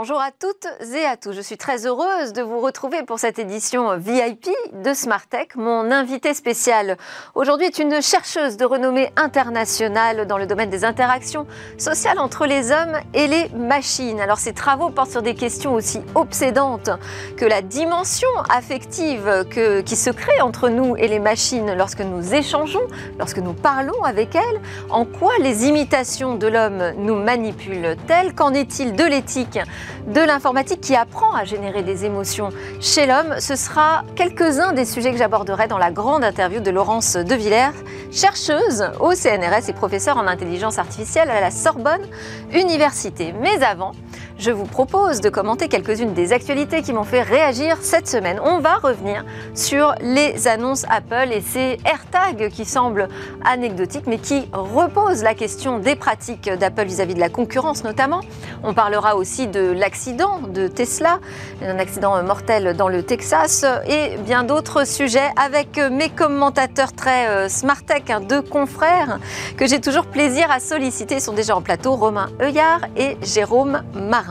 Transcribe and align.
bonjour 0.00 0.18
à 0.18 0.30
toutes 0.30 0.66
et 0.94 1.04
à 1.04 1.18
tous. 1.18 1.34
Je 1.34 1.42
suis 1.42 1.58
très 1.58 1.86
heureuse 1.86 2.32
de 2.32 2.40
vous 2.40 2.58
retrouver 2.60 3.02
pour 3.02 3.18
cette 3.18 3.38
édition 3.38 3.98
VIP 3.98 4.48
de 4.72 4.94
Smartech. 4.94 5.56
Mon 5.56 5.90
invité 5.90 6.32
spécial 6.32 6.96
aujourd'hui 7.34 7.66
est 7.66 7.78
une 7.78 8.00
chercheuse 8.00 8.56
de 8.56 8.64
renommée 8.64 9.12
internationale 9.16 10.26
dans 10.26 10.38
le 10.38 10.46
domaine 10.46 10.70
des 10.70 10.86
interactions 10.86 11.46
sociales 11.76 12.18
entre 12.18 12.46
les 12.46 12.72
hommes 12.72 12.98
et 13.12 13.26
les 13.26 13.50
machines. 13.50 14.22
Alors 14.22 14.38
ses 14.38 14.54
travaux 14.54 14.88
portent 14.88 15.10
sur 15.10 15.20
des 15.20 15.34
questions 15.34 15.74
aussi 15.74 16.00
obsédantes 16.14 16.88
que 17.36 17.44
la 17.44 17.60
dimension 17.60 18.30
affective 18.48 19.44
qui 19.84 19.96
se 19.96 20.08
crée 20.08 20.40
entre 20.40 20.70
nous 20.70 20.96
et 20.96 21.08
les 21.08 21.20
machines 21.20 21.74
lorsque 21.76 22.00
nous 22.00 22.32
échangeons, 22.32 22.86
lorsque 23.18 23.36
nous 23.36 23.52
parlons 23.52 24.02
avec 24.04 24.34
elles, 24.34 24.62
en 24.88 25.04
quoi 25.04 25.34
les 25.40 25.66
imitations 25.66 26.36
de 26.36 26.46
l'homme 26.46 26.94
nous 26.96 27.16
manipulent-elles, 27.16 28.34
qu'en 28.34 28.54
est-il 28.54 28.94
de 28.94 29.04
l'éthique? 29.04 29.58
De 30.06 30.20
l'informatique 30.20 30.80
qui 30.80 30.96
apprend 30.96 31.34
à 31.34 31.44
générer 31.44 31.82
des 31.82 32.04
émotions 32.04 32.50
chez 32.80 33.06
l'homme. 33.06 33.36
Ce 33.38 33.56
sera 33.56 34.04
quelques-uns 34.16 34.72
des 34.72 34.84
sujets 34.84 35.12
que 35.12 35.18
j'aborderai 35.18 35.68
dans 35.68 35.78
la 35.78 35.90
grande 35.90 36.24
interview 36.24 36.60
de 36.60 36.70
Laurence 36.70 37.16
De 37.16 37.34
Villers, 37.34 37.70
chercheuse 38.10 38.90
au 39.00 39.14
CNRS 39.14 39.68
et 39.68 39.72
professeure 39.72 40.16
en 40.16 40.26
intelligence 40.26 40.78
artificielle 40.78 41.30
à 41.30 41.40
la 41.40 41.50
Sorbonne 41.50 42.06
Université. 42.52 43.34
Mais 43.40 43.62
avant, 43.62 43.92
je 44.40 44.50
vous 44.50 44.64
propose 44.64 45.20
de 45.20 45.28
commenter 45.28 45.68
quelques-unes 45.68 46.14
des 46.14 46.32
actualités 46.32 46.80
qui 46.80 46.94
m'ont 46.94 47.04
fait 47.04 47.20
réagir 47.20 47.76
cette 47.82 48.08
semaine. 48.08 48.40
On 48.42 48.58
va 48.58 48.76
revenir 48.76 49.24
sur 49.54 49.94
les 50.00 50.48
annonces 50.48 50.86
Apple 50.88 51.30
et 51.30 51.42
ces 51.42 51.78
AirTags 51.84 52.48
qui 52.48 52.64
semblent 52.64 53.08
anecdotiques 53.44 54.06
mais 54.06 54.16
qui 54.16 54.48
reposent 54.52 55.22
la 55.22 55.34
question 55.34 55.78
des 55.78 55.94
pratiques 55.94 56.50
d'Apple 56.50 56.84
vis-à-vis 56.84 57.14
de 57.14 57.20
la 57.20 57.28
concurrence 57.28 57.84
notamment. 57.84 58.20
On 58.64 58.72
parlera 58.72 59.14
aussi 59.16 59.46
de 59.46 59.72
l'accident 59.72 60.40
de 60.40 60.68
Tesla, 60.68 61.20
un 61.62 61.78
accident 61.78 62.22
mortel 62.22 62.74
dans 62.76 62.88
le 62.88 63.02
Texas 63.02 63.66
et 63.86 64.16
bien 64.24 64.42
d'autres 64.42 64.86
sujets 64.86 65.30
avec 65.36 65.76
mes 65.76 66.08
commentateurs 66.08 66.94
très 66.94 67.28
euh, 67.28 67.48
smart 67.50 67.82
tech, 67.82 68.04
hein, 68.08 68.20
deux 68.20 68.42
confrères 68.42 69.18
que 69.58 69.66
j'ai 69.66 69.80
toujours 69.80 70.06
plaisir 70.06 70.50
à 70.50 70.60
solliciter, 70.60 71.16
Ils 71.16 71.20
sont 71.20 71.34
déjà 71.34 71.54
en 71.54 71.60
plateau, 71.60 71.94
Romain 71.96 72.30
Heuillard 72.40 72.80
et 72.96 73.18
Jérôme 73.22 73.82
Marin. 73.94 74.29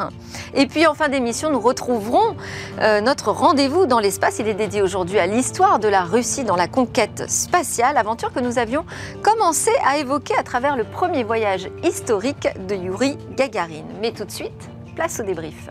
Et 0.54 0.68
puis 0.68 0.88
en 0.88 0.94
fin 0.94 1.10
d'émission, 1.10 1.50
nous 1.50 1.60
retrouverons 1.60 2.36
euh, 2.80 3.02
notre 3.02 3.32
rendez-vous 3.32 3.86
dans 3.86 4.00
l'espace. 4.00 4.40
Il 4.40 4.48
est 4.48 4.54
dédié 4.54 4.82
aujourd'hui 4.82 5.20
à 5.20 5.28
l'histoire 5.28 5.80
de 5.80 5.88
la 5.88 6.04
Russie 6.04 6.44
dans 6.44 6.56
la 6.56 6.68
conquête 6.68 7.30
spatiale, 7.30 7.98
aventure 7.98 8.34
que 8.34 8.40
nous 8.40 8.58
avions 8.58 8.86
commencé 9.22 9.72
à 9.86 9.98
évoquer 9.98 10.36
à 10.38 10.44
travers 10.44 10.76
le 10.76 10.84
premier 10.84 11.24
voyage 11.24 11.70
historique 11.84 12.48
de 12.68 12.76
Yuri 12.76 13.18
Gagarin. 13.36 13.86
Mais 14.02 14.12
tout 14.12 14.26
de 14.26 14.32
suite, 14.32 14.70
place 14.96 15.20
au 15.20 15.24
débrief. 15.24 15.70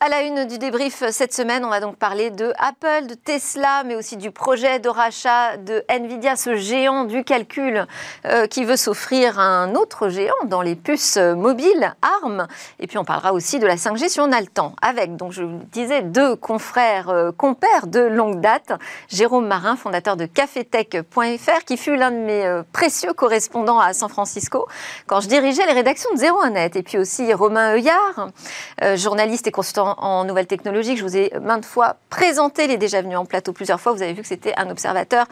À 0.00 0.08
la 0.08 0.22
une 0.22 0.44
du 0.44 0.58
débrief 0.58 1.02
cette 1.10 1.34
semaine, 1.34 1.64
on 1.64 1.70
va 1.70 1.80
donc 1.80 1.96
parler 1.96 2.30
de 2.30 2.52
Apple, 2.56 3.08
de 3.08 3.14
Tesla, 3.14 3.82
mais 3.84 3.96
aussi 3.96 4.16
du 4.16 4.30
projet 4.30 4.78
de 4.78 4.88
rachat 4.88 5.56
de 5.56 5.82
Nvidia, 5.88 6.36
ce 6.36 6.54
géant 6.54 7.02
du 7.02 7.24
calcul 7.24 7.84
euh, 8.24 8.46
qui 8.46 8.64
veut 8.64 8.76
s'offrir 8.76 9.40
un 9.40 9.74
autre 9.74 10.08
géant 10.08 10.44
dans 10.44 10.62
les 10.62 10.76
puces 10.76 11.16
mobiles, 11.16 11.96
ARM. 12.00 12.46
Et 12.78 12.86
puis 12.86 12.96
on 12.96 13.04
parlera 13.04 13.32
aussi 13.32 13.58
de 13.58 13.66
la 13.66 13.74
5G 13.74 14.08
si 14.08 14.20
on 14.20 14.30
a 14.30 14.40
le 14.40 14.46
temps, 14.46 14.76
avec, 14.82 15.16
donc 15.16 15.32
je 15.32 15.42
vous 15.42 15.58
disais, 15.72 16.02
deux 16.02 16.36
confrères, 16.36 17.08
euh, 17.08 17.32
compères 17.32 17.88
de 17.88 17.98
longue 17.98 18.40
date. 18.40 18.74
Jérôme 19.08 19.48
Marin, 19.48 19.74
fondateur 19.74 20.16
de 20.16 20.26
cafetech.fr, 20.26 21.64
qui 21.66 21.76
fut 21.76 21.96
l'un 21.96 22.12
de 22.12 22.18
mes 22.18 22.46
euh, 22.46 22.62
précieux 22.72 23.14
correspondants 23.14 23.80
à 23.80 23.92
San 23.94 24.08
Francisco 24.08 24.68
quand 25.08 25.18
je 25.18 25.26
dirigeais 25.26 25.66
les 25.66 25.72
rédactions 25.72 26.10
de 26.14 26.20
01net. 26.20 26.78
Et 26.78 26.84
puis 26.84 26.98
aussi 26.98 27.34
Romain 27.34 27.74
Heuillard, 27.74 28.28
journaliste 28.94 29.48
et 29.48 29.50
consultant 29.50 29.88
en, 29.98 30.24
nouvelles 30.24 30.46
technologies 30.46 30.96
je 30.96 31.02
vous 31.02 31.16
ai 31.16 31.32
maintes 31.40 31.64
fois 31.64 31.96
présenté. 32.10 32.64
Il 32.64 32.70
est 32.70 32.78
déjà 32.78 33.02
venu 33.02 33.16
en 33.16 33.24
plateau 33.24 33.52
plusieurs 33.52 33.80
fois. 33.80 33.92
Vous 33.92 34.02
avez 34.02 34.12
vu 34.12 34.22
que 34.22 34.28
c'était 34.28 34.54
un 34.56 34.70
observateur 34.70 35.26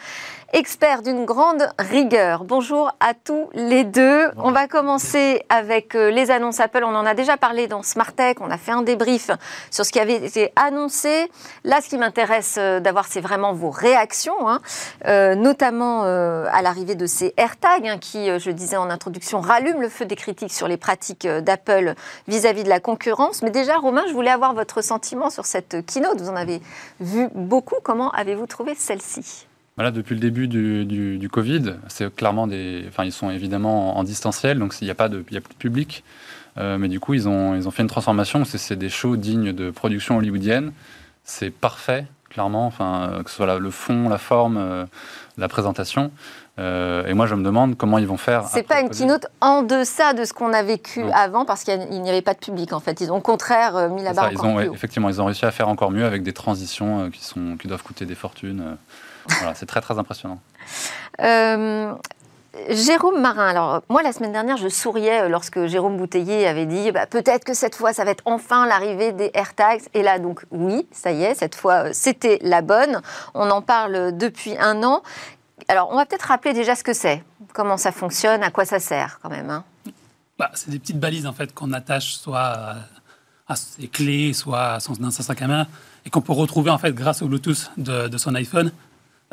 expert 0.53 1.03
d'une 1.03 1.25
grande 1.25 1.69
rigueur. 1.79 2.45
Bonjour 2.45 2.91
à 3.01 3.15
tous 3.15 3.49
les 3.53 3.85
deux. 3.85 4.31
On 4.37 4.53
va 4.53 4.69
commencer 4.69 5.43
avec 5.49 5.95
euh, 5.95 6.11
les 6.11 6.31
annonces 6.31 6.61
Apple. 6.61 6.83
On 6.85 6.95
en 6.95 7.05
a 7.05 7.15
déjà 7.15 7.37
parlé 7.37 7.67
dans 7.67 7.83
Smart 7.83 8.13
Tech. 8.13 8.37
On 8.41 8.51
a 8.51 8.57
fait 8.57 8.71
un 8.71 8.83
débrief 8.83 9.31
sur 9.71 9.85
ce 9.85 9.91
qui 9.91 9.99
avait 9.99 10.15
été 10.15 10.53
annoncé. 10.57 11.31
Là, 11.65 11.81
ce 11.83 11.89
qui 11.89 11.99
m'intéresse 11.99 12.57
euh, 12.59 12.81
d'avoir, 12.81 13.07
c'est 13.07 13.21
vraiment 13.21 13.53
vos 13.53 13.71
réactions, 13.71 14.49
hein. 14.49 14.61
euh, 15.07 15.35
notamment 15.35 16.05
à 16.05 16.63
l'arrivée 16.63 16.95
de 16.95 17.07
ces 17.07 17.35
AirTags 17.37 17.87
hein, 17.87 17.99
qui, 17.99 18.29
je 18.39 18.51
disais 18.51 18.77
en 18.77 18.91
introduction, 18.91 19.41
rallument 19.41 19.81
le 19.81 19.89
feu 19.89 20.05
des 20.05 20.17
critiques 20.17 20.53
sur 20.53 20.69
les 20.69 20.77
pratiques 20.77 21.27
d'Apple 21.27 21.95
vis-à-vis 22.29 22.65
de 22.65 22.69
la 22.69 22.81
concurrence. 22.81 23.43
Mais 23.43 23.51
déjà, 23.51 23.77
Romain, 23.77 24.05
je 24.09 24.13
voulais 24.13 24.31
avoir 24.31 24.46
votre 24.55 24.83
sentiment 24.83 25.31
sur 25.31 25.47
cette 25.47 25.85
keynote. 25.87 26.21
Vous 26.21 26.29
en 26.29 26.37
avez 26.37 26.61
vu 27.01 27.29
beaucoup. 27.35 27.77
Comment 27.83 28.11
avez-vous 28.11 28.47
trouvé 28.47 28.75
celle-ci? 28.75 29.47
Voilà, 29.77 29.91
depuis 29.91 30.15
le 30.15 30.21
début 30.21 30.49
du, 30.49 31.29
Covid, 31.31 31.75
c'est 31.89 32.15
clairement 32.15 32.47
des. 32.47 32.85
Enfin, 32.89 33.05
ils 33.05 33.13
sont 33.13 33.31
évidemment 33.31 33.99
en, 33.99 34.05
distanciel, 34.05 34.59
donc 34.59 34.75
il 34.81 34.85
n'y 34.85 34.91
a, 34.91 34.95
pas 34.95 35.11
de, 35.11 35.23
y 35.31 35.37
a 35.37 35.41
plus 35.41 35.53
de 35.53 35.59
public. 35.59 36.03
Euh, 36.59 36.79
mais 36.79 36.89
du 36.89 36.99
coup, 37.01 37.13
ils 37.13 37.29
ont, 37.29 37.55
ils 37.55 37.69
ont 37.69 37.71
fait 37.71 37.83
une 37.83 37.89
transformation. 37.89 38.43
C'est 38.47 38.77
des 38.77 38.89
shows 38.89 39.17
dignes 39.17 39.53
de 39.53 39.71
production 39.71 40.17
hollywoodienne. 40.17 40.73
C'est 41.25 41.51
parfait, 41.51 42.07
clairement. 42.31 42.67
Enfin, 42.67 43.21
que 43.23 43.31
ce 43.31 43.37
soit 43.37 43.59
le 43.59 43.71
fond, 43.71 44.09
la 44.09 44.17
forme, 44.17 44.57
euh, 44.57 44.87
la 45.37 45.49
présentation. 45.49 46.11
Euh, 46.59 47.05
et 47.07 47.15
moi, 47.15 47.27
je 47.27 47.35
me 47.35 47.45
demande 47.45 47.77
comment 47.77 47.99
ils 47.99 48.07
vont 48.07 48.17
faire. 48.17 48.47
C'est 48.47 48.63
pas 48.63 48.81
une 48.81 48.89
keynote 48.89 49.27
en 49.41 49.63
deçà 49.63 50.15
de 50.15 50.25
ce 50.25 50.33
qu'on 50.33 50.53
a 50.53 50.63
vécu 50.63 51.05
avant, 51.13 51.45
parce 51.45 51.65
qu'il 51.65 51.79
n'y 51.79 52.09
avait 52.09 52.23
pas 52.23 52.35
de 52.35 52.39
public, 52.39 52.73
en 52.73 52.81
fait. 52.81 53.01
Ils 53.01 53.13
ont 53.13 53.17
au 53.17 53.21
contraire 53.21 53.91
mis 53.91 54.03
la 54.03 54.13
barre 54.13 54.31
encore 54.33 54.61
ils 54.63 54.69
ont, 54.69 54.75
Effectivement, 54.75 55.09
ils 55.11 55.21
ont 55.21 55.27
réussi 55.27 55.45
à 55.45 55.51
faire 55.51 55.69
encore 55.69 55.91
mieux 55.91 56.05
avec 56.05 56.23
des 56.23 56.33
transitions 56.33 57.11
qui, 57.11 57.23
sont, 57.23 57.57
qui 57.61 57.69
doivent 57.69 57.83
coûter 57.83 58.07
des 58.07 58.15
fortunes 58.15 58.77
voilà, 59.29 59.55
c'est 59.55 59.67
très 59.67 59.81
très 59.81 59.99
impressionnant. 59.99 60.41
Euh, 61.21 61.93
Jérôme 62.71 63.21
Marin, 63.21 63.49
alors 63.49 63.83
moi 63.89 64.03
la 64.03 64.13
semaine 64.13 64.33
dernière 64.33 64.57
je 64.57 64.69
souriais 64.69 65.23
euh, 65.23 65.29
lorsque 65.29 65.67
Jérôme 65.67 65.99
Bouteiller 65.99 66.47
avait 66.47 66.65
dit 66.65 66.91
bah, 66.91 67.07
peut-être 67.07 67.45
que 67.45 67.53
cette 67.53 67.75
fois 67.75 67.93
ça 67.93 68.05
va 68.05 68.13
être 68.13 68.23
enfin 68.25 68.67
l'arrivée 68.67 69.13
des 69.13 69.31
AirTags 69.35 69.83
et 69.93 70.03
là 70.03 70.19
donc 70.19 70.43
oui 70.51 70.87
ça 70.91 71.13
y 71.13 71.23
est 71.23 71.35
cette 71.35 71.55
fois 71.55 71.87
euh, 71.87 71.91
c'était 71.93 72.39
la 72.43 72.63
bonne, 72.63 73.03
on 73.35 73.51
en 73.51 73.61
parle 73.61 74.17
depuis 74.17 74.57
un 74.59 74.83
an. 74.83 75.03
Alors 75.69 75.91
on 75.91 75.97
va 75.97 76.07
peut-être 76.07 76.23
rappeler 76.23 76.53
déjà 76.53 76.75
ce 76.75 76.85
que 76.85 76.93
c'est, 76.93 77.25
comment 77.53 77.77
ça 77.77 77.93
fonctionne, 77.93 78.43
à 78.43 78.51
quoi 78.51 78.65
ça 78.65 78.79
sert 78.79 79.19
quand 79.23 79.31
même. 79.31 79.51
Hein. 79.51 79.65
Bah, 80.39 80.51
c'est 80.55 80.71
des 80.71 80.79
petites 80.79 81.01
balises 81.01 81.27
en 81.27 81.33
fait 81.33 81.55
qu'on 81.55 81.73
attache 81.73 82.15
soit 82.15 82.77
à 83.49 83.57
ses 83.57 83.89
clés, 83.89 84.33
soit 84.33 84.75
à 84.75 84.81
son, 84.81 84.93
dans 84.95 85.11
sa 85.11 85.23
sac 85.23 85.43
à 85.43 85.47
main 85.47 85.67
et 86.05 86.11
qu'on 86.11 86.21
peut 86.21 86.33
retrouver 86.33 86.71
en 86.71 86.79
fait 86.79 86.93
grâce 86.93 87.23
au 87.23 87.29
Bluetooth 87.29 87.71
de 87.77 88.17
son 88.19 88.35
iPhone 88.35 88.71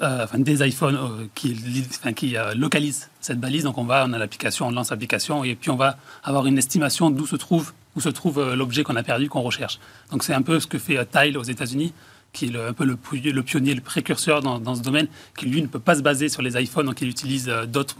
euh, 0.01 0.23
enfin, 0.23 0.39
des 0.39 0.67
iPhones 0.67 0.95
euh, 0.95 1.27
qui, 1.35 2.35
euh, 2.35 2.55
localisent 2.55 3.11
cette 3.21 3.39
balise. 3.39 3.63
Donc 3.63 3.77
on 3.77 3.83
va, 3.83 4.05
on 4.07 4.13
a 4.13 4.17
l'application, 4.17 4.65
on 4.65 4.71
lance 4.71 4.89
l'application 4.89 5.43
et 5.43 5.53
puis 5.53 5.69
on 5.69 5.75
va 5.75 5.97
avoir 6.23 6.47
une 6.47 6.57
estimation 6.57 7.11
d'où 7.11 7.27
se 7.27 7.35
trouve, 7.35 7.73
où 7.95 8.01
se 8.01 8.09
trouve 8.09 8.55
l'objet 8.55 8.83
qu'on 8.83 8.95
a 8.95 9.03
perdu, 9.03 9.29
qu'on 9.29 9.41
recherche. 9.41 9.79
Donc 10.11 10.23
c'est 10.23 10.33
un 10.33 10.41
peu 10.41 10.59
ce 10.59 10.65
que 10.65 10.79
fait 10.79 10.97
Tile 11.11 11.37
aux 11.37 11.43
États-Unis, 11.43 11.93
qui 12.33 12.47
est 12.47 12.55
un 12.55 12.73
peu 12.73 12.83
le, 12.83 12.97
le, 13.31 13.43
pionnier, 13.43 13.73
le 13.73 13.81
précurseur 13.81 14.41
dans, 14.41 14.59
dans, 14.59 14.75
ce 14.75 14.81
domaine, 14.81 15.07
qui 15.37 15.45
lui 15.45 15.61
ne 15.61 15.67
peut 15.67 15.79
pas 15.79 15.95
se 15.95 16.01
baser 16.01 16.29
sur 16.29 16.41
les 16.41 16.61
iPhones, 16.61 16.87
donc 16.87 17.01
il 17.01 17.07
utilise 17.07 17.45
d'autres 17.67 17.95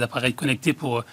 appareils 0.00 0.34
connectés 0.34 0.72
pour, 0.72 1.04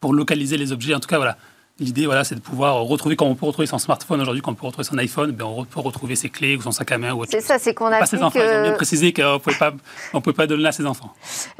pour 0.00 0.12
localiser 0.12 0.56
les 0.56 0.70
objets. 0.70 0.94
En 0.94 1.00
tout 1.00 1.08
cas, 1.08 1.16
voilà, 1.16 1.36
L'idée, 1.80 2.04
voilà, 2.04 2.24
c'est 2.24 2.34
de 2.34 2.40
pouvoir 2.40 2.74
retrouver, 2.82 3.16
quand 3.16 3.24
on 3.24 3.34
peut 3.34 3.46
retrouver 3.46 3.66
son 3.66 3.78
smartphone 3.78 4.20
aujourd'hui, 4.20 4.42
quand 4.42 4.52
on 4.52 4.54
peut 4.54 4.66
retrouver 4.66 4.84
son 4.84 4.98
iPhone, 4.98 5.30
ben 5.30 5.46
on 5.46 5.64
peut 5.64 5.80
retrouver 5.80 6.14
ses 6.14 6.28
clés 6.28 6.54
ou 6.54 6.60
son 6.60 6.72
sac 6.72 6.92
à 6.92 6.98
main. 6.98 7.16
C'est 7.26 7.40
ça, 7.40 7.58
c'est 7.58 7.72
qu'on 7.72 7.86
applique... 7.86 8.00
Pas 8.00 8.06
ses 8.06 8.22
enfants, 8.22 8.38
ils 8.38 8.58
ont 8.58 8.62
bien 8.64 8.72
précisé 8.72 9.14
qu'on 9.14 9.32
ne 9.34 9.38
pouvait 9.38 9.56
pas, 9.56 9.72
on 10.12 10.20
peut 10.20 10.34
pas 10.34 10.46
donner 10.46 10.68
à 10.68 10.72
ses 10.72 10.84
enfants. 10.84 11.14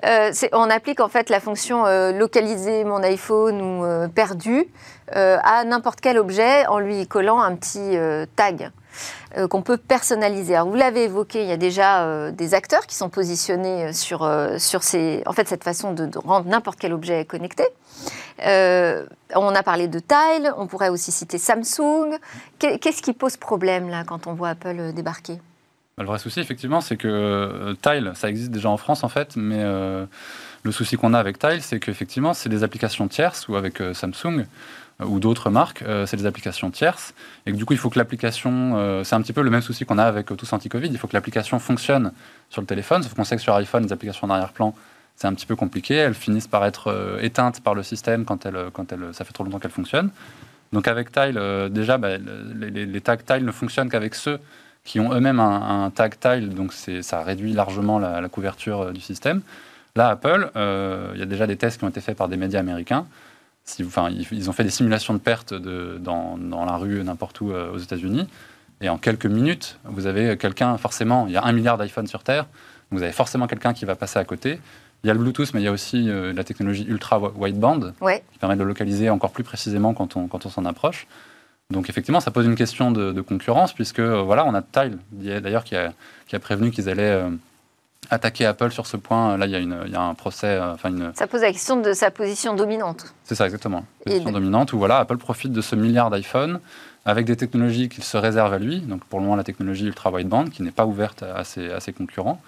Euh, 0.05 0.31
on 0.53 0.69
applique 0.69 1.01
en 1.01 1.09
fait 1.09 1.31
la 1.31 1.41
fonction 1.41 1.87
euh, 1.87 2.13
localiser 2.13 2.85
mon 2.85 3.03
iPhone 3.03 3.63
ou 3.63 3.85
euh, 3.87 4.09
perdu 4.09 4.67
à 5.13 5.65
n'importe 5.65 6.01
quel 6.01 6.19
objet 6.19 6.67
en 6.67 6.79
lui 6.79 7.07
collant 7.07 7.41
un 7.41 7.57
petit 7.57 7.97
tag. 8.37 8.71
Qu'on 9.51 9.63
peut 9.63 9.77
personnaliser. 9.77 10.55
Alors, 10.57 10.69
vous 10.69 10.77
l'avez 10.77 11.05
évoqué, 11.05 11.43
il 11.43 11.49
y 11.49 11.53
a 11.53 11.57
déjà 11.57 12.31
des 12.33 12.55
acteurs 12.55 12.87
qui 12.87 12.95
sont 12.95 13.09
positionnés 13.09 13.93
sur, 13.93 14.29
sur 14.59 14.83
ces, 14.83 15.23
en 15.27 15.33
fait, 15.33 15.49
cette 15.49 15.65
façon 15.65 15.93
de 15.93 16.11
rendre 16.19 16.49
n'importe 16.49 16.79
quel 16.79 16.93
objet 16.93 17.25
connecté. 17.25 17.65
Euh, 18.47 19.07
on 19.35 19.55
a 19.55 19.63
parlé 19.63 19.89
de 19.89 19.99
Tile, 19.99 20.53
on 20.57 20.67
pourrait 20.67 20.89
aussi 20.89 21.13
citer 21.13 21.39
Samsung. 21.39 22.19
Qu'est-ce 22.59 23.03
qui 23.03 23.13
pose 23.13 23.37
problème 23.37 23.89
là 23.89 24.05
quand 24.05 24.27
on 24.27 24.35
voit 24.35 24.51
Apple 24.51 24.77
euh, 24.79 24.93
débarquer? 24.93 25.35
Bah, 25.97 26.05
Le 26.05 26.07
vrai 26.07 26.19
souci, 26.19 26.41
effectivement, 26.41 26.81
c'est 26.81 26.97
que 26.97 27.09
euh, 27.09 27.75
Tile, 27.83 28.13
ça 28.15 28.29
existe 28.29 28.51
déjà 28.51 28.71
en 28.71 28.77
France 28.77 29.05
en 29.05 29.09
fait, 29.09 29.37
mais 29.37 29.63
le 30.63 30.73
souci 30.73 30.97
qu'on 30.97 31.15
a 31.15 31.19
avec 31.19 31.39
Tile, 31.39 31.63
c'est 31.63 31.81
qu'effectivement, 31.81 32.35
c'est 32.35 32.49
des 32.49 32.63
applications 32.65 33.09
tierces 33.09 33.49
ou 33.49 33.57
avec 33.57 33.83
Samsung 33.93 34.47
ou 35.07 35.21
d'autres 35.21 35.51
marques, 35.51 35.85
c'est 36.07 36.17
des 36.17 36.27
applications 36.27 36.71
tierces, 36.71 37.15
et 37.47 37.53
que 37.53 37.57
du 37.57 37.65
coup, 37.65 37.73
il 37.73 37.79
faut 37.79 37.91
que 37.91 37.99
l'application, 37.99 39.03
c'est 39.05 39.15
un 39.15 39.23
petit 39.23 39.33
peu 39.33 39.43
le 39.43 39.51
même 39.51 39.63
souci 39.63 39.85
qu'on 39.85 39.99
a 39.99 40.05
avec 40.05 40.27
tous 40.27 40.53
anti-Covid, 40.53 40.89
il 40.89 40.99
faut 40.99 41.09
que 41.09 41.17
l'application 41.17 41.59
fonctionne 41.59 42.13
sur 42.49 42.61
le 42.61 42.67
téléphone, 42.67 43.03
sauf 43.03 43.15
qu'on 43.15 43.25
sait 43.25 43.37
que 43.37 43.43
sur 43.43 43.55
iPhone, 43.55 43.85
les 43.85 43.93
applications 43.93 44.27
en 44.27 44.31
arrière-plan, 44.31 44.75
c'est 45.17 45.27
un 45.27 45.35
petit 45.35 45.47
peu 45.47 45.55
compliqué. 45.55 45.95
Elles 45.95 46.15
finissent 46.15 46.47
par 46.47 46.65
être 46.65 47.19
éteintes 47.21 47.61
par 47.61 47.75
le 47.75 47.83
système 47.83 48.25
quand, 48.25 48.47
elles, 48.47 48.71
quand 48.73 48.91
elles, 48.93 49.13
ça 49.13 49.25
fait 49.25 49.33
trop 49.33 49.45
longtemps 49.45 49.59
qu'elles 49.59 49.71
fonctionnent. 49.71 50.11
Donc 50.73 50.89
avec 50.89 51.13
Tile, 51.13 51.41
déjà, 51.71 51.99
bah, 51.99 52.17
les, 52.17 53.01
tags 53.01 53.17
Tile 53.17 53.45
ne 53.45 53.53
fonctionnent 53.53 53.91
qu'avec 53.91 54.15
ceux 54.15 54.39
qui 54.85 54.99
ont 54.99 55.13
eux-mêmes 55.13 55.41
un, 55.41 55.91
tag 55.95 56.15
Tile, 56.19 56.51
donc 56.51 56.73
ça 56.73 57.23
réduit 57.23 57.53
largement 57.53 57.99
la, 57.99 58.29
couverture 58.29 58.93
du 58.93 59.01
système. 59.01 59.43
Là, 59.97 60.09
Apple, 60.09 60.51
il 60.55 61.19
y 61.19 61.23
a 61.23 61.27
déjà 61.27 61.47
des 61.47 61.57
tests 61.57 61.79
qui 61.79 61.85
ont 61.85 61.89
été 61.89 62.01
faits 62.01 62.17
par 62.17 62.29
des 62.29 62.37
médias 62.37 62.61
américains. 62.61 63.07
Si, 63.65 63.85
enfin, 63.85 64.11
ils, 64.11 64.51
ont 64.51 64.53
fait 64.53 64.65
des 64.65 64.71
simulations 64.71 65.15
de 65.15 65.19
pertes 65.19 65.55
de, 65.55 65.99
dans, 66.01 66.37
dans, 66.37 66.65
la 66.65 66.77
rue, 66.77 67.05
n'importe 67.05 67.41
où 67.41 67.53
aux 67.53 67.79
États-Unis. 67.79 68.27
Et 68.81 68.89
en 68.89 68.99
quelques 68.99 69.27
minutes, 69.27 69.79
vous 69.85 70.07
avez 70.07 70.37
quelqu'un, 70.37 70.77
forcément, 70.79 71.27
il 71.27 71.33
y 71.35 71.37
a 71.37 71.45
un 71.45 71.53
milliard 71.53 71.77
d'iPhone 71.79 72.07
sur 72.07 72.25
Terre, 72.25 72.47
vous 72.91 73.03
avez 73.03 73.13
forcément 73.13 73.47
quelqu'un 73.47 73.73
qui 73.73 73.85
va 73.85 73.95
passer 73.95 74.19
à 74.19 74.25
côté. 74.25 74.59
Il 75.03 75.07
y 75.07 75.11
a 75.11 75.15
le 75.15 75.21
Bluetooth, 75.21 75.55
mais 75.55 75.61
il 75.61 75.65
y 75.65 75.69
a 75.69 75.73
aussi 75.73 76.11
euh, 76.11 76.33
la 76.33 76.45
technologie 76.45 76.85
ultra 76.87 77.19
wideband 77.19 77.93
qui 78.33 78.39
permet 78.39 78.57
de 78.57 78.65
localiser 78.65 79.09
encore 79.09 79.31
plus 79.31 79.45
précisément 79.45 79.95
quand 79.95 80.17
on, 80.17 80.27
quand 80.27 80.45
on 80.45 80.51
s'en 80.51 80.65
approche. 80.65 81.07
Donc 81.71 81.89
effectivement, 81.89 82.21
ça 82.21 82.31
pose 82.31 82.47
une 82.47 82.57
question 82.57 82.91
de, 82.91 83.21
concurrence, 83.21 83.73
puisque 83.73 84.01
euh, 84.01 84.23
voilà, 84.23 84.45
on 84.45 84.55
a 84.55 84.63
Tile, 84.63 84.99
d'ailleurs, 85.13 85.65
qui 85.65 85.77
a, 85.77 85.93
qui 86.27 86.37
a 86.37 86.41
prévenu 86.41 86.71
qu'ils 86.71 86.89
allaient 86.89 87.03
euh, 87.03 87.31
attaquer 88.09 88.47
Apple 88.47 88.71
sur 88.71 88.87
ce 88.87 88.97
point. 88.97 89.37
Là, 89.37 89.47
il 89.47 89.53
y 89.53 89.57
a, 89.57 89.59
une, 89.59 89.79
il 89.87 89.93
y 89.93 89.97
a 89.97 90.03
un 90.03 90.15
procès. 90.15 90.59
enfin 90.59 90.89
une... 90.89 91.13
Ça 91.15 91.27
pose 91.27 91.43
la 91.43 91.53
question 91.53 91.81
de 91.81 91.93
sa 91.93 92.11
position 92.11 92.55
dominante. 92.55 93.15
C'est 93.25 93.35
ça, 93.35 93.45
exactement. 93.45 93.85
Position 94.05 94.33
dominante, 94.33 94.73
où 94.73 94.79
voilà, 94.79 94.99
Apple 94.99 95.19
profite 95.19 95.53
de 95.53 95.61
ce 95.61 95.77
milliard 95.77 96.11
d'iPhone 96.11 96.61
avec 97.05 97.25
des 97.27 97.37
technologies 97.37 97.89
qu'il 97.89 98.05
se 98.05 98.17
réserve 98.17 98.53
à 98.53 98.59
lui. 98.59 98.81
Donc 98.81 99.05
pour 99.05 99.19
le 99.19 99.25
moment, 99.25 99.37
la 99.37 99.45
technologie 99.45 99.87
ultra 99.87 100.11
wideband 100.11 100.47
qui 100.51 100.63
n'est 100.63 100.71
pas 100.71 100.87
ouverte 100.87 101.23
à 101.23 101.45
ses, 101.45 101.71
à 101.71 101.81
ses 101.81 101.93
concurrents. 101.93 102.41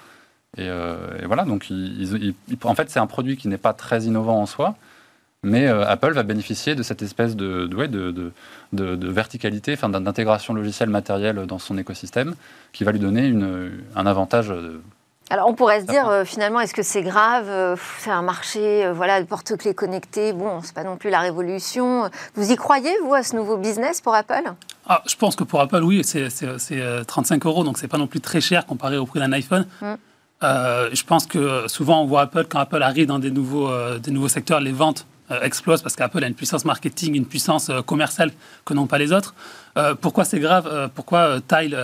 Et, 0.58 0.68
euh, 0.68 0.96
voilà, 1.24 1.44
donc 1.44 1.66
en 2.64 2.74
fait, 2.74 2.90
c'est 2.90 3.00
un 3.00 3.06
produit 3.06 3.36
qui 3.38 3.48
n'est 3.48 3.56
pas 3.56 3.72
très 3.72 4.02
innovant 4.02 4.38
en 4.38 4.44
soi, 4.46 4.74
mais 5.42 5.66
euh, 5.66 5.86
Apple 5.86 6.12
va 6.12 6.22
bénéficier 6.22 6.74
de 6.74 6.82
cette 6.82 7.00
espèce 7.00 7.36
de, 7.36 7.66
de, 7.66 7.86
de, 8.72 8.96
de 8.96 9.08
verticalité, 9.08 9.72
enfin, 9.72 9.88
d'intégration 9.88 10.52
logicielle 10.52 10.90
matérielle 10.90 11.46
dans 11.46 11.58
son 11.58 11.78
écosystème, 11.78 12.34
qui 12.72 12.84
va 12.84 12.92
lui 12.92 13.00
donner 13.00 13.26
une, 13.26 13.72
un 13.96 14.04
avantage 14.04 14.52
alors 15.32 15.48
on 15.48 15.54
pourrait 15.54 15.80
se 15.80 15.86
dire 15.86 16.10
euh, 16.10 16.26
finalement 16.26 16.60
est-ce 16.60 16.74
que 16.74 16.82
c'est 16.82 17.00
grave 17.00 17.46
euh, 17.48 17.74
C'est 18.00 18.10
un 18.10 18.20
marché, 18.20 18.84
euh, 18.84 18.92
voilà, 18.92 19.18
de 19.22 19.26
porte-clés 19.26 19.72
connectés. 19.72 20.34
Bon, 20.34 20.60
c'est 20.62 20.74
pas 20.74 20.84
non 20.84 20.98
plus 20.98 21.08
la 21.08 21.20
révolution. 21.20 22.10
Vous 22.34 22.52
y 22.52 22.56
croyez 22.56 22.90
vous 23.02 23.14
à 23.14 23.22
ce 23.22 23.34
nouveau 23.34 23.56
business 23.56 24.02
pour 24.02 24.14
Apple? 24.14 24.42
Ah, 24.86 25.02
je 25.06 25.16
pense 25.16 25.34
que 25.34 25.42
pour 25.42 25.62
Apple, 25.62 25.82
oui, 25.82 26.04
c'est 26.04 26.28
35 27.06 27.46
euros, 27.46 27.64
donc 27.64 27.78
c'est 27.78 27.88
pas 27.88 27.96
non 27.96 28.06
plus 28.06 28.20
très 28.20 28.42
cher 28.42 28.66
comparé 28.66 28.98
au 28.98 29.06
prix 29.06 29.20
d'un 29.20 29.32
iPhone. 29.32 29.66
Mm. 29.80 29.94
je 30.42 31.04
pense 31.04 31.26
que 31.26 31.66
souvent 31.66 32.02
on 32.02 32.06
voit 32.06 32.22
Apple 32.22 32.44
quand 32.50 32.58
Apple 32.58 32.82
arrive 32.82 33.06
dans 33.06 33.18
des 33.18 33.30
nouveaux, 33.30 33.70
des 34.00 34.10
nouveaux 34.10 34.28
secteurs, 34.28 34.60
les 34.60 34.72
ventes 34.72 35.06
explosent 35.40 35.80
parce 35.80 35.96
qu'Apple 35.96 36.22
a 36.24 36.26
une 36.26 36.34
puissance 36.34 36.66
marketing, 36.66 37.14
une 37.14 37.24
puissance 37.24 37.70
commerciale 37.86 38.32
que 38.66 38.74
n'ont 38.74 38.88
pas 38.88 38.98
les 38.98 39.12
autres. 39.12 39.34
pourquoi 40.02 40.24
c'est 40.24 40.40
grave? 40.40 40.90
Pourquoi 40.94 41.40
Tile 41.40 41.78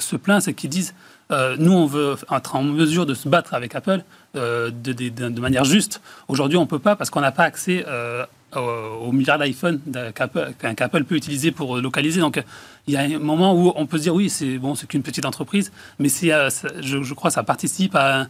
se 0.00 0.16
plaint? 0.16 0.42
C'est 0.42 0.52
qu'ils 0.52 0.70
disent 0.70 0.92
euh, 1.30 1.56
nous, 1.58 1.72
on 1.72 1.86
veut 1.86 2.16
être 2.30 2.56
en 2.56 2.62
mesure 2.62 3.06
de 3.06 3.14
se 3.14 3.28
battre 3.28 3.54
avec 3.54 3.74
Apple 3.74 4.02
euh, 4.36 4.70
de, 4.70 5.40
manière 5.40 5.64
juste. 5.64 6.00
Aujourd'hui, 6.28 6.58
on 6.58 6.62
ne 6.62 6.66
peut 6.66 6.78
pas 6.78 6.96
parce 6.96 7.10
qu'on 7.10 7.20
n'a 7.20 7.32
pas 7.32 7.44
accès 7.44 7.84
euh, 7.88 8.24
aux, 8.54 9.10
milliards 9.10 9.38
d'iPhone 9.38 9.80
qu'Apple 10.14 11.04
peut 11.04 11.16
utiliser 11.16 11.50
pour 11.50 11.78
localiser. 11.78 12.20
Donc, 12.20 12.42
il 12.86 12.94
y 12.94 12.96
a 12.96 13.00
un 13.00 13.18
moment 13.18 13.54
où 13.54 13.72
on 13.74 13.86
peut 13.86 13.98
se 13.98 14.02
dire 14.02 14.14
oui, 14.14 14.28
c'est 14.28 14.58
bon, 14.58 14.74
c'est 14.74 14.86
qu'une 14.86 15.02
petite 15.02 15.24
entreprise, 15.24 15.72
mais 15.98 16.08
je, 16.08 17.14
crois 17.14 17.30
que 17.30 17.34
ça 17.34 17.42
participe 17.42 17.96
à, 17.96 18.26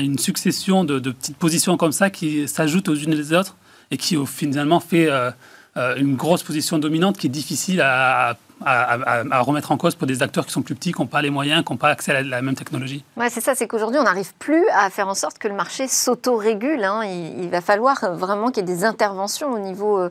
une 0.00 0.18
succession 0.18 0.84
de, 0.84 0.98
petites 0.98 1.36
positions 1.36 1.76
comme 1.76 1.92
ça 1.92 2.10
qui 2.10 2.46
s'ajoutent 2.46 2.88
aux 2.88 2.94
unes 2.94 3.14
les 3.14 3.32
autres 3.32 3.56
et 3.90 3.96
qui 3.96 4.16
finalement 4.26 4.80
fait 4.80 5.08
une 5.76 6.16
grosse 6.16 6.42
position 6.42 6.78
dominante 6.78 7.18
qui 7.18 7.28
est 7.28 7.30
difficile 7.30 7.80
à 7.80 9.42
remettre 9.42 9.72
en 9.72 9.76
cause 9.76 9.94
pour 9.94 10.06
des 10.06 10.22
acteurs 10.22 10.46
qui 10.46 10.52
sont 10.52 10.62
plus 10.62 10.74
petits, 10.74 10.92
qui 10.92 11.00
n'ont 11.00 11.06
pas 11.06 11.22
les 11.22 11.30
moyens, 11.30 11.64
qui 11.64 11.72
n'ont 11.72 11.76
pas 11.76 11.90
accès 11.90 12.12
à 12.12 12.22
la, 12.22 12.42
même 12.42 12.54
technologie. 12.54 13.04
Ouais, 13.16 13.30
c'est 13.30 13.40
ça, 13.40 13.54
c'est 13.54 13.66
qu'aujourd'hui, 13.66 13.98
on 13.98 14.04
n'arrive 14.04 14.34
plus 14.34 14.64
à 14.74 14.90
faire 14.90 15.08
en 15.08 15.14
sorte 15.14 15.38
que 15.38 15.48
le 15.48 15.54
marché 15.54 15.88
s'auto-régule. 15.88 16.84
Hein. 16.84 17.04
Il, 17.04 17.48
va 17.50 17.60
falloir 17.60 18.14
vraiment 18.14 18.48
qu'il 18.50 18.68
y 18.68 18.70
ait 18.70 18.74
des 18.74 18.84
interventions 18.84 19.52
au 19.52 19.58
niveau 19.58 19.98
euh, 19.98 20.10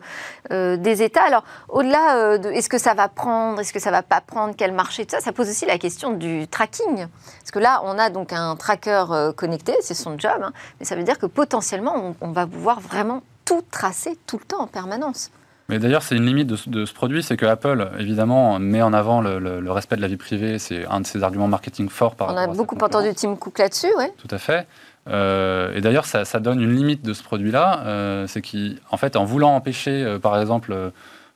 euh, 0.52 0.78
des 0.78 1.04
États. 1.04 1.24
Alors, 1.24 1.44
au-delà 1.70 2.18
euh, 2.18 2.38
de 2.38 2.50
est-ce 2.50 2.70
que 2.70 2.78
ça 2.78 2.94
va 2.94 3.08
prendre, 3.08 3.60
est-ce 3.60 3.74
que 3.74 3.80
ça 3.80 3.92
va 3.92 4.02
pas 4.02 4.22
prendre, 4.22 4.56
quel 4.58 4.72
marché, 4.72 5.06
tout 5.06 5.16
ça, 5.16 5.22
ça 5.22 5.32
pose 5.32 5.50
aussi 5.50 5.66
la 5.66 5.78
question 5.78 6.14
du 6.14 6.48
tracking. 6.48 7.08
Parce 7.40 7.52
que 7.52 7.60
là, 7.60 7.82
on 7.84 7.98
a 8.00 8.10
donc 8.10 8.34
un 8.34 8.56
tracker 8.56 9.06
connecté, 9.36 9.76
c'est 9.82 9.94
son 9.94 10.18
job, 10.18 10.42
hein. 10.42 10.52
mais 10.80 10.86
ça 10.86 10.96
veut 10.96 11.04
dire 11.04 11.20
que 11.20 11.26
potentiellement, 11.26 12.16
on 12.22 12.32
va 12.32 12.48
pouvoir 12.48 12.80
vraiment 12.80 13.22
tout 13.46 13.64
tracer 13.72 14.18
tout 14.26 14.38
le 14.38 14.46
temps 14.46 14.62
en 14.62 14.68
permanence. 14.68 15.32
Mais 15.70 15.80
d'ailleurs, 15.80 16.02
c'est 16.02 16.16
une 16.16 16.26
limite 16.26 16.48
de, 16.48 16.86
ce 16.86 16.94
produit, 16.94 17.22
c'est 17.22 17.36
que 17.36 17.46
Apple, 17.46 17.90
évidemment, 18.00 18.58
met 18.58 18.82
en 18.82 18.94
avant 18.94 19.20
le, 19.22 19.72
respect 19.72 19.98
de 19.98 20.02
la 20.02 20.08
vie 20.08 20.18
privée. 20.18 20.60
C'est 20.60 20.86
un 20.86 21.02
de 21.02 21.06
ses 21.06 21.24
arguments 21.24 21.48
marketing 21.48 21.90
forts 21.90 22.16
par 22.16 22.34
On 22.34 22.38
a 22.38 22.48
beaucoup 22.48 22.78
entendu 22.78 23.14
Tim 23.14 23.36
Cook 23.36 23.60
là-dessus, 23.60 23.92
oui. 23.98 24.06
Tout 24.18 24.34
à 24.34 24.38
fait. 24.38 24.66
Euh, 25.10 25.74
et 25.74 25.82
d'ailleurs, 25.82 26.06
ça, 26.06 26.24
donne 26.40 26.62
une 26.62 26.76
limite 26.76 27.04
de 27.04 27.14
ce 27.14 27.24
produit-là. 27.24 27.82
Euh, 27.86 28.28
c'est 28.28 28.42
qu'en 28.42 28.98
fait, 28.98 29.16
en 29.16 29.26
voulant 29.26 29.56
empêcher, 29.56 30.04
euh, 30.04 30.20
par 30.20 30.40
exemple, 30.40 30.76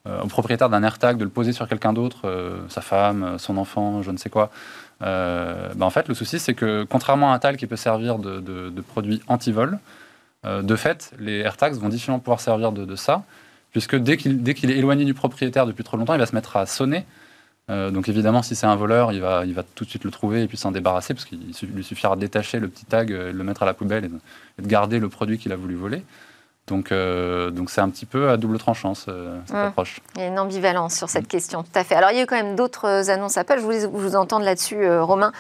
au 0.05 0.27
propriétaire 0.27 0.69
d'un 0.69 0.81
AirTag 0.81 1.17
de 1.17 1.23
le 1.23 1.29
poser 1.29 1.53
sur 1.53 1.67
quelqu'un 1.67 1.93
d'autre, 1.93 2.27
sa 2.69 2.81
femme, 2.81 3.35
son 3.37 3.57
enfant, 3.57 4.01
je 4.01 4.09
ne 4.09 4.17
sais 4.17 4.29
quoi, 4.29 4.49
bah, 4.99 5.69
en 5.81 5.89
fait, 5.89 6.07
le 6.07 6.15
souci, 6.15 6.39
c'est 6.39 6.55
que 6.55 6.85
contrairement 6.89 7.31
à 7.31 7.35
un 7.35 7.39
TAL 7.39 7.55
qui 7.57 7.67
peut 7.67 7.75
servir 7.75 8.17
de, 8.17 8.39
de 8.39 8.81
produit 8.81 9.21
anti-vol, 9.27 9.77
de 10.43 10.75
fait, 10.75 11.11
les 11.19 11.39
AirTags 11.39 11.75
vont 11.75 11.89
difficilement 11.89 12.17
pouvoir 12.17 12.39
servir 12.39 12.71
de, 12.71 12.95
ça 12.95 13.21
puisque 13.71 13.95
dès 13.95 14.17
qu'il 14.17 14.71
est 14.71 14.77
éloigné 14.77 15.05
du 15.05 15.13
propriétaire 15.13 15.65
depuis 15.65 15.83
trop 15.83 15.97
longtemps, 15.97 16.13
il 16.13 16.19
va 16.19 16.25
se 16.25 16.35
mettre 16.35 16.57
à 16.57 16.65
sonner. 16.65 17.05
Euh, 17.69 17.89
donc 17.89 18.09
évidemment, 18.09 18.41
si 18.41 18.55
c'est 18.55 18.67
un 18.67 18.75
voleur, 18.75 19.11
il 19.13 19.21
va, 19.21 19.45
il 19.45 19.53
va 19.53 19.63
tout 19.63 19.85
de 19.85 19.89
suite 19.89 20.03
le 20.03 20.11
trouver 20.11 20.43
et 20.43 20.47
puis 20.47 20.57
s'en 20.57 20.71
débarrasser, 20.71 21.13
parce 21.13 21.25
qu'il 21.25 21.39
lui 21.73 21.83
suffira 21.83 22.15
de 22.15 22.21
détacher 22.21 22.59
le 22.59 22.67
petit 22.67 22.85
tag, 22.85 23.11
euh, 23.11 23.31
le 23.31 23.43
mettre 23.43 23.63
à 23.63 23.65
la 23.65 23.73
poubelle 23.73 24.05
et 24.05 24.09
de, 24.61 24.67
garder 24.67 24.99
le 24.99 25.09
produit 25.09 25.37
qu'il 25.37 25.51
a 25.51 25.55
voulu 25.55 25.75
voler. 25.75 26.03
Donc, 26.67 26.91
euh, 26.91 27.49
donc 27.49 27.69
c'est 27.69 27.81
un 27.81 27.89
petit 27.89 28.05
peu 28.05 28.29
à 28.29 28.37
double 28.37 28.57
tranchant 28.57 28.93
cette 28.93 29.13
mmh. 29.49 29.55
approche. 29.55 29.99
Il 30.15 30.21
y 30.21 30.23
a 30.23 30.27
une 30.27 30.39
ambivalence 30.39 30.95
sur 30.95 31.09
cette 31.09 31.25
mmh. 31.25 31.27
question, 31.27 31.63
tout 31.63 31.71
à 31.75 31.83
fait. 31.83 31.95
Alors 31.95 32.11
il 32.11 32.17
y 32.17 32.19
a 32.19 32.23
eu 32.23 32.25
quand 32.25 32.35
même 32.35 32.55
d'autres 32.55 33.09
annonces 33.09 33.37
Apple. 33.37 33.55
Je 33.57 33.63
voulais 33.63 33.85
vous 33.85 34.15
entendre 34.15 34.45
là-dessus, 34.45 34.87
Romain. 34.99 35.31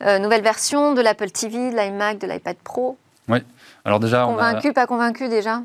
nouvelle 0.00 0.42
version 0.42 0.94
de 0.94 1.02
l'Apple 1.02 1.30
TV, 1.30 1.70
de 1.70 1.76
l'iMac, 1.76 2.18
de 2.18 2.26
l'iPad 2.26 2.56
Pro. 2.64 2.96
Oui. 3.28 3.38
Alors 3.84 4.00
déjà, 4.00 4.24
convaincu, 4.24 4.72
pas 4.72 4.86
convaincu 4.86 5.28
déjà? 5.28 5.62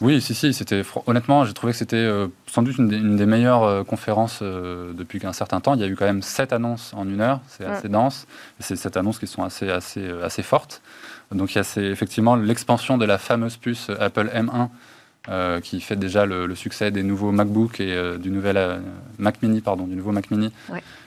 Oui, 0.00 0.20
si, 0.20 0.34
si. 0.34 0.52
C'était 0.52 0.82
honnêtement, 1.06 1.44
j'ai 1.44 1.54
trouvé 1.54 1.72
que 1.72 1.78
c'était 1.78 1.96
euh, 1.96 2.28
sans 2.46 2.62
doute 2.62 2.76
une 2.78 3.16
des, 3.16 3.26
meilleures 3.26 3.62
euh, 3.62 3.84
conférences 3.84 4.40
euh, 4.42 4.92
depuis 4.92 5.24
un 5.26 5.32
certain 5.32 5.60
temps. 5.60 5.74
Il 5.74 5.80
y 5.80 5.84
a 5.84 5.86
eu 5.86 5.96
quand 5.96 6.04
même 6.04 6.22
sept 6.22 6.52
annonces 6.52 6.92
en 6.94 7.08
une 7.08 7.20
heure. 7.20 7.40
C'est 7.48 7.64
assez 7.64 7.88
dense. 7.88 8.26
C'est 8.60 8.76
sept 8.76 8.96
annonces 8.96 9.18
qui 9.18 9.26
sont 9.26 9.42
assez, 9.42 9.70
assez, 9.70 10.08
assez 10.22 10.42
fortes. 10.42 10.82
Donc 11.32 11.54
il 11.54 11.58
y 11.58 11.60
a 11.60 11.82
effectivement 11.82 12.36
l'expansion 12.36 12.98
de 12.98 13.04
la 13.04 13.18
fameuse 13.18 13.56
puce 13.56 13.90
Apple 13.98 14.30
M1 14.32 14.68
qui 15.60 15.80
fait 15.80 15.96
déjà 15.96 16.24
le, 16.24 16.54
succès 16.54 16.92
des 16.92 17.02
nouveaux 17.02 17.32
MacBook 17.32 17.80
et 17.80 18.16
du 18.18 18.30
nouvel 18.30 18.80
Mac 19.18 19.42
Mini, 19.42 19.60
pardon, 19.60 19.88
du 19.88 19.96
nouveau 19.96 20.12
Mac 20.12 20.30
Mini, 20.30 20.52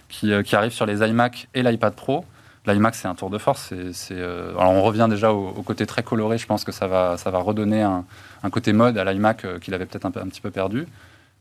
qui, 0.10 0.32
qui, 0.44 0.56
arrive 0.58 0.74
sur 0.74 0.86
les 0.86 1.08
iMac 1.08 1.48
et 1.54 1.64
l'iPad 1.64 1.94
Pro 1.94 2.26
l'iMac, 2.66 2.96
c'est 2.96 3.08
un 3.08 3.16
tour 3.16 3.30
de 3.30 3.38
force. 3.38 3.72
Euh, 3.74 4.52
Alors, 4.58 4.72
on 4.72 4.84
revient 4.84 5.08
déjà 5.10 5.32
au, 5.32 5.62
côté 5.64 5.86
très 5.86 6.04
coloré. 6.04 6.38
Je 6.38 6.46
pense 6.46 6.64
que 6.64 6.72
ça 6.72 6.88
va, 6.88 7.18
ça 7.18 7.32
va 7.32 7.40
redonner 7.40 7.82
un, 7.82 8.04
côté 8.52 8.74
mode 8.74 8.98
à 8.98 9.12
l'iMac 9.12 9.46
euh, 9.46 9.60
qu'il 9.60 9.74
avait 9.74 9.86
peut-être 9.86 10.06
un, 10.06 10.12
petit 10.12 10.42
peu 10.42 10.52
perdu. 10.52 10.88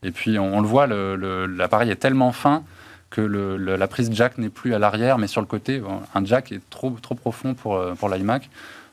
Et 0.02 0.10
puis, 0.10 0.38
on, 0.38 0.60
le 0.60 0.66
voit, 0.66 0.86
l'appareil 0.86 1.90
est 1.90 1.96
tellement 1.96 2.32
fin 2.32 2.62
que 3.10 3.20
la 3.20 3.88
prise 3.88 4.10
jack 4.12 4.38
n'est 4.38 4.50
plus 4.50 4.74
à 4.74 4.78
l'arrière, 4.78 5.18
mais 5.18 5.26
sur 5.26 5.40
le 5.40 5.46
côté. 5.46 5.82
Un 6.14 6.24
jack 6.24 6.52
est 6.52 6.60
trop, 6.70 6.90
trop 7.02 7.14
profond 7.14 7.54
pour, 7.54 7.76
euh, 7.76 7.94
pour 7.94 8.08
l'iMac. 8.08 8.48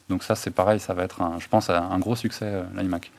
Donc 0.10 0.24
ça, 0.24 0.36
c'est 0.36 0.51
pareil, 0.51 0.79
ça 0.79 0.94
va 0.94 1.03
être, 1.03 1.20
je 1.39 1.48
pense, 1.48 1.70
un 1.70 1.98
gros 2.00 2.15
succès, 2.15 2.63
l'iMac. 2.75 3.12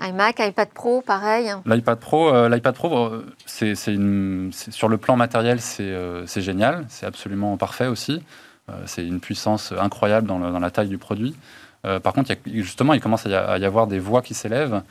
iMac, 0.00 0.40
iPad 0.40 0.68
Pro, 0.70 1.02
pareil. 1.02 1.52
L'iPad 1.66 1.98
Pro, 1.98 2.48
l'iPad 2.48 2.74
Pro, 2.74 3.12
c'est, 3.46 3.74
sur 3.74 4.88
le 4.88 4.96
plan 4.96 5.16
matériel, 5.16 5.60
c'est, 5.60 6.40
génial, 6.40 6.84
c'est 6.88 7.06
absolument 7.06 7.56
parfait 7.56 7.86
aussi. 7.86 8.22
Euh, 8.70 8.82
c'est 8.86 9.06
une 9.06 9.20
puissance 9.20 9.72
incroyable 9.78 10.26
dans, 10.26 10.38
la 10.38 10.70
taille 10.70 10.88
du 10.88 10.98
produit. 10.98 11.34
Euh, 11.84 12.00
par 12.00 12.12
contre, 12.12 12.34
justement, 12.46 12.94
il 12.94 13.00
commence 13.00 13.26
à 13.26 13.58
y 13.58 13.64
avoir 13.64 13.86
des 13.86 13.98
voix 13.98 14.22
qui 14.22 14.34
s'élèvent 14.34 14.82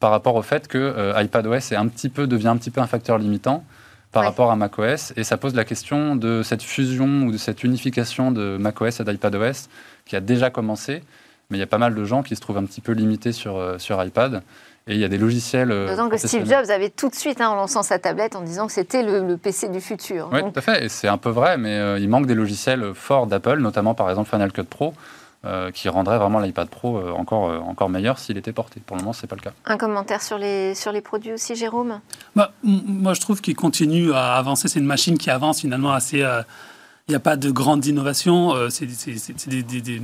par 0.00 0.10
rapport 0.10 0.34
au 0.34 0.42
fait 0.42 0.66
que 0.66 0.78
euh, 0.78 1.22
iPadOS 1.22 1.72
est 1.72 1.76
un 1.76 1.86
petit 1.86 2.08
peu, 2.08 2.26
devient 2.26 2.48
un 2.48 2.56
petit 2.56 2.70
peu 2.70 2.80
un 2.80 2.86
facteur 2.86 3.18
limitant 3.18 3.64
par 4.10 4.24
rapport 4.24 4.50
à 4.50 4.56
macOS. 4.56 5.12
Et 5.16 5.22
ça 5.22 5.36
pose 5.36 5.54
la 5.54 5.64
question 5.64 6.16
de 6.16 6.42
cette 6.42 6.64
fusion 6.64 7.22
ou 7.22 7.32
de 7.32 7.36
cette 7.36 7.62
unification 7.62 8.32
de 8.32 8.56
macOS 8.56 8.98
et 8.98 9.04
d'iPadOS 9.04 9.68
qui 10.04 10.16
a 10.16 10.20
déjà 10.20 10.50
commencé. 10.50 11.04
Mais 11.50 11.56
il 11.56 11.60
y 11.60 11.64
a 11.64 11.66
pas 11.66 11.78
mal 11.78 11.94
de 11.94 12.04
gens 12.04 12.22
qui 12.22 12.36
se 12.36 12.40
trouvent 12.40 12.58
un 12.58 12.64
petit 12.64 12.80
peu 12.80 12.92
limités 12.92 13.32
sur, 13.32 13.76
sur 13.78 14.02
iPad. 14.02 14.42
Et 14.86 14.94
il 14.94 15.00
y 15.00 15.04
a 15.04 15.08
des 15.08 15.18
logiciels. 15.18 15.70
Euh, 15.70 15.88
D'autant 15.88 16.08
que 16.08 16.16
Steve 16.16 16.48
Jobs 16.48 16.70
avait 16.70 16.90
tout 16.90 17.08
de 17.08 17.14
suite, 17.14 17.40
hein, 17.40 17.50
en 17.50 17.54
lançant 17.54 17.82
sa 17.82 17.98
tablette, 17.98 18.34
en 18.34 18.42
disant 18.42 18.66
que 18.66 18.72
c'était 18.72 19.02
le, 19.02 19.36
PC 19.36 19.68
du 19.68 19.80
futur. 19.80 20.28
Oui, 20.32 20.40
tout 20.40 20.58
à 20.58 20.60
fait. 20.60 20.84
Et 20.84 20.88
c'est 20.88 21.08
un 21.08 21.18
peu 21.18 21.30
vrai, 21.30 21.58
mais 21.58 21.76
euh, 21.76 21.98
il 21.98 22.08
manque 22.08 22.26
des 22.26 22.34
logiciels 22.34 22.92
forts 22.94 23.26
d'Apple, 23.26 23.58
notamment 23.58 23.94
par 23.94 24.10
exemple 24.10 24.30
Final 24.30 24.52
Cut 24.52 24.64
Pro. 24.64 24.94
euh, 25.46 25.70
qui 25.70 25.88
rendrait 25.88 26.18
vraiment 26.18 26.38
l'iPad 26.38 26.68
Pro 26.68 26.98
euh, 26.98 27.12
encore, 27.12 27.48
euh, 27.48 27.58
encore 27.60 27.88
meilleur 27.88 28.18
s'il 28.18 28.36
était 28.36 28.52
porté. 28.52 28.80
Pour 28.84 28.96
le 28.96 29.02
moment, 29.02 29.14
ce 29.14 29.22
n'est 29.22 29.28
pas 29.28 29.36
le 29.36 29.40
cas. 29.40 29.52
Un 29.64 29.78
commentaire 29.78 30.20
sur 30.20 30.36
les, 30.36 30.74
sur 30.74 30.92
les 30.92 31.00
produits 31.00 31.32
aussi, 31.32 31.54
Jérôme? 31.54 32.00
Bah, 32.36 32.52
Moi, 32.62 33.14
je 33.14 33.22
trouve 33.22 33.40
qu'il 33.40 33.56
continue 33.56 34.12
à 34.12 34.34
avancer. 34.34 34.68
C'est 34.68 34.80
une 34.80 34.86
machine 34.86 35.16
qui 35.16 35.30
avance 35.30 35.60
finalement 35.60 35.92
assez. 35.92 36.22
N'y 37.10 37.16
a 37.16 37.20
pas 37.20 37.36
de 37.36 37.50
grande 37.50 37.84
innovation, 37.86 38.54
c'est 38.68 38.86
des, 38.86 39.62
des, 39.62 39.80
des, 39.80 40.00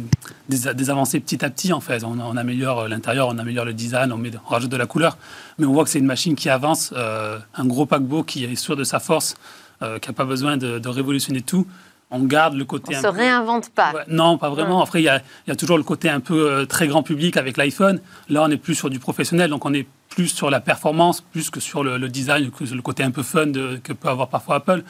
des, 0.48 0.90
avancées 0.90 1.20
petit 1.20 1.44
à 1.44 1.50
petit 1.50 1.72
en 1.72 1.80
fait. 1.80 2.04
On, 2.04 2.18
on 2.18 2.36
améliore 2.36 2.88
l'intérieur, 2.88 3.28
on 3.28 3.38
améliore 3.38 3.64
le 3.64 3.74
design, 3.74 4.12
on, 4.12 4.18
met, 4.18 4.30
on, 4.44 4.48
rajoute 4.48 4.70
de 4.70 4.76
la 4.76 4.86
couleur, 4.86 5.18
mais 5.58 5.66
on 5.66 5.72
voit 5.72 5.84
que 5.84 5.90
c'est 5.90 5.98
une 5.98 6.06
machine 6.06 6.34
qui 6.34 6.48
avance, 6.48 6.92
un 6.94 7.64
gros 7.64 7.86
paquebot 7.86 8.22
qui 8.22 8.44
est 8.44 8.56
sûr 8.56 8.76
de 8.76 8.84
sa 8.84 9.00
force, 9.00 9.34
qui 9.80 10.08
n'a 10.08 10.14
pas 10.14 10.24
besoin 10.24 10.56
de, 10.56 10.78
de 10.78 10.88
révolutionner 10.88 11.42
tout 11.42 11.66
on 12.10 12.24
garde 12.24 12.54
le 12.54 12.64
côté. 12.64 12.94
On 12.94 12.98
ne 12.98 13.02
se 13.02 13.08
réinvente 13.08 13.70
pas. 13.70 13.92
non, 14.08 14.38
pas 14.38 14.50
vraiment. 14.50 14.82
Après, 14.82 15.02
il 15.02 15.04
y, 15.04 15.08
a, 15.08 15.56
toujours 15.56 15.76
le 15.76 15.82
côté 15.82 16.08
un 16.08 16.20
peu 16.20 16.50
euh, 16.50 16.64
très 16.64 16.86
grand 16.86 17.02
public 17.02 17.36
avec 17.36 17.56
l'iPhone. 17.56 18.00
Là, 18.28 18.44
on 18.44 18.50
est 18.50 18.56
plus 18.56 18.74
sur 18.74 18.90
du 18.90 18.98
professionnel, 18.98 19.50
donc 19.50 19.64
on 19.64 19.74
est 19.74 19.86
plus 20.08 20.28
sur 20.28 20.50
la 20.50 20.60
performance, 20.60 21.20
plus 21.20 21.50
que 21.50 21.60
sur 21.60 21.82
le, 21.82 22.08
design, 22.08 22.50
que 22.50 22.64
le 22.64 22.82
côté 22.82 23.02
un 23.02 23.10
peu 23.10 23.22
fun 23.22 23.52
que 23.82 23.92
peut 23.92 24.08
avoir 24.08 24.28
parfois 24.28 24.56
Apple. 24.56 24.82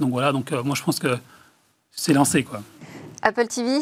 Donc 0.00 0.10
voilà, 0.10 0.32
donc 0.32 0.52
euh, 0.52 0.62
moi 0.62 0.74
je 0.74 0.82
pense 0.82 0.98
que 0.98 1.18
c'est 1.90 2.12
lancé. 2.12 2.42
quoi. 2.44 2.62
Apple 3.22 3.46
TV 3.46 3.80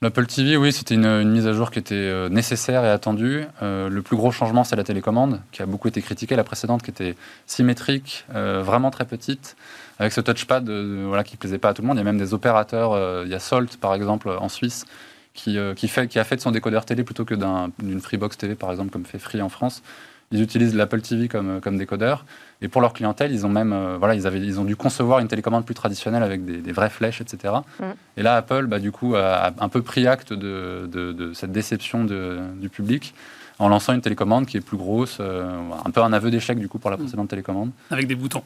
L'Apple 0.00 0.26
TV, 0.26 0.56
oui, 0.56 0.72
c'était 0.72 0.94
une, 0.94 1.28
mise 1.28 1.48
à 1.48 1.52
jour 1.52 1.72
qui 1.72 1.80
était 1.80 1.96
euh, 1.96 2.28
nécessaire 2.28 2.84
et 2.84 2.88
attendue. 2.88 3.44
le 3.60 4.00
plus 4.00 4.16
gros 4.16 4.30
changement, 4.30 4.62
c'est 4.62 4.76
la 4.76 4.84
télécommande, 4.84 5.40
qui 5.50 5.60
a 5.60 5.66
beaucoup 5.66 5.88
été 5.88 6.00
critiquée. 6.02 6.36
La 6.36 6.44
précédente, 6.44 6.82
qui 6.84 6.90
était 6.90 7.16
symétrique, 7.46 8.24
vraiment 8.32 8.92
très 8.92 9.04
petite 9.06 9.56
avec 9.98 10.12
ce 10.12 10.20
touchpad 10.20 10.68
euh, 10.68 11.04
voilà, 11.06 11.24
qui 11.24 11.34
ne 11.34 11.38
plaisait 11.38 11.58
pas 11.58 11.70
à 11.70 11.74
tout 11.74 11.82
le 11.82 11.88
monde. 11.88 11.96
Il 11.96 12.00
y 12.00 12.02
a 12.02 12.04
même 12.04 12.18
des 12.18 12.34
opérateurs, 12.34 12.92
euh, 12.92 13.22
il 13.26 13.30
y 13.30 13.34
a 13.34 13.38
Salt 13.38 13.76
par 13.80 13.94
exemple 13.94 14.28
en 14.28 14.48
Suisse, 14.48 14.86
qui, 15.34 15.58
euh, 15.58 15.74
qui, 15.74 15.88
fait, 15.88 16.08
qui 16.08 16.18
a 16.18 16.24
fait 16.24 16.36
de 16.36 16.40
son 16.40 16.50
décodeur 16.50 16.84
télé 16.84 17.04
plutôt 17.04 17.24
que 17.24 17.34
d'une 17.34 18.00
Freebox 18.00 18.36
TV 18.36 18.54
par 18.54 18.70
exemple, 18.70 18.90
comme 18.90 19.04
fait 19.04 19.18
Free 19.18 19.42
en 19.42 19.48
France. 19.48 19.82
Ils 20.30 20.42
utilisent 20.42 20.74
l'Apple 20.74 21.00
TV 21.00 21.28
comme, 21.28 21.60
comme 21.60 21.78
décodeur. 21.78 22.24
Et 22.60 22.68
pour 22.68 22.80
leur 22.80 22.92
clientèle, 22.92 23.32
ils 23.32 23.46
ont 23.46 23.48
même 23.48 23.96
voilà, 23.98 24.14
ils 24.14 24.26
avaient, 24.26 24.40
ils 24.40 24.60
ont 24.60 24.64
dû 24.64 24.76
concevoir 24.76 25.20
une 25.20 25.28
télécommande 25.28 25.64
plus 25.64 25.74
traditionnelle 25.74 26.22
avec 26.22 26.44
des, 26.44 26.72
vraies 26.72 26.90
flèches, 26.90 27.20
etc. 27.20 27.54
Mm. 27.78 27.84
Et 28.16 28.22
là, 28.22 28.36
Apple, 28.36 28.66
bah, 28.66 28.78
du 28.78 28.92
coup, 28.92 29.14
a, 29.14 29.52
un 29.58 29.68
peu 29.68 29.80
pris 29.80 30.06
acte 30.06 30.32
de, 30.32 30.88
de, 30.90 31.32
cette 31.32 31.52
déception 31.52 32.04
du 32.04 32.68
public 32.68 33.14
en 33.58 33.68
lançant 33.68 33.92
une 33.92 34.02
télécommande 34.02 34.46
qui 34.46 34.56
est 34.56 34.60
plus 34.60 34.76
grosse, 34.76 35.20
un 35.20 35.90
peu 35.90 36.02
un 36.02 36.12
aveu 36.12 36.30
d'échec 36.30 36.58
du 36.58 36.68
coup 36.68 36.78
pour 36.78 36.90
la 36.90 36.96
mm. 36.96 37.00
précédente 37.00 37.28
télécommande. 37.28 37.70
Avec 37.90 38.06
des 38.06 38.14
boutons. 38.14 38.42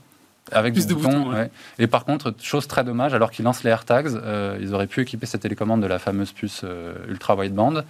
Avec 0.51 0.75
des 0.75 0.95
boutons. 0.95 1.33
Et 1.79 1.87
par 1.87 2.05
contre, 2.05 2.35
chose 2.41 2.67
très 2.67 2.83
dommage, 2.83 3.15
alors 3.15 3.31
qu'ils 3.31 3.45
lancent 3.45 3.63
les 3.63 3.71
AirTags, 3.71 4.09
euh, 4.09 4.59
ils 4.61 4.75
auraient 4.75 4.87
pu 4.87 5.01
équiper 5.01 5.27
cette 5.27 5.43
télécommande 5.43 5.83
de 5.83 5.87
la 5.87 5.99
fameuse 5.99 6.33
puce 6.33 6.63
euh, 6.65 6.95
ultra 7.09 7.37
wideband. 7.37 7.85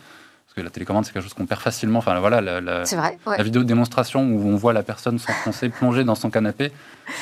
Parce 0.52 0.60
que 0.60 0.66
la 0.66 0.70
télécommande, 0.70 1.06
c'est 1.06 1.14
quelque 1.14 1.22
chose 1.22 1.32
qu'on 1.32 1.46
perd 1.46 1.62
facilement. 1.62 2.00
Enfin, 2.00 2.20
voilà, 2.20 2.42
la, 2.42 2.60
la, 2.60 2.82
vrai, 2.82 3.18
la, 3.26 3.42
vidéo 3.42 3.62
de 3.62 3.66
démonstration 3.66 4.22
où 4.22 4.48
on 4.50 4.56
voit 4.56 4.74
la 4.74 4.82
personne 4.82 5.18
s'enfoncer, 5.18 5.68
plonger 5.70 6.04
dans 6.04 6.14
son 6.14 6.28
canapé, 6.28 6.72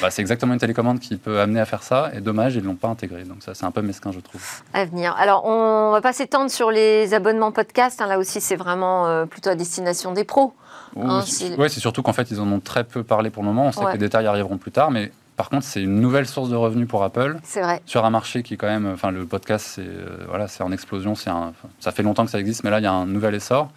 bah, 0.02 0.10
c'est 0.10 0.20
exactement 0.20 0.52
une 0.52 0.58
télécommande 0.58 0.98
qui 0.98 1.16
peut 1.16 1.38
amener 1.38 1.60
à 1.60 1.64
faire 1.64 1.84
ça. 1.84 2.10
Et 2.12 2.20
dommage, 2.20 2.56
ils 2.56 2.62
ne 2.62 2.66
l'ont 2.66 2.74
pas 2.74 2.88
intégré. 2.88 3.22
Donc 3.22 3.44
ça, 3.44 3.54
c'est 3.54 3.64
un 3.64 3.70
peu 3.70 3.82
mesquin, 3.82 4.10
je 4.10 4.18
trouve. 4.18 4.42
À 4.72 4.84
venir. 4.84 5.14
Alors, 5.16 5.44
on 5.44 5.90
ne 5.90 5.92
va 5.92 6.00
pas 6.00 6.12
s'étendre 6.12 6.50
sur 6.50 6.72
les 6.72 7.14
abonnements 7.14 7.52
podcast. 7.52 8.00
Hein. 8.00 8.08
là 8.08 8.18
aussi, 8.18 8.40
c'est 8.40 8.56
vraiment 8.56 9.06
euh, 9.06 9.26
plutôt 9.26 9.50
à 9.50 9.54
destination 9.54 10.10
des 10.10 10.24
pros. 10.24 10.52
Oui, 10.96 11.06
hein, 11.08 11.22
c'est 11.22 11.78
surtout 11.78 12.02
qu'en 12.02 12.12
fait, 12.12 12.32
ils 12.32 12.40
en 12.40 12.50
ont 12.50 12.58
très 12.58 12.82
peu 12.82 13.04
parlé 13.04 13.30
pour 13.30 13.44
le 13.44 13.48
moment. 13.48 13.66
On 13.66 13.70
sait 13.70 13.84
que 13.84 13.92
les 13.92 13.98
détails 13.98 14.26
arriveront 14.26 14.58
plus 14.58 14.72
tard, 14.72 14.90
mais 14.90 15.12
par 15.40 15.48
contre, 15.48 15.64
c'est 15.64 15.80
une 15.80 16.02
nouvelle 16.02 16.26
source 16.26 16.50
de 16.50 16.54
revenus 16.54 16.86
pour 16.86 17.02
Apple. 17.02 17.38
C'est 17.44 17.62
vrai. 17.62 17.80
Sur 17.86 18.04
un 18.04 18.10
marché 18.10 18.42
qui, 18.42 18.58
quand 18.58 18.66
même, 18.66 18.86
enfin, 18.92 19.10
le 19.10 19.24
podcast, 19.24 19.64
c'est 19.74 19.88
euh, 19.88 20.26
voilà, 20.28 20.48
c'est 20.48 20.62
en 20.62 20.70
explosion. 20.70 21.14
C'est 21.14 21.30
ça 21.78 21.92
fait 21.92 22.02
longtemps 22.02 22.26
que 22.26 22.30
ça 22.30 22.38
existe, 22.38 22.62
mais 22.62 22.68
là, 22.68 22.78
il 22.78 22.82
y 22.82 22.86
a 22.86 22.92
un 22.92 23.06
nouvel 23.06 23.34
essor. 23.34 23.70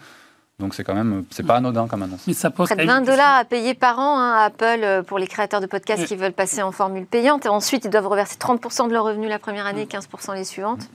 Donc 0.58 0.74
c'est 0.74 0.84
quand 0.84 0.92
même, 0.92 1.24
c'est 1.30 1.42
pas 1.42 1.56
anodin 1.56 1.88
comme 1.88 2.02
annonce. 2.02 2.26
Mais 2.26 2.34
ça 2.34 2.50
pose 2.50 2.68
Près 2.68 2.76
de 2.76 2.86
20 2.86 3.00
dollars 3.00 3.36
à 3.36 3.44
payer 3.46 3.72
par 3.72 3.98
an 3.98 4.18
hein, 4.18 4.34
à 4.34 4.44
Apple 4.44 4.80
euh, 4.82 5.02
pour 5.02 5.18
les 5.18 5.26
créateurs 5.26 5.62
de 5.62 5.66
podcasts 5.66 6.04
qui 6.04 6.16
veulent 6.16 6.34
passer 6.34 6.60
en 6.60 6.70
formule 6.70 7.06
payante. 7.06 7.46
Et 7.46 7.48
ensuite, 7.48 7.86
ils 7.86 7.90
doivent 7.90 8.08
reverser 8.08 8.36
30% 8.36 8.88
de 8.88 8.92
leurs 8.92 9.04
revenus 9.04 9.30
la 9.30 9.38
première 9.38 9.64
année, 9.64 9.86
15% 9.86 10.34
les 10.34 10.44
suivantes. 10.44 10.90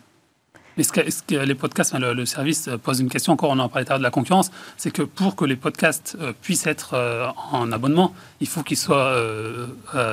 Est-ce 0.80 1.24
que, 1.24 1.36
les 1.36 1.56
podcasts, 1.56 1.94
le, 1.94 2.26
service 2.26 2.70
pose 2.84 3.00
une 3.00 3.10
question 3.10 3.34
encore, 3.34 3.50
on 3.50 3.60
en 3.60 3.70
parlait 3.70 3.86
de 3.86 4.04
la 4.04 4.12
concurrence, 4.12 4.52
c'est 4.78 4.92
que 4.92 5.02
pour 5.02 5.36
que 5.36 5.46
les 5.46 5.56
podcasts 5.56 6.16
euh, 6.20 6.32
puissent 6.42 6.68
être 6.68 6.94
euh, 6.94 7.28
en 7.52 7.72
abonnement, 7.72 8.14
il 8.40 8.48
faut 8.48 8.64
qu'ils 8.64 8.78
soient, 8.78 9.08
euh, 9.08 9.68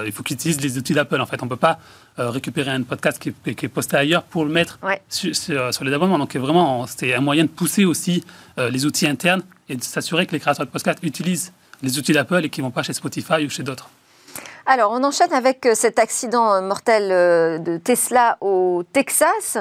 il 0.06 0.12
faut 0.12 0.22
qu'ils 0.22 0.34
utilisent 0.36 0.60
les 0.60 0.78
outils 0.78 0.92
d'Apple. 0.92 1.20
En 1.20 1.26
fait, 1.26 1.42
on 1.42 1.48
peut 1.48 1.56
pas 1.56 1.78
récupérer 2.18 2.70
un 2.70 2.82
podcast 2.82 3.18
qui, 3.20 3.34
est 3.46 3.68
posté 3.68 3.94
ailleurs 3.94 4.22
pour 4.22 4.46
le 4.46 4.50
mettre 4.50 4.78
sur, 5.10 5.84
les 5.84 5.92
abonnements. 5.92 6.18
Donc 6.18 6.34
vraiment, 6.34 6.86
c'est 6.86 7.14
un 7.14 7.20
moyen 7.20 7.44
de 7.44 7.50
pousser 7.50 7.84
aussi 7.84 8.24
les 8.56 8.86
outils 8.86 9.06
internes 9.06 9.42
et 9.68 9.76
de 9.76 9.84
s'assurer 9.84 10.24
que 10.24 10.32
les 10.32 10.40
créateurs 10.40 10.64
de 10.64 10.70
podcasts 10.70 10.98
utilisent 11.02 11.52
les 11.82 11.98
outils 11.98 12.14
d'Apple 12.14 12.42
et 12.42 12.48
qu'ils 12.48 12.64
ne 12.64 12.68
vont 12.68 12.72
pas 12.72 12.82
chez 12.82 12.94
Spotify 12.94 13.44
ou 13.44 13.50
chez 13.50 13.62
d'autres. 13.62 13.90
Alors, 14.68 14.90
on 14.90 15.04
enchaîne 15.04 15.32
avec 15.32 15.64
euh, 15.64 15.74
cet 15.76 16.00
accident 16.00 16.52
euh, 16.52 16.60
mortel 16.60 17.10
euh, 17.12 17.58
de 17.58 17.76
Tesla 17.76 18.36
au 18.40 18.82
Texas, 18.92 19.58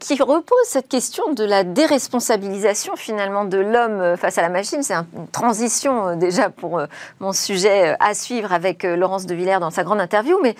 qui 0.00 0.20
repose 0.20 0.66
cette 0.66 0.88
question 0.88 1.32
de 1.32 1.44
la 1.44 1.64
déresponsabilisation 1.64 2.94
finalement 2.94 3.46
de 3.46 3.56
l'homme 3.56 4.18
face 4.18 4.36
à 4.36 4.42
la 4.42 4.50
machine. 4.50 4.82
C'est 4.82 4.92
une 4.92 5.28
transition 5.32 6.14
déjà 6.14 6.50
pour 6.50 6.78
mon 7.20 7.32
sujet 7.32 7.96
à 7.98 8.12
suivre 8.12 8.52
avec 8.52 8.82
Laurence 8.82 9.24
de 9.24 9.34
Villers 9.34 9.60
dans 9.60 9.70
sa 9.70 9.82
grande 9.82 9.98
interview. 9.98 10.38
Mais 10.42 10.56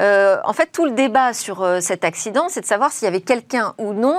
en 0.00 0.52
fait, 0.52 0.70
tout 0.72 0.84
le 0.84 0.90
débat 0.90 1.32
sur 1.32 1.64
cet 1.80 2.02
accident, 2.02 2.46
c'est 2.48 2.62
de 2.62 2.66
savoir 2.66 2.90
s'il 2.90 3.04
y 3.04 3.08
avait 3.08 3.20
quelqu'un 3.20 3.72
ou 3.78 3.92
non 3.92 4.18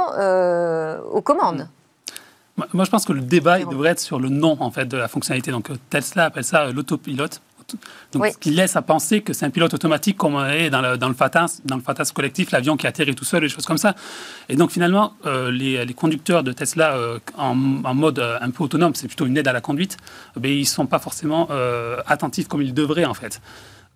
aux 1.11 1.21
commandes. 1.21 1.67
Moi, 2.73 2.85
je 2.85 2.89
pense 2.89 3.03
que 3.03 3.11
le 3.11 3.19
débat 3.19 3.59
il 3.59 3.67
devrait 3.67 3.89
être 3.89 3.99
sur 3.99 4.17
le 4.17 4.29
nom 4.29 4.55
en 4.61 4.71
fait 4.71 4.85
de 4.85 4.95
la 4.95 5.09
fonctionnalité. 5.09 5.51
Donc 5.51 5.71
Tesla 5.89 6.23
appelle 6.25 6.45
ça 6.45 6.71
l'autopilote. 6.71 7.41
Donc, 8.11 8.25
ce 8.27 8.37
qui 8.37 8.51
laisse 8.51 8.75
à 8.75 8.81
penser 8.81 9.21
que 9.21 9.33
c'est 9.33 9.45
un 9.45 9.49
pilote 9.49 9.73
automatique 9.73 10.17
comme 10.17 10.35
on 10.35 10.45
est 10.45 10.69
dans 10.69 10.81
le, 10.81 10.97
dans 10.97 11.09
le 11.09 11.13
FATAS, 11.13 11.61
dans 11.65 11.75
le 11.75 11.81
FATAS 11.81 12.11
collectif, 12.13 12.51
l'avion 12.51 12.77
qui 12.77 12.87
atterrit 12.87 13.15
tout 13.15 13.25
seul, 13.25 13.41
des 13.41 13.49
choses 13.49 13.65
comme 13.65 13.77
ça. 13.77 13.95
Et 14.49 14.55
donc 14.55 14.71
finalement, 14.71 15.13
euh, 15.25 15.51
les, 15.51 15.85
les, 15.85 15.93
conducteurs 15.93 16.43
de 16.43 16.51
Tesla 16.51 16.95
euh, 16.95 17.19
en, 17.37 17.83
en, 17.83 17.93
mode 17.93 18.19
euh, 18.19 18.37
un 18.41 18.49
peu 18.51 18.63
autonome, 18.63 18.95
c'est 18.95 19.07
plutôt 19.07 19.25
une 19.25 19.37
aide 19.37 19.47
à 19.47 19.53
la 19.53 19.61
conduite, 19.61 19.97
ben, 20.35 20.51
ils 20.51 20.61
ne 20.61 20.65
sont 20.65 20.85
pas 20.85 20.99
forcément 20.99 21.49
attentifs 22.05 22.47
comme 22.47 22.61
ils 22.61 22.73
devraient 22.73 23.05
en 23.05 23.13
fait. 23.13 23.41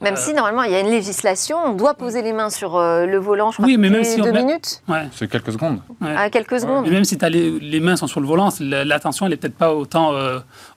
Même 0.01 0.15
si 0.15 0.33
normalement 0.33 0.63
il 0.63 0.71
y 0.71 0.75
a 0.75 0.79
une 0.79 0.89
législation, 0.89 1.57
on 1.65 1.73
doit 1.73 1.93
poser 1.93 2.21
les 2.21 2.33
mains 2.33 2.49
sur 2.49 2.79
le 2.79 3.17
volant, 3.17 3.51
je 3.51 3.57
crois, 3.57 3.65
oui, 3.65 3.77
mais 3.77 3.89
même 3.89 4.03
si 4.03 4.19
deux 4.19 4.31
minutes. 4.31 4.81
Ouais. 4.87 5.07
C'est 5.13 5.29
quelques 5.29 5.51
secondes. 5.51 5.79
À 6.01 6.29
quelques 6.29 6.59
secondes. 6.59 6.89
même 6.89 7.05
si 7.05 7.17
as 7.21 7.29
les, 7.29 7.59
les, 7.59 7.79
mains 7.79 7.95
sont 7.95 8.07
sur 8.07 8.19
le 8.19 8.27
volant, 8.27 8.49
l'attention 8.59 9.27
elle 9.27 9.33
est 9.33 9.37
peut-être 9.37 9.55
pas 9.55 9.73
autant, 9.73 10.13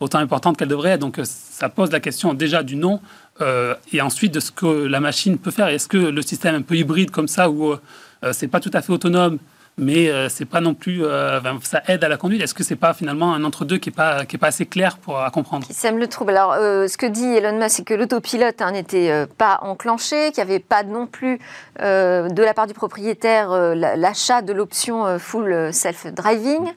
autant 0.00 0.18
importante 0.18 0.56
qu'elle 0.56 0.68
devrait. 0.68 0.98
Donc 0.98 1.20
ça 1.24 1.68
pose 1.68 1.90
la 1.90 2.00
question 2.00 2.34
déjà 2.34 2.62
du 2.62 2.76
nom 2.76 3.00
euh, 3.40 3.74
et 3.92 4.00
ensuite 4.00 4.32
de 4.32 4.40
ce 4.40 4.52
que 4.52 4.66
la 4.66 5.00
machine 5.00 5.38
peut 5.38 5.50
faire. 5.50 5.68
Est-ce 5.68 5.88
que 5.88 5.96
le 5.96 6.22
système 6.22 6.54
un 6.54 6.62
peu 6.62 6.76
hybride 6.76 7.10
comme 7.10 7.28
ça, 7.28 7.50
où 7.50 7.72
euh, 7.72 7.78
c'est 8.32 8.48
pas 8.48 8.60
tout 8.60 8.70
à 8.72 8.80
fait 8.80 8.92
autonome, 8.92 9.38
mais 9.76 10.08
euh, 10.08 10.28
c'est 10.28 10.44
pas 10.44 10.60
non 10.60 10.74
plus, 10.74 11.02
ça 11.62 11.82
aide 11.88 12.04
à 12.04 12.08
la 12.08 12.16
conduite. 12.16 12.42
Est-ce 12.42 12.54
que 12.54 12.62
c'est 12.62 12.76
pas 12.76 12.94
finalement 12.94 13.34
un 13.34 13.44
entre-deux 13.44 13.78
qui 13.78 13.90
est 13.90 13.92
pas 13.92 14.24
qui 14.24 14.36
est 14.36 14.38
pas 14.38 14.48
assez 14.48 14.66
clair 14.66 14.98
pour 14.98 15.20
à 15.20 15.30
comprendre? 15.30 15.66
Qui 15.66 15.74
sème 15.74 15.98
le 15.98 16.06
trouble. 16.06 16.32
Alors, 16.36 16.54
ce 16.54 16.96
que 16.96 17.06
dit 17.06 17.24
Elon 17.24 17.58
Musk, 17.58 17.76
c'est 17.76 17.84
que 17.84 17.94
l'autopilote 17.94 18.60
hein, 18.60 18.72
n'était 18.72 19.26
pas 19.38 19.58
enclenché, 19.62 20.32
qu'il 20.32 20.44
n'y 20.44 20.50
avait 20.50 20.60
pas 20.60 20.82
non 20.82 21.06
plus 21.06 21.38
de 21.78 22.42
la 22.42 22.54
part 22.54 22.66
du 22.66 22.74
propriétaire 22.74 23.74
l'achat 23.74 24.42
de 24.42 24.52
l'option 24.52 25.18
full 25.18 25.72
self-driving. 25.72 26.72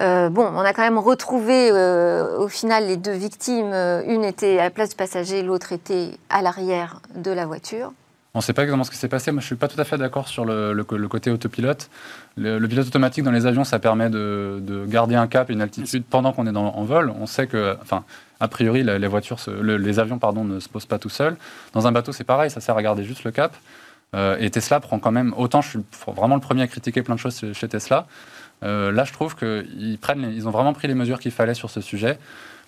Euh, 0.00 0.30
bon, 0.30 0.46
on 0.46 0.60
a 0.60 0.72
quand 0.72 0.82
même 0.82 0.98
retrouvé 0.98 1.70
euh, 1.70 2.38
au 2.38 2.48
final 2.48 2.86
les 2.86 2.96
deux 2.96 3.12
victimes. 3.12 3.72
Euh, 3.72 4.02
une 4.06 4.24
était 4.24 4.58
à 4.58 4.64
la 4.64 4.70
place 4.70 4.90
du 4.90 4.96
passager, 4.96 5.42
l'autre 5.42 5.72
était 5.72 6.12
à 6.30 6.42
l'arrière 6.42 7.00
de 7.14 7.30
la 7.30 7.46
voiture. 7.46 7.92
On 8.34 8.38
ne 8.38 8.42
sait 8.42 8.54
pas 8.54 8.62
exactement 8.62 8.84
ce 8.84 8.90
qui 8.90 8.96
s'est 8.96 9.08
passé. 9.08 9.30
Moi, 9.30 9.40
je 9.40 9.44
ne 9.44 9.48
suis 9.48 9.56
pas 9.56 9.68
tout 9.68 9.78
à 9.78 9.84
fait 9.84 9.98
d'accord 9.98 10.26
sur 10.26 10.46
le, 10.46 10.82
côté 10.84 11.30
autopilote. 11.30 11.90
Le, 12.36 12.66
pilote 12.66 12.86
automatique 12.86 13.24
dans 13.24 13.30
les 13.30 13.44
avions, 13.44 13.64
ça 13.64 13.78
permet 13.78 14.08
de, 14.08 14.84
garder 14.88 15.16
un 15.16 15.26
cap 15.26 15.50
et 15.50 15.52
une 15.52 15.60
altitude 15.60 16.04
pendant 16.08 16.32
qu'on 16.32 16.46
est 16.46 16.56
en 16.56 16.84
vol. 16.84 17.12
On 17.20 17.26
sait 17.26 17.46
que, 17.46 17.76
enfin, 17.82 18.04
a 18.40 18.48
priori, 18.48 18.82
les, 18.84 19.06
voitures, 19.06 19.38
les 19.62 19.98
avions, 19.98 20.18
pardon, 20.18 20.44
ne 20.44 20.60
se 20.60 20.68
posent 20.68 20.86
pas 20.86 20.98
tout 20.98 21.10
seuls. 21.10 21.36
Dans 21.74 21.86
un 21.86 21.92
bateau, 21.92 22.12
c'est 22.12 22.24
pareil, 22.24 22.50
ça 22.50 22.60
sert 22.60 22.76
à 22.76 22.82
garder 22.82 23.04
juste 23.04 23.24
le 23.24 23.32
cap. 23.32 23.54
et 24.14 24.50
Tesla 24.50 24.80
prend 24.80 24.98
quand 24.98 25.12
même. 25.12 25.34
Autant, 25.36 25.60
je 25.60 25.68
suis 25.68 25.78
vraiment 26.06 26.36
le 26.36 26.40
premier 26.40 26.62
à 26.62 26.66
critiquer 26.68 27.02
plein 27.02 27.16
de 27.16 27.20
choses 27.20 27.44
chez 27.52 27.68
Tesla. 27.68 28.06
Euh, 28.64 28.92
là, 28.92 29.04
je 29.04 29.12
trouve 29.12 29.36
qu'ils 29.36 29.98
prennent, 30.00 30.32
ils 30.34 30.46
ont 30.46 30.50
vraiment 30.50 30.72
pris 30.72 30.88
les 30.88 30.94
mesures 30.94 31.18
qu'il 31.18 31.32
fallait 31.32 31.54
sur 31.54 31.70
ce 31.70 31.80
sujet. 31.80 32.18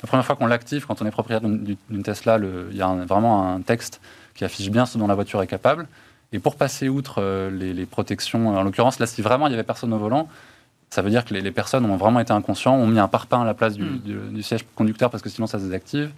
La 0.02 0.08
première 0.08 0.26
fois 0.26 0.36
qu'on 0.36 0.46
l'active, 0.46 0.86
quand 0.86 1.00
on 1.00 1.06
est 1.06 1.10
propriétaire 1.10 1.48
d'une 1.48 2.02
Tesla, 2.02 2.38
il 2.70 2.76
y 2.76 2.82
a 2.82 2.88
vraiment 3.06 3.54
un 3.54 3.62
texte 3.62 4.00
qui 4.34 4.44
affiche 4.44 4.70
bien 4.70 4.86
ce 4.86 4.98
dont 4.98 5.06
la 5.06 5.14
voiture 5.14 5.42
est 5.42 5.46
capable. 5.46 5.86
Et 6.32 6.38
pour 6.38 6.56
passer 6.56 6.88
outre 6.88 7.16
euh, 7.20 7.50
les, 7.50 7.86
protections, 7.86 8.48
en 8.48 8.62
l'occurrence, 8.62 8.98
là, 8.98 9.06
si 9.06 9.22
vraiment 9.22 9.46
il 9.46 9.50
n'y 9.50 9.54
avait 9.54 9.62
personne 9.62 9.92
au 9.92 9.98
volant, 9.98 10.28
ça 10.90 11.02
veut 11.02 11.10
dire 11.10 11.24
que 11.24 11.34
les, 11.34 11.50
personnes 11.50 11.84
ont 11.84 11.96
vraiment 11.96 12.20
été 12.20 12.32
inconscients, 12.32 12.74
ont 12.74 12.86
mis 12.86 12.98
un 12.98 13.08
parpaing 13.08 13.42
à 13.42 13.44
la 13.44 13.54
place 13.54 13.74
du, 13.74 13.84
mm. 13.84 14.42
siège 14.42 14.64
conducteur 14.74 15.10
parce 15.10 15.22
que 15.22 15.28
sinon 15.28 15.46
ça 15.46 15.58
se 15.58 15.64
désactive. 15.64 16.10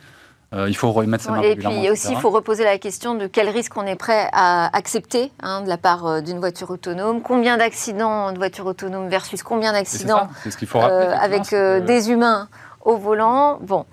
il 0.52 0.76
faut 0.76 0.92
remettre 0.92 1.24
sa 1.24 1.32
main 1.32 1.42
Et 1.42 1.56
puis 1.56 1.90
aussi, 1.90 2.12
il 2.12 2.18
faut 2.18 2.30
reposer 2.30 2.64
la 2.64 2.78
question 2.78 3.14
de 3.14 3.26
quel 3.26 3.48
risque 3.48 3.76
on 3.76 3.86
est 3.86 3.96
prêt 3.96 4.28
à 4.32 4.74
accepter 4.76 5.32
hein, 5.42 5.62
de 5.62 5.68
la 5.68 5.78
part 5.78 6.22
d'une 6.22 6.38
voiture 6.38 6.70
autonome. 6.70 7.22
Combien 7.22 7.56
d'accidents 7.56 8.32
de 8.32 8.38
voiture 8.38 8.66
autonome 8.66 9.08
versus 9.08 9.42
combien 9.42 9.72
d'accidents 9.72 10.28
avec 11.20 11.54
des 11.86 12.10
humains 12.10 12.48
au 12.86 12.96
volant. 12.96 13.58
Bon, 13.60 13.84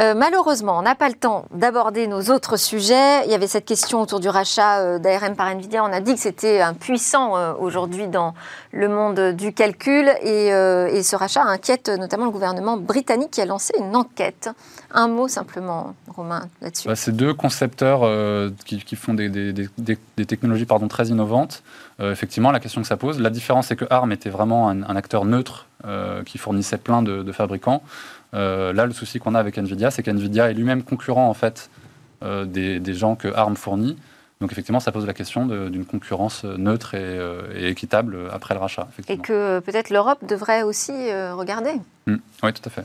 euh, 0.00 0.14
malheureusement, 0.14 0.78
on 0.78 0.82
n'a 0.82 0.94
pas 0.94 1.08
le 1.08 1.14
temps 1.14 1.44
d'aborder 1.54 2.06
nos 2.06 2.22
autres 2.22 2.56
sujets. 2.56 3.24
Il 3.26 3.30
y 3.30 3.34
avait 3.34 3.46
cette 3.46 3.66
question 3.66 4.00
autour 4.00 4.20
du 4.20 4.28
rachat 4.28 4.80
euh, 4.80 4.98
d'ARM 4.98 5.36
par 5.36 5.48
Nvidia. 5.48 5.84
On 5.84 5.92
a 5.92 6.00
dit 6.00 6.14
que 6.14 6.20
c'était 6.20 6.60
un 6.60 6.74
puissant 6.74 7.36
euh, 7.36 7.52
aujourd'hui 7.58 8.08
dans 8.08 8.34
le 8.72 8.88
monde 8.88 9.34
du 9.36 9.52
calcul 9.52 10.08
et, 10.22 10.48
ce 11.02 11.16
rachat 11.16 11.42
inquiète 11.42 11.88
notamment 11.88 12.24
le 12.24 12.30
gouvernement 12.30 12.76
britannique 12.76 13.30
qui 13.32 13.40
a 13.40 13.46
lancé 13.46 13.72
une 13.78 13.94
enquête. 13.94 14.50
Un 14.92 15.08
mot 15.08 15.28
simplement, 15.28 15.94
Romain, 16.14 16.48
là-dessus. 16.60 16.88
Bah, 16.88 16.96
c'est 16.96 17.12
deux 17.14 17.34
concepteurs 17.34 18.00
qui, 18.64 18.96
font 18.96 19.14
des, 19.14 19.68
technologies 20.26 20.64
pardon, 20.64 20.88
très 20.88 21.06
innovantes. 21.06 21.62
effectivement, 22.00 22.50
la 22.50 22.60
question 22.60 22.80
que 22.80 22.86
ça 22.86 22.96
pose, 22.96 23.20
la 23.20 23.30
différence 23.30 23.68
c'est 23.68 23.76
que 23.76 23.84
ARM 23.90 24.12
était 24.12 24.30
vraiment 24.30 24.68
un, 24.68 24.96
acteur 24.96 25.24
neutre 25.24 25.66
qui 26.26 26.38
fournissait 26.38 26.78
plein 26.78 27.02
de 27.02 27.32
fabricants. 27.32 27.82
Euh, 28.34 28.72
là, 28.72 28.86
le 28.86 28.92
souci 28.92 29.18
qu'on 29.18 29.34
a 29.34 29.38
avec 29.38 29.58
Nvidia, 29.58 29.90
c'est 29.90 30.02
qu'Nvidia 30.02 30.50
est 30.50 30.54
lui-même 30.54 30.82
concurrent 30.82 31.28
en 31.28 31.34
fait 31.34 31.70
euh, 32.22 32.44
des, 32.44 32.94
gens 32.94 33.16
que 33.16 33.28
ARM 33.28 33.56
fournit. 33.56 33.96
Donc 34.40 34.52
effectivement, 34.52 34.78
ça 34.78 34.92
pose 34.92 35.04
la 35.04 35.14
question 35.14 35.46
d'une 35.46 35.84
concurrence 35.84 36.44
neutre 36.44 36.92
euh, 36.94 37.52
et, 37.56 37.70
équitable 37.70 38.28
après 38.32 38.54
le 38.54 38.60
rachat. 38.60 38.86
Et 39.08 39.18
que 39.18 39.58
peut-être 39.58 39.90
l'Europe 39.90 40.24
devrait 40.28 40.62
aussi 40.62 40.92
regarder. 41.32 41.72
Mm. 42.06 42.16
Oui, 42.44 42.52
tout 42.52 42.62
à 42.64 42.70
fait. 42.70 42.84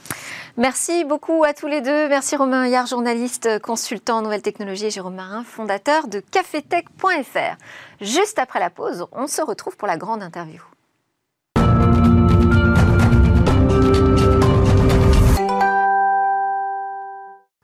Merci 0.58 1.04
beaucoup 1.04 1.44
à 1.44 1.54
tous 1.54 1.68
les 1.68 1.82
deux. 1.82 2.10
Merci 2.10 2.36
Romain 2.36 2.66
Yard, 2.68 2.88
journaliste 2.88 3.60
consultant 3.62 4.18
en 4.18 4.22
nouvelles 4.24 4.42
technologies, 4.42 4.86
et 4.86 4.92
Jérôme 4.92 5.16
Marin, 5.16 5.44
fondateur 5.44 6.08
de 6.08 6.22
cafetech.fr. 6.22 7.58
Juste 8.02 8.40
après 8.40 8.60
la 8.60 8.72
pause, 8.72 9.06
on 9.12 9.28
se 9.28 9.42
retrouve 9.44 9.78
pour 9.78 9.88
la 9.88 9.98
grande 9.98 10.24
interview. 10.24 10.62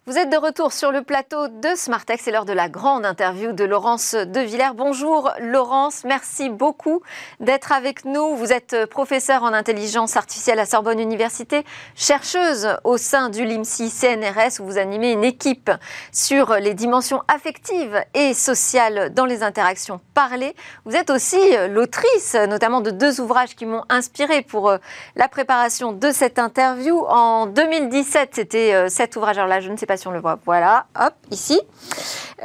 Vous 0.09 0.17
êtes 0.17 0.31
de 0.31 0.37
retour 0.37 0.73
sur 0.73 0.91
le 0.91 1.03
plateau 1.03 1.49
de 1.49 1.75
Smartex. 1.75 2.23
C'est 2.23 2.31
l'heure 2.31 2.45
de 2.45 2.51
la 2.51 2.67
grande 2.67 3.05
interview 3.05 3.51
de 3.51 3.63
Laurence 3.63 4.15
De 4.15 4.39
Villers. 4.39 4.73
Bonjour 4.75 5.31
Laurence, 5.39 6.03
merci 6.03 6.49
beaucoup 6.49 7.03
d'être 7.39 7.71
avec 7.71 8.05
nous. 8.05 8.35
Vous 8.35 8.51
êtes 8.51 8.87
professeure 8.87 9.43
en 9.43 9.53
intelligence 9.53 10.17
artificielle 10.17 10.57
à 10.57 10.65
Sorbonne 10.65 10.99
Université, 10.99 11.63
chercheuse 11.93 12.69
au 12.83 12.97
sein 12.97 13.29
du 13.29 13.45
LIMSI 13.45 13.91
CNRS 13.91 14.59
où 14.59 14.65
vous 14.65 14.79
animez 14.79 15.11
une 15.11 15.23
équipe 15.23 15.69
sur 16.11 16.55
les 16.55 16.73
dimensions 16.73 17.21
affectives 17.27 18.03
et 18.15 18.33
sociales 18.33 19.13
dans 19.13 19.25
les 19.25 19.43
interactions 19.43 20.01
parlées. 20.15 20.55
Vous 20.85 20.95
êtes 20.95 21.11
aussi 21.11 21.37
l'autrice 21.69 22.33
notamment 22.33 22.81
de 22.81 22.89
deux 22.89 23.21
ouvrages 23.21 23.55
qui 23.55 23.67
m'ont 23.67 23.83
inspirée 23.89 24.41
pour 24.41 24.69
euh, 24.69 24.79
la 25.15 25.27
préparation 25.27 25.91
de 25.91 26.09
cette 26.09 26.39
interview. 26.39 27.05
En 27.07 27.45
2017, 27.45 28.31
c'était 28.33 28.73
euh, 28.73 28.89
cet 28.89 29.15
ouvrage. 29.15 29.37
Là, 29.37 29.59
je 29.59 29.69
ne 29.69 29.77
sais 29.77 29.85
pas 29.85 29.98
Voilà, 30.45 30.85
hop, 30.99 31.13
ici. 31.31 31.59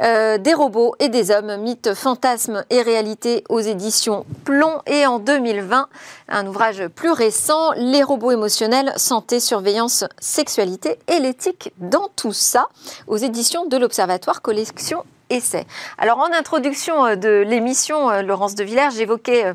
Euh, 0.01 0.37
des 0.37 0.53
robots 0.53 0.93
et 0.99 1.07
des 1.07 1.31
hommes, 1.31 1.55
mythes, 1.57 1.93
fantasmes 1.93 2.65
et 2.69 2.81
réalité 2.81 3.43
aux 3.47 3.61
éditions 3.61 4.25
Plomb. 4.43 4.81
Et 4.87 5.05
en 5.05 5.19
2020, 5.19 5.87
un 6.29 6.47
ouvrage 6.47 6.87
plus 6.89 7.11
récent, 7.11 7.71
Les 7.77 8.03
robots 8.03 8.31
émotionnels, 8.31 8.91
santé, 8.97 9.39
surveillance, 9.39 10.03
sexualité 10.19 10.99
et 11.07 11.19
l'éthique 11.19 11.71
dans 11.77 12.09
tout 12.15 12.33
ça, 12.33 12.67
aux 13.07 13.17
éditions 13.17 13.65
de 13.65 13.77
l'Observatoire 13.77 14.41
Collection 14.41 15.03
Alors 15.97 16.19
en 16.19 16.31
introduction 16.31 17.05
euh, 17.05 17.15
de 17.15 17.43
l'émission, 17.45 18.09
euh, 18.09 18.21
Laurence 18.21 18.53
de 18.53 18.63
Villers, 18.63 18.91
j'évoquais 18.95 19.45
euh, 19.45 19.53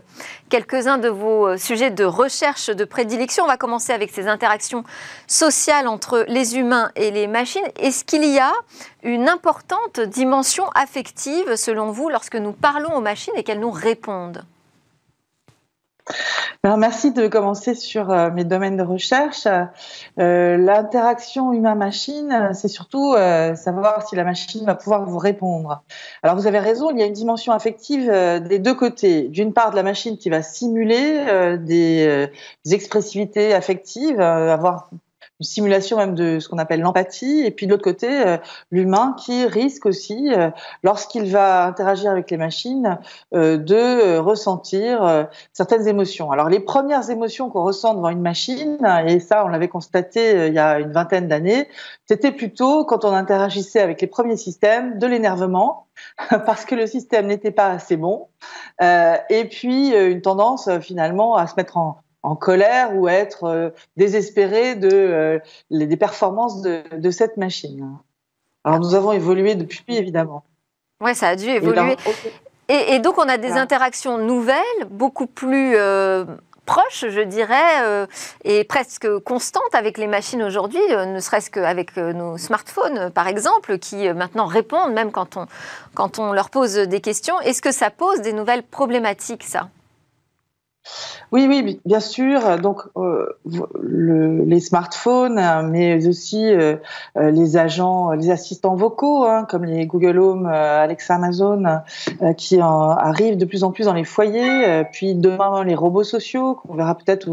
quelques-uns 0.49 0.99
de 0.99 1.09
vos 1.09 1.57
sujets 1.57 1.91
de 1.91 2.05
recherche 2.05 2.71
de 2.71 2.85
prédilection. 2.85 3.45
On 3.45 3.47
va 3.47 3.57
commencer 3.57 3.93
avec 3.93 4.11
ces 4.11 4.27
interactions 4.27 4.83
sociales 5.29 5.87
entre 5.87 6.25
les 6.27 6.57
humains 6.57 6.91
et 6.97 7.13
les 7.13 7.29
machines. 7.29 7.63
Est-ce 7.79 8.05
qu'il 8.05 8.25
y 8.25 8.39
a 8.39 8.53
une 9.05 9.29
importante 9.29 10.01
dimension 10.01 10.69
affective, 10.75 11.55
selon 11.55 11.93
vous, 11.93 12.09
lorsque 12.09 12.37
nous 12.37 12.53
parlons 12.53 12.95
aux 12.97 13.01
machines 13.01 13.35
et 13.37 13.45
qu'elles 13.45 13.61
nous 13.61 13.71
répondent? 13.71 14.45
Merci 16.65 17.13
de 17.13 17.27
commencer 17.27 17.75
sur 17.75 18.11
euh, 18.11 18.31
mes 18.31 18.45
domaines 18.45 18.77
de 18.77 18.83
recherche. 18.83 19.47
Euh, 20.19 20.57
l'interaction 20.57 21.53
humain-machine, 21.53 22.51
c'est 22.53 22.69
surtout 22.69 23.15
euh, 23.15 23.55
savoir 23.55 24.07
si 24.07 24.17
la 24.17 24.25
machine 24.25 24.65
va 24.67 24.75
pouvoir 24.75 25.05
vous 25.05 25.19
répondre. 25.19 25.83
Alors 26.23 26.37
vous 26.37 26.47
avez 26.47 26.59
raison, 26.59 26.91
il 26.91 26.99
y 26.99 27.03
a 27.03 27.07
une 27.07 27.13
dimension 27.13 27.53
affective 27.53 28.11
des 28.11 28.59
deux 28.59 28.75
côtés. 28.75 29.29
D'une 29.29 29.53
part, 29.53 29.71
de 29.71 29.77
la 29.77 29.83
machine 29.83 30.19
qui 30.19 30.31
va 30.31 30.43
simuler 30.43 31.59
des, 31.59 32.29
des 32.65 32.75
expressivités 32.75 33.55
affectives, 33.55 34.21
avoir 34.21 34.91
une 35.41 35.47
simulation 35.47 35.97
même 35.97 36.15
de 36.15 36.39
ce 36.39 36.49
qu'on 36.49 36.59
appelle 36.59 36.81
l'empathie, 36.81 37.43
et 37.45 37.51
puis 37.51 37.67
de 37.67 37.73
l'autre 37.73 37.83
côté, 37.83 38.09
euh, 38.09 38.37
l'humain 38.71 39.17
qui 39.19 39.47
risque 39.47 39.87
aussi, 39.87 40.33
euh, 40.33 40.51
lorsqu'il 40.83 41.31
va 41.31 41.65
interagir 41.65 42.11
avec 42.11 42.31
les 42.31 42.37
machines, 42.37 42.99
euh, 43.35 43.57
de 43.57 44.19
ressentir 44.19 45.27
certaines 45.53 45.89
émotions. 45.89 46.31
Alors 46.31 46.49
les 46.49 46.61
premières 46.61 47.09
émotions 47.11 47.49
qu'on 47.49 47.65
ressent 47.65 47.95
devant 47.95 48.11
une 48.11 48.21
machine, 48.21 48.79
et 49.07 49.19
ça 49.19 49.45
on 49.45 49.49
l'avait 49.49 49.69
constaté 49.69 50.49
il 50.49 50.55
y 50.55 50.59
a 50.59 50.79
une 50.79 50.93
vingtaine 50.93 51.27
d'années, 51.27 51.69
c'était 52.07 52.33
plutôt 52.33 52.85
quand 52.85 53.05
on 53.05 53.13
interagissait 53.13 53.81
avec 53.81 54.01
les 54.01 54.07
premiers 54.07 54.37
systèmes 54.37 54.99
de 54.99 55.07
l'énervement, 55.07 55.87
parce 56.47 56.65
que 56.65 56.75
le 56.75 56.87
système 56.87 57.27
n'était 57.27 57.51
pas 57.51 57.69
assez 57.69 57.97
bon, 57.97 58.29
et 58.81 59.45
puis 59.51 59.95
une 59.95 60.21
tendance 60.21 60.69
finalement 60.81 61.37
à 61.37 61.47
se 61.47 61.55
mettre 61.57 61.77
en, 61.79 61.99
en 62.23 62.37
colère 62.37 62.95
ou 62.95 63.09
être 63.09 63.45
euh, 63.45 63.71
désespéré 63.97 64.75
de 64.75 64.91
euh, 64.93 65.39
des 65.71 65.97
performances 65.97 66.63
de, 66.63 66.83
de, 66.97 67.11
cette 67.11 67.37
machine. 67.37 67.97
Alors 68.65 68.79
nous 68.81 68.95
avons 68.95 69.13
évolué 69.13 69.55
depuis, 69.55 69.97
évidemment. 69.97 70.45
Oui, 71.01 71.15
ça 71.15 71.29
a 71.29 71.37
dû 71.37 71.49
évoluer. 71.49 71.97
Et, 72.69 72.95
et, 72.95 72.99
donc 72.99 73.19
on 73.19 73.29
a 73.29 73.39
des 73.39 73.53
interactions 73.53 74.19
nouvelles, 74.19 74.61
beaucoup 74.91 75.27
plus 75.27 75.75
euh, 75.77 76.25
proches, 76.67 77.07
je 77.09 77.23
dirais, 77.23 78.07
et 78.45 78.63
presque 78.63 79.09
constantes 79.21 79.75
avec 79.75 79.99
les 79.99 80.07
machines 80.07 80.43
aujourd'hui, 80.43 80.79
ne 80.89 81.19
serait-ce 81.19 81.51
qu'avec 81.51 81.97
nos 81.97 82.39
smartphones, 82.39 83.11
par 83.11 83.27
exemple, 83.27 83.79
qui 83.79 84.09
maintenant 84.13 84.47
répondent 84.47 84.93
même 84.93 85.11
quand 85.11 85.37
on, 85.37 85.47
quand 85.95 86.21
on 86.21 86.33
leur 86.33 86.49
pose 86.49 86.75
des 86.75 87.01
questions. 87.01 87.41
Est-ce 87.41 87.61
que 87.61 87.73
ça 87.73 87.91
pose 87.91 88.21
des 88.21 88.33
nouvelles 88.33 88.63
problématiques, 88.63 89.43
ça? 89.43 89.69
Oui, 91.33 91.47
oui, 91.49 91.81
bien 91.85 92.01
sûr. 92.01 92.59
Donc, 92.59 92.83
euh, 92.97 93.27
les 93.83 94.59
smartphones, 94.59 95.69
mais 95.69 96.09
aussi 96.09 96.53
euh, 96.53 96.77
euh, 97.17 97.31
les 97.31 97.57
agents, 97.57 98.11
les 98.11 98.31
assistants 98.31 98.75
vocaux, 98.75 99.25
hein, 99.25 99.47
comme 99.49 99.65
les 99.65 99.87
Google 99.87 100.19
Home, 100.19 100.47
Alexa, 100.47 101.15
Amazon, 101.15 101.83
qui 102.37 102.59
arrivent 102.61 103.37
de 103.37 103.45
plus 103.45 103.63
en 103.63 103.71
plus 103.71 103.85
dans 103.85 103.95
les 103.95 104.05
foyers. 104.05 104.85
puis 104.93 105.15
demain, 105.15 105.63
les 105.63 105.77
robots 105.77 106.05
sociaux, 106.05 106.57
qu'on 106.57 106.75
verra 106.75 106.97
peut-être 106.97 107.29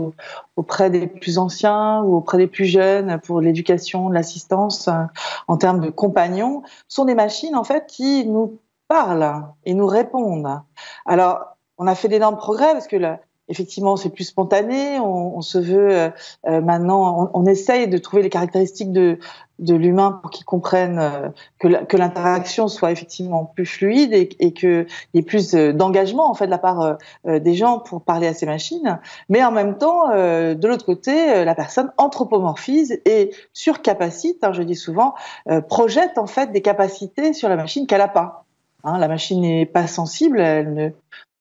auprès 0.55 0.89
des 0.89 1.07
plus 1.07 1.39
anciens 1.39 2.01
ou 2.03 2.15
auprès 2.15 2.37
des 2.37 2.47
plus 2.47 2.65
jeunes 2.65 3.19
pour 3.25 3.41
l'éducation, 3.41 4.09
l'assistance, 4.09 4.89
en 5.47 5.57
termes 5.57 5.79
de 5.79 5.89
compagnons, 5.89 6.61
sont 6.87 7.05
des 7.05 7.15
machines 7.15 7.55
en 7.55 7.63
fait 7.63 7.87
qui 7.87 8.27
nous 8.27 8.59
parlent 8.87 9.43
et 9.65 9.73
nous 9.73 9.87
répondent. 9.87 10.61
Alors, 11.05 11.57
on 11.77 11.87
a 11.87 11.95
fait 11.95 12.07
d'énormes 12.07 12.37
progrès 12.37 12.73
parce 12.73 12.87
que 12.87 12.95
la, 12.95 13.19
effectivement, 13.49 13.95
c'est 13.95 14.09
plus 14.09 14.25
spontané. 14.25 14.99
On, 14.99 15.41
se 15.41 15.57
veut 15.57 15.91
euh, 15.91 16.09
euh, 16.47 16.61
maintenant, 16.61 17.29
on, 17.33 17.45
essaye 17.45 17.87
de 17.87 17.97
trouver 17.97 18.23
les 18.23 18.29
caractéristiques 18.29 18.91
de, 18.91 19.19
de 19.59 19.75
l'humain 19.75 20.19
pour 20.21 20.31
qu'il 20.31 20.45
comprenne 20.45 20.99
euh, 20.99 21.29
que 21.59 21.97
l'interaction 21.97 22.67
soit 22.67 22.91
effectivement 22.91 23.45
plus 23.45 23.65
fluide 23.65 24.13
et, 24.13 24.29
et 24.39 24.53
qu'il 24.53 24.87
y 25.13 25.19
ait 25.19 25.23
plus 25.23 25.53
d'engagement 25.53 26.29
en 26.29 26.33
fait 26.33 26.45
de 26.45 26.51
la 26.51 26.57
part 26.57 26.97
des 27.25 27.53
gens 27.53 27.79
pour 27.79 28.01
parler 28.01 28.27
à 28.27 28.33
ces 28.33 28.45
machines. 28.45 28.99
Mais 29.29 29.43
en 29.43 29.51
même 29.51 29.77
temps, 29.77 30.09
de 30.09 30.67
l'autre 30.67 30.85
côté, 30.85 31.45
la 31.45 31.55
personne 31.55 31.91
anthropomorphise 31.97 32.99
et 33.05 33.31
surcapacite, 33.53 34.43
hein, 34.43 34.51
je 34.51 34.63
dis 34.63 34.75
souvent, 34.75 35.13
projette 35.69 36.17
en 36.17 36.27
fait 36.27 36.51
des 36.51 36.61
capacités 36.61 37.33
sur 37.33 37.49
la 37.49 37.55
machine 37.55 37.87
qu'elle 37.87 37.99
n'a 37.99 38.07
pas. 38.07 38.45
Hein, 38.83 38.99
la 38.99 39.07
machine 39.07 39.41
n'est 39.41 39.65
pas 39.65 39.87
sensible, 39.87 40.39
elle 40.39 40.73
ne 40.73 40.87
euh, 40.87 40.91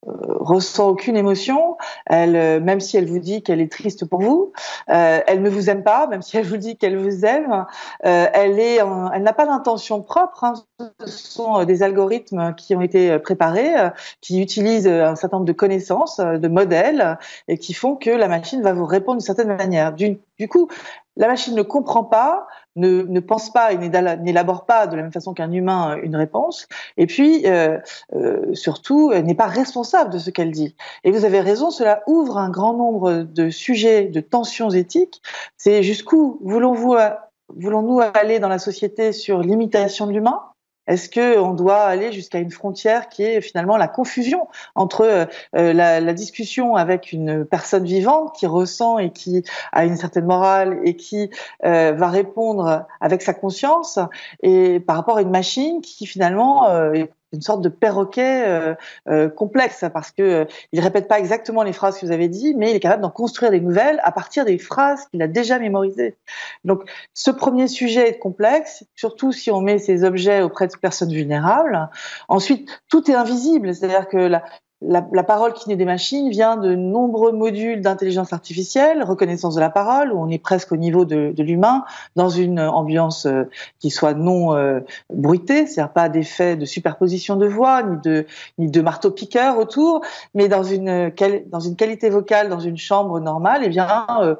ressent 0.06 0.88
aucune 0.88 1.16
émotion. 1.16 1.76
Elle, 2.06 2.36
euh, 2.36 2.60
même 2.60 2.80
si 2.80 2.96
elle 2.96 3.06
vous 3.06 3.18
dit 3.18 3.42
qu'elle 3.42 3.60
est 3.60 3.70
triste 3.70 4.04
pour 4.04 4.20
vous, 4.20 4.52
euh, 4.88 5.20
elle 5.26 5.42
ne 5.42 5.50
vous 5.50 5.70
aime 5.70 5.82
pas, 5.82 6.06
même 6.06 6.22
si 6.22 6.36
elle 6.36 6.46
vous 6.46 6.56
dit 6.56 6.76
qu'elle 6.76 6.96
vous 6.96 7.24
aime. 7.24 7.66
elle 8.02 8.58
est, 8.60 8.76
elle 8.76 9.22
n'a 9.22 9.32
pas 9.32 9.46
d'intention 9.46 10.02
propre. 10.02 10.44
Hein. 10.44 10.54
Ce 11.00 11.06
sont 11.06 11.64
des 11.64 11.82
algorithmes 11.82 12.54
qui 12.54 12.74
ont 12.76 12.80
été 12.80 13.18
préparés, 13.18 13.74
qui 14.20 14.40
utilisent 14.40 14.88
un 14.88 15.16
certain 15.16 15.38
nombre 15.38 15.46
de 15.46 15.52
connaissances, 15.52 16.18
de 16.18 16.48
modèles, 16.48 17.18
et 17.48 17.58
qui 17.58 17.74
font 17.74 17.96
que 17.96 18.10
la 18.10 18.28
machine 18.28 18.62
va 18.62 18.72
vous 18.72 18.84
répondre 18.84 19.18
d'une 19.18 19.26
certaine 19.26 19.56
manière. 19.56 19.92
Du 19.92 20.48
coup, 20.48 20.68
la 21.16 21.28
machine 21.28 21.54
ne 21.54 21.62
comprend 21.62 22.04
pas, 22.04 22.46
ne, 22.76 23.02
ne 23.02 23.20
pense 23.20 23.52
pas 23.52 23.72
et 23.72 23.78
n'élabore 23.78 24.66
pas 24.66 24.86
de 24.86 24.96
la 24.96 25.02
même 25.02 25.12
façon 25.12 25.34
qu'un 25.34 25.50
humain 25.52 25.96
une 26.02 26.16
réponse, 26.16 26.68
et 26.96 27.06
puis 27.06 27.46
euh, 27.46 27.78
euh, 28.14 28.54
surtout 28.54 29.12
n'est 29.12 29.34
pas 29.34 29.46
responsable 29.46 30.12
de 30.12 30.18
ce 30.18 30.30
qu'elle 30.30 30.50
dit. 30.50 30.76
Et 31.04 31.10
vous 31.10 31.24
avez 31.24 31.40
raison, 31.40 31.70
cela 31.70 32.02
ouvre 32.06 32.38
un 32.38 32.50
grand 32.50 32.74
nombre 32.74 33.22
de 33.22 33.50
sujets, 33.50 34.04
de 34.04 34.20
tensions 34.20 34.70
éthiques. 34.70 35.22
C'est 35.56 35.82
jusqu'où 35.82 36.38
voulons-nous 36.42 38.00
aller 38.14 38.38
dans 38.38 38.48
la 38.48 38.58
société 38.58 39.12
sur 39.12 39.40
l'imitation 39.40 40.06
de 40.06 40.12
l'humain? 40.12 40.40
Est-ce 40.86 41.08
que 41.08 41.38
on 41.38 41.52
doit 41.52 41.82
aller 41.82 42.12
jusqu'à 42.12 42.38
une 42.38 42.50
frontière 42.50 43.08
qui 43.08 43.22
est 43.22 43.40
finalement 43.40 43.76
la 43.76 43.88
confusion 43.88 44.48
entre 44.74 45.02
euh, 45.02 45.72
la, 45.72 46.00
la, 46.00 46.12
discussion 46.12 46.76
avec 46.76 47.12
une 47.12 47.44
personne 47.44 47.84
vivante 47.84 48.34
qui 48.36 48.46
ressent 48.46 48.98
et 48.98 49.10
qui 49.10 49.42
a 49.72 49.84
une 49.84 49.96
certaine 49.96 50.26
morale 50.26 50.78
et 50.84 50.96
qui 50.96 51.30
euh, 51.64 51.92
va 51.92 52.08
répondre 52.08 52.86
avec 53.00 53.22
sa 53.22 53.34
conscience 53.34 53.98
et 54.42 54.80
par 54.80 54.96
rapport 54.96 55.18
à 55.18 55.22
une 55.22 55.30
machine 55.30 55.80
qui 55.80 56.06
finalement 56.06 56.68
euh, 56.68 57.04
une 57.36 57.42
sorte 57.42 57.60
de 57.62 57.68
perroquet 57.68 58.44
euh, 58.46 58.74
euh, 59.08 59.28
complexe 59.28 59.84
parce 59.92 60.10
que 60.10 60.22
euh, 60.22 60.44
il 60.72 60.80
répète 60.80 61.06
pas 61.06 61.18
exactement 61.18 61.62
les 61.62 61.72
phrases 61.72 61.98
que 61.98 62.06
vous 62.06 62.12
avez 62.12 62.28
dit, 62.28 62.54
mais 62.56 62.70
il 62.70 62.76
est 62.76 62.80
capable 62.80 63.02
d'en 63.02 63.10
construire 63.10 63.50
des 63.50 63.60
nouvelles 63.60 64.00
à 64.02 64.10
partir 64.10 64.44
des 64.44 64.58
phrases 64.58 65.06
qu'il 65.06 65.22
a 65.22 65.28
déjà 65.28 65.58
mémorisées. 65.58 66.16
Donc, 66.64 66.82
ce 67.14 67.30
premier 67.30 67.68
sujet 67.68 68.08
est 68.08 68.18
complexe, 68.18 68.84
surtout 68.94 69.32
si 69.32 69.50
on 69.50 69.60
met 69.60 69.78
ces 69.78 70.02
objets 70.02 70.42
auprès 70.42 70.66
de 70.66 70.76
personnes 70.76 71.12
vulnérables. 71.12 71.88
Ensuite, 72.28 72.68
tout 72.88 73.10
est 73.10 73.14
invisible, 73.14 73.74
c'est-à-dire 73.74 74.08
que 74.08 74.16
la, 74.16 74.42
la, 74.82 75.02
parole 75.22 75.54
qui 75.54 75.68
naît 75.68 75.76
des 75.76 75.86
machines 75.86 76.28
vient 76.28 76.56
de 76.56 76.74
nombreux 76.74 77.32
modules 77.32 77.80
d'intelligence 77.80 78.32
artificielle, 78.32 79.02
reconnaissance 79.02 79.54
de 79.54 79.60
la 79.60 79.70
parole, 79.70 80.12
où 80.12 80.18
on 80.18 80.28
est 80.28 80.38
presque 80.38 80.72
au 80.72 80.76
niveau 80.76 81.04
de, 81.04 81.32
l'humain, 81.38 81.84
dans 82.14 82.28
une 82.28 82.60
ambiance 82.60 83.26
euh, 83.26 83.44
qui 83.78 83.90
soit 83.90 84.14
non 84.14 84.54
euh, 84.54 84.80
bruitée, 85.12 85.66
c'est-à-dire 85.66 85.92
pas 85.92 86.08
d'effet 86.08 86.56
de 86.56 86.66
superposition 86.66 87.36
de 87.36 87.46
voix, 87.46 87.82
ni 87.82 87.96
de, 88.02 88.26
ni 88.58 88.70
de 88.70 88.80
marteau-piqueur 88.82 89.58
autour, 89.58 90.02
mais 90.34 90.48
dans 90.48 90.62
une, 90.62 91.10
dans 91.46 91.60
une 91.60 91.76
qualité 91.76 92.10
vocale, 92.10 92.48
dans 92.50 92.60
une 92.60 92.76
chambre 92.76 93.18
normale, 93.18 93.62
eh 93.64 93.68
bien, 93.70 94.06
euh, 94.20 94.34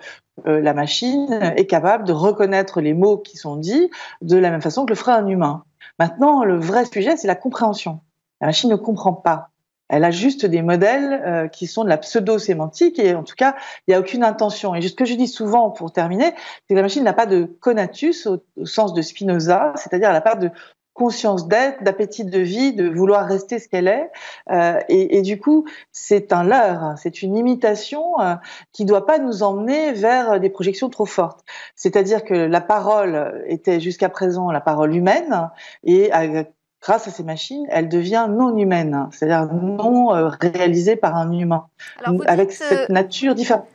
euh, 0.46 0.61
la 0.61 0.75
machine 0.75 1.33
est 1.57 1.66
capable 1.66 2.05
de 2.05 2.12
reconnaître 2.12 2.81
les 2.81 2.92
mots 2.92 3.16
qui 3.16 3.37
sont 3.37 3.57
dits 3.57 3.90
de 4.20 4.37
la 4.37 4.51
même 4.51 4.61
façon 4.61 4.85
que 4.85 4.90
le 4.90 4.96
ferait 4.96 5.12
un 5.12 5.27
humain. 5.27 5.64
Maintenant, 5.99 6.44
le 6.44 6.59
vrai 6.59 6.85
sujet, 6.85 7.16
c'est 7.16 7.27
la 7.27 7.35
compréhension. 7.35 8.01
La 8.42 8.49
machine 8.49 8.68
ne 8.68 8.77
comprend 8.77 9.14
pas. 9.14 9.49
Elle 9.88 10.05
a 10.05 10.11
juste 10.11 10.46
des 10.46 10.62
modèles 10.62 11.22
euh, 11.25 11.49
qui 11.49 11.66
sont 11.66 11.85
de 11.85 11.88
la 11.88 11.99
pseudo-sémantique 11.99 12.99
et 12.99 13.14
en 13.14 13.22
tout 13.22 13.37
cas, 13.37 13.55
il 13.87 13.90
n'y 13.90 13.94
a 13.94 14.01
aucune 14.01 14.25
intention. 14.25 14.75
Et 14.75 14.83
ce 14.83 14.94
que 14.94 15.05
je 15.05 15.14
dis 15.14 15.29
souvent 15.29 15.70
pour 15.70 15.92
terminer, 15.92 16.33
c'est 16.35 16.70
que 16.70 16.75
la 16.75 16.83
machine 16.83 17.05
n'a 17.05 17.12
pas 17.12 17.27
de 17.27 17.44
conatus 17.61 18.27
au, 18.27 18.42
sens 18.64 18.94
de 18.94 19.03
Spinoza, 19.03 19.72
c'est-à-dire 19.77 20.09
elle 20.09 20.14
n'a 20.14 20.20
pas 20.20 20.35
de 20.35 20.51
conscience 20.92 21.46
d'être, 21.46 21.85
d'appétit 21.85 22.25
de 22.25 22.38
vie, 22.38 22.72
de 22.72 22.88
vouloir 22.88 23.27
rester 23.27 23.59
ce 23.59 23.68
qu'elle 23.68 23.87
est. 23.87 24.11
Euh, 24.51 24.81
et, 24.88 25.18
et, 25.18 25.22
du 25.22 25.38
coup, 25.38 25.66
c'est 25.92 26.33
un 26.33 26.42
leurre, 26.42 26.94
c'est 26.96 27.20
une 27.20 27.37
imitation 27.37 28.18
euh, 28.20 28.35
qui 28.72 28.85
ne 28.85 28.88
doit 28.88 29.05
pas 29.05 29.18
nous 29.18 29.42
emmener 29.42 29.92
vers 29.92 30.40
des 30.40 30.49
projections 30.49 30.88
trop 30.88 31.05
fortes. 31.05 31.44
C'est-à-dire 31.75 32.25
que 32.25 32.33
la 32.33 32.62
parole 32.62 33.44
était 33.46 33.79
jusqu'à 33.79 34.09
présent 34.09 34.51
la 34.51 34.62
parole 34.62 34.96
humaine 34.96 35.51
et 35.85 36.11
grâce 36.82 37.08
à 37.08 37.10
ces 37.10 37.24
machines, 37.24 37.66
elle 37.70 37.88
devient 37.88 38.28
non 38.30 38.56
humaine, 38.56 39.08
c'est-à-dire 39.10 39.52
non 39.52 40.14
euh, 40.14 40.28
réalisée 40.40 40.96
par 40.96 41.16
un 41.16 41.32
humain, 41.32 41.66
avec 42.26 42.52
cette 42.52 42.88
nature 42.88 43.34
différente. 43.34 43.66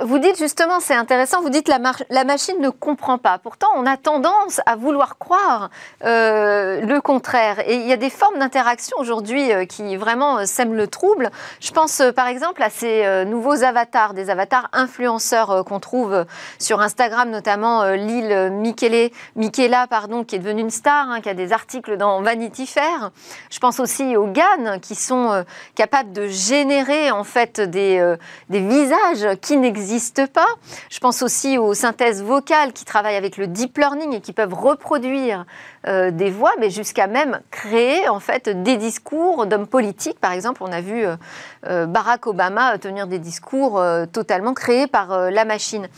Vous 0.00 0.18
dites 0.18 0.38
justement, 0.38 0.80
c'est 0.80 0.94
intéressant, 0.94 1.40
vous 1.40 1.50
dites 1.50 1.68
la, 1.68 1.78
la 2.10 2.24
machine 2.24 2.58
ne 2.60 2.68
comprend 2.68 3.18
pas. 3.18 3.38
Pourtant, 3.38 3.68
on 3.76 3.86
a 3.86 3.96
tendance 3.96 4.60
à 4.66 4.76
vouloir 4.76 5.18
croire 5.18 5.70
euh, 6.04 6.80
le 6.80 7.00
contraire. 7.00 7.60
Et 7.68 7.76
il 7.76 7.86
y 7.86 7.92
a 7.92 7.96
des 7.96 8.10
formes 8.10 8.38
d'interaction 8.38 8.96
aujourd'hui 8.98 9.52
euh, 9.52 9.64
qui 9.64 9.96
vraiment 9.96 10.38
euh, 10.38 10.44
sèment 10.44 10.74
le 10.74 10.86
trouble. 10.86 11.30
Je 11.60 11.70
pense 11.70 12.02
par 12.14 12.28
exemple 12.28 12.62
à 12.62 12.70
ces 12.70 13.24
nouveaux 13.24 13.62
avatars, 13.64 14.14
des 14.14 14.30
avatars 14.30 14.68
influenceurs 14.72 15.64
qu'on 15.64 15.80
trouve 15.80 16.24
sur 16.58 16.80
Instagram, 16.80 17.30
notamment 17.30 17.84
Lille 17.92 18.50
Michele, 18.52 19.10
Michela, 19.36 19.86
pardon, 19.86 20.24
qui 20.24 20.36
est 20.36 20.38
devenue 20.38 20.62
une 20.62 20.70
star, 20.70 21.10
hein, 21.10 21.20
qui 21.20 21.28
a 21.28 21.34
des 21.34 21.52
articles 21.52 21.96
dans 21.96 22.22
Vanity 22.22 22.66
Fair. 22.66 23.10
Je 23.50 23.58
pense 23.58 23.80
aussi 23.80 24.16
aux 24.16 24.26
GAN, 24.26 24.78
qui 24.80 24.94
sont 24.94 25.44
capables 25.74 26.12
de 26.12 26.26
générer 26.28 27.10
en 27.10 27.24
fait 27.24 27.60
des, 27.60 28.16
visages 28.48 29.36
qui 29.40 29.56
n'existent 29.56 29.77
n'existe 29.78 30.26
pas. 30.26 30.46
Je 30.90 30.98
pense 30.98 31.22
aussi 31.22 31.58
aux 31.58 31.74
synthèses 31.74 32.22
vocales 32.22 32.72
qui 32.72 32.84
travaillent 32.84 33.16
avec 33.16 33.36
le 33.36 33.46
deep 33.46 33.78
learning 33.78 34.14
et 34.14 34.20
qui 34.20 34.32
peuvent 34.32 34.54
reproduire 34.54 35.46
euh, 35.86 36.10
des 36.10 36.30
voix, 36.30 36.52
mais 36.58 36.70
jusqu'à 36.70 37.06
même 37.06 37.40
créer 37.50 38.08
en 38.08 38.20
fait 38.20 38.48
des 38.48 38.76
discours 38.76 39.46
d'hommes 39.46 39.66
politiques. 39.66 40.20
Par 40.20 40.32
exemple, 40.32 40.62
on 40.62 40.72
a 40.72 40.80
vu 40.80 41.04
euh, 41.04 41.16
euh, 41.66 41.86
Barack 41.86 42.26
Obama 42.26 42.78
tenir 42.78 43.06
des 43.06 43.18
discours 43.18 43.82
totalement 44.12 44.54
créés 44.54 44.86
par 44.86 45.30
la 45.30 45.44
machine. 45.44 45.88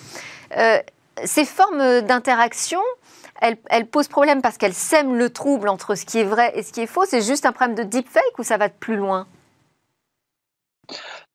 ces 1.25 1.45
formes 1.45 2.01
d'interaction, 2.03 2.81
elles, 3.41 3.57
elles, 3.69 3.87
posent 3.87 4.09
problème 4.09 4.43
parce 4.43 4.59
qu'elles 4.59 4.75
sèment 4.75 5.15
le 5.15 5.31
trouble 5.31 5.69
entre 5.69 5.95
ce 5.95 6.05
qui 6.05 6.19
est 6.19 6.25
vrai 6.25 6.53
et 6.55 6.63
ce 6.63 6.73
qui 6.73 6.81
est 6.81 6.87
faux. 6.87 7.05
C'est 7.07 7.23
juste 7.23 7.47
un 7.47 7.53
problème 7.53 7.77
de 7.77 7.83
deepfake 7.83 8.39
ou 8.39 8.43
ça 8.43 8.57
va 8.57 8.69
plus 8.69 8.97
loin? 8.97 9.27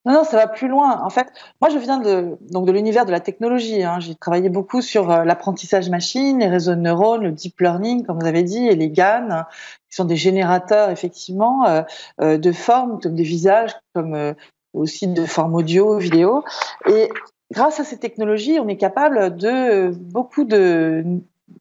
Non, 0.06 0.14
non, 0.14 0.24
ça 0.24 0.38
va 0.38 0.48
plus 0.48 0.68
loin. 0.68 1.02
En 1.04 1.10
fait, 1.10 1.28
moi, 1.62 1.70
je 1.72 1.80
viens 1.80 1.98
de, 1.98 2.38
donc 2.52 2.68
de 2.68 2.72
l'univers 2.72 3.06
de 3.06 3.12
la 3.12 3.20
technologie. 3.20 3.84
Hein. 3.84 4.00
J'ai 4.00 4.14
travaillé 4.14 4.50
beaucoup 4.50 4.82
sur 4.82 5.10
euh, 5.10 5.24
l'apprentissage 5.24 5.90
machine, 5.90 6.40
les 6.40 6.48
réseaux 6.48 6.76
de 6.76 6.80
neurones, 6.80 7.24
le 7.24 7.32
deep 7.32 7.60
learning, 7.60 8.06
comme 8.06 8.20
vous 8.20 8.28
avez 8.28 8.44
dit, 8.44 8.68
et 8.68 8.76
les 8.76 8.90
GAN, 8.90 9.46
qui 9.90 9.96
sont 9.96 10.06
des 10.06 10.16
générateurs, 10.16 10.92
effectivement, 10.92 11.66
euh, 11.66 11.82
euh, 12.22 12.38
de 12.38 12.52
formes, 12.52 13.00
comme 13.02 13.16
des 13.16 13.24
visages, 13.24 13.72
comme 13.96 14.36
aussi 14.74 15.08
de 15.08 15.26
formes 15.26 15.56
audio, 15.56 15.98
vidéo. 15.98 16.44
Et 16.88 17.10
grâce 17.52 17.80
à 17.80 17.84
ces 17.84 17.98
technologies, 17.98 18.60
on 18.60 18.68
est 18.68 18.78
capable 18.78 19.36
de 19.36 19.90
beaucoup 19.90 20.44
de 20.44 21.04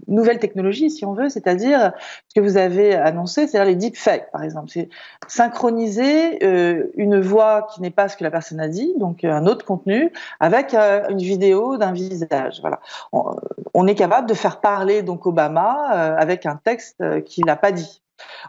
nouvelles 0.08 0.38
technologies, 0.38 0.90
si 0.90 1.04
on 1.04 1.12
veut, 1.12 1.28
c'est-à-dire 1.28 1.92
ce 2.28 2.34
que 2.34 2.44
vous 2.44 2.56
avez 2.56 2.94
annoncé, 2.94 3.46
c'est-à-dire 3.46 3.68
les 3.68 3.76
deepfakes, 3.76 4.30
par 4.30 4.42
exemple. 4.42 4.70
C'est 4.70 4.88
synchroniser 5.28 6.44
euh, 6.44 6.90
une 6.94 7.20
voix 7.20 7.66
qui 7.74 7.82
n'est 7.82 7.90
pas 7.90 8.08
ce 8.08 8.16
que 8.16 8.24
la 8.24 8.30
personne 8.30 8.60
a 8.60 8.68
dit, 8.68 8.94
donc 8.98 9.24
un 9.24 9.46
autre 9.46 9.64
contenu, 9.64 10.12
avec 10.40 10.74
euh, 10.74 11.08
une 11.08 11.18
vidéo 11.18 11.76
d'un 11.76 11.92
visage. 11.92 12.60
Voilà. 12.60 12.80
On, 13.12 13.86
est 13.86 13.94
capable 13.94 14.28
de 14.28 14.34
faire 14.34 14.60
parler 14.60 15.02
donc 15.02 15.26
Obama 15.26 15.90
euh, 15.92 16.16
avec 16.16 16.46
un 16.46 16.56
texte 16.56 17.02
qu'il 17.24 17.44
n'a 17.44 17.56
pas 17.56 17.72
dit. 17.72 18.02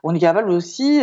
On 0.03 0.13
est 0.13 0.19
capable 0.19 0.51
aussi 0.51 1.01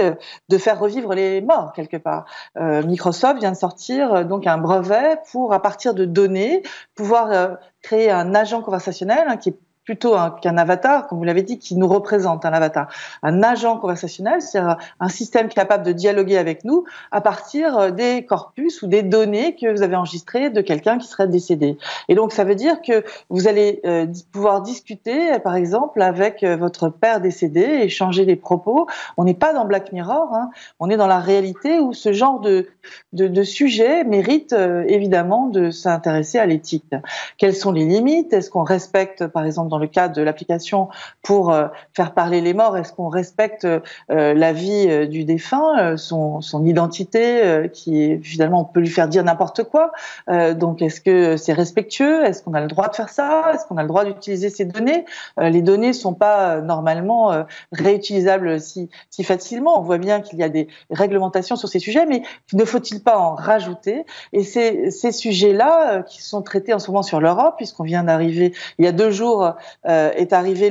de 0.49 0.59
faire 0.59 0.79
revivre 0.79 1.12
les 1.14 1.40
morts 1.40 1.73
quelque 1.73 1.97
part. 1.97 2.25
Microsoft 2.57 3.40
vient 3.40 3.51
de 3.51 3.57
sortir 3.57 4.25
donc 4.25 4.47
un 4.47 4.57
brevet 4.57 5.16
pour, 5.31 5.53
à 5.53 5.61
partir 5.61 5.95
de 5.95 6.05
données, 6.05 6.62
pouvoir 6.95 7.59
créer 7.83 8.11
un 8.11 8.35
agent 8.37 8.62
conversationnel 8.62 9.25
hein, 9.27 9.37
qui 9.37 9.51
est 9.51 9.57
plutôt 9.85 10.14
qu'un 10.40 10.57
avatar, 10.57 11.09
comme 11.09 11.18
vous 11.18 11.25
l'avez 11.25 11.42
dit, 11.42 11.59
qui 11.59 11.77
nous 11.77 11.88
représente, 11.88 12.45
un 12.45 12.53
avatar. 12.53 12.88
Un 13.23 13.42
agent 13.42 13.79
conversationnel, 13.79 14.40
c'est 14.40 14.61
un 14.61 15.09
système 15.09 15.49
capable 15.49 15.85
de 15.85 15.92
dialoguer 15.92 16.38
avec 16.38 16.64
nous 16.64 16.85
à 17.11 17.21
partir 17.21 17.79
euh, 17.79 17.90
des 17.90 18.25
corpus 18.25 18.83
ou 18.83 18.87
des 18.87 19.03
données 19.03 19.57
que 19.57 19.71
vous 19.71 19.83
avez 19.83 19.97
enregistrées 19.97 20.51
de 20.51 20.61
quelqu'un 20.61 20.99
qui 20.99 21.07
serait 21.07 21.29
décédé. 21.29 21.79
Et 22.09 22.14
donc, 22.14 22.33
ça 22.33 22.45
veut 22.45 22.55
dire 22.55 22.83
que 22.83 23.05
vous 23.29 23.49
allez 23.49 23.81
euh, 23.85 24.07
pouvoir 24.33 24.62
discuter, 24.62 25.38
par 25.40 25.57
exemple, 25.57 26.01
avec 26.01 26.42
euh, 26.42 26.57
votre 26.57 26.88
père 26.88 27.21
décédé, 27.21 27.62
échanger 27.62 28.25
des 28.25 28.37
propos. 28.37 28.87
On 29.16 29.25
n'est 29.25 29.35
pas 29.35 29.53
dans 29.53 29.64
Black 29.64 29.92
Mirror, 29.92 30.35
hein. 30.35 30.51
on 30.81 30.90
est 30.90 30.97
dans 30.97 31.07
la 31.07 31.18
réalité 31.18 31.81
où 31.81 31.92
ce 31.92 32.12
genre 32.12 32.40
de, 32.40 32.68
de 33.12 33.42
sujet 33.42 34.05
mérite 34.05 34.55
évidemment 34.87 35.47
de 35.47 35.71
s'intéresser 35.71 36.38
à 36.38 36.47
l'éthique. 36.47 36.95
Quelles 37.38 37.55
sont 37.55 37.73
les 37.73 37.85
limites? 37.85 38.33
Est-ce 38.33 38.51
qu'on 38.51 38.64
respecte, 38.64 39.27
par 39.27 39.45
exemple, 39.45 39.72
dans 39.73 39.79
le 39.79 39.87
cadre 39.87 40.15
de 40.15 40.21
l'application 40.21 40.89
pour 41.23 41.51
euh, 41.51 41.67
faire 41.95 42.13
parler 42.13 42.43
les 42.43 42.53
morts. 42.53 42.77
Est-ce 42.77 42.93
qu'on 42.93 43.09
respecte 43.09 43.65
euh, 43.65 43.81
la 44.09 44.53
vie 44.53 44.87
euh, 44.89 45.07
du 45.07 45.25
défunt, 45.25 45.97
son, 45.97 46.41
identité, 46.65 47.71
qui 47.73 48.21
finalement 48.23 48.61
on 48.61 48.65
peut 48.65 48.81
lui 48.81 48.91
faire 48.91 49.09
dire 49.09 49.25
n'importe 49.25 49.65
quoi 49.65 49.91
Donc 50.29 50.83
est-ce 50.83 51.01
que 51.01 51.37
c'est 51.37 51.55
respectueux? 51.55 52.25
Est-ce 52.25 52.43
qu'on 52.43 52.55
a 52.55 52.61
le 52.61 52.67
droit 52.67 52.89
de 52.89 52.95
faire 52.95 53.09
ça? 53.09 53.53
Est-ce 53.55 53.67
qu'on 53.67 53.79
a 53.79 53.83
le 53.83 53.89
droit 53.89 54.05
d'utiliser 54.05 54.51
ces 54.51 54.65
données? 54.65 55.07
Les 55.41 55.63
données 55.63 55.93
sont 55.93 56.13
pas 56.13 56.61
normalement 56.61 57.45
réutilisables 57.73 58.61
si, 58.61 58.91
facilement. 59.25 59.79
On 59.79 59.83
voit 59.83 59.99
bien 59.99 60.21
qu'il 60.21 60.39
y 60.39 60.43
a 60.43 60.49
des 60.49 60.69
réglementations 60.91 61.57
sur 61.57 61.69
ces 61.69 61.79
sujets, 61.79 62.07
mais 62.07 62.23
ne 62.53 62.65
faut-il 62.65 63.03
pas 63.03 63.19
en 63.19 63.35
rajouter? 63.35 64.05
Et 64.33 64.43
ces 64.43 65.13
sujets-là 65.13 66.03
qui 66.03 66.23
sont 66.23 66.43
traités 66.43 66.75
en 66.75 66.79
ce 66.79 66.91
moment 66.91 67.03
sur 67.03 67.21
l'Europe, 67.21 67.55
puisqu'on 67.57 67.85
vient 67.85 68.05
d'arriver 68.05 68.53
il 68.79 68.85
y 68.85 68.89
a 68.89 68.93
deux 68.93 69.11
jours 69.11 69.55
euh, 69.87 70.11
est 70.12 70.33
arrivé 70.33 70.70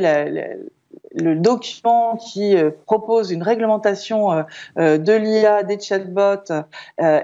le 1.15 1.35
document 1.35 2.17
qui 2.17 2.55
euh, 2.55 2.71
propose 2.85 3.31
une 3.31 3.43
réglementation 3.43 4.31
euh, 4.31 4.43
euh, 4.77 4.97
de 4.97 5.13
l'IA, 5.13 5.63
des 5.63 5.79
chatbots 5.79 6.51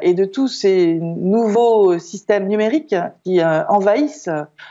et 0.02 0.14
de 0.14 0.26
tous 0.26 0.48
ces 0.48 0.94
nouveaux 0.96 1.98
systèmes 2.00 2.48
numériques 2.48 2.96
qui 3.24 3.44
envahissent 3.44 4.30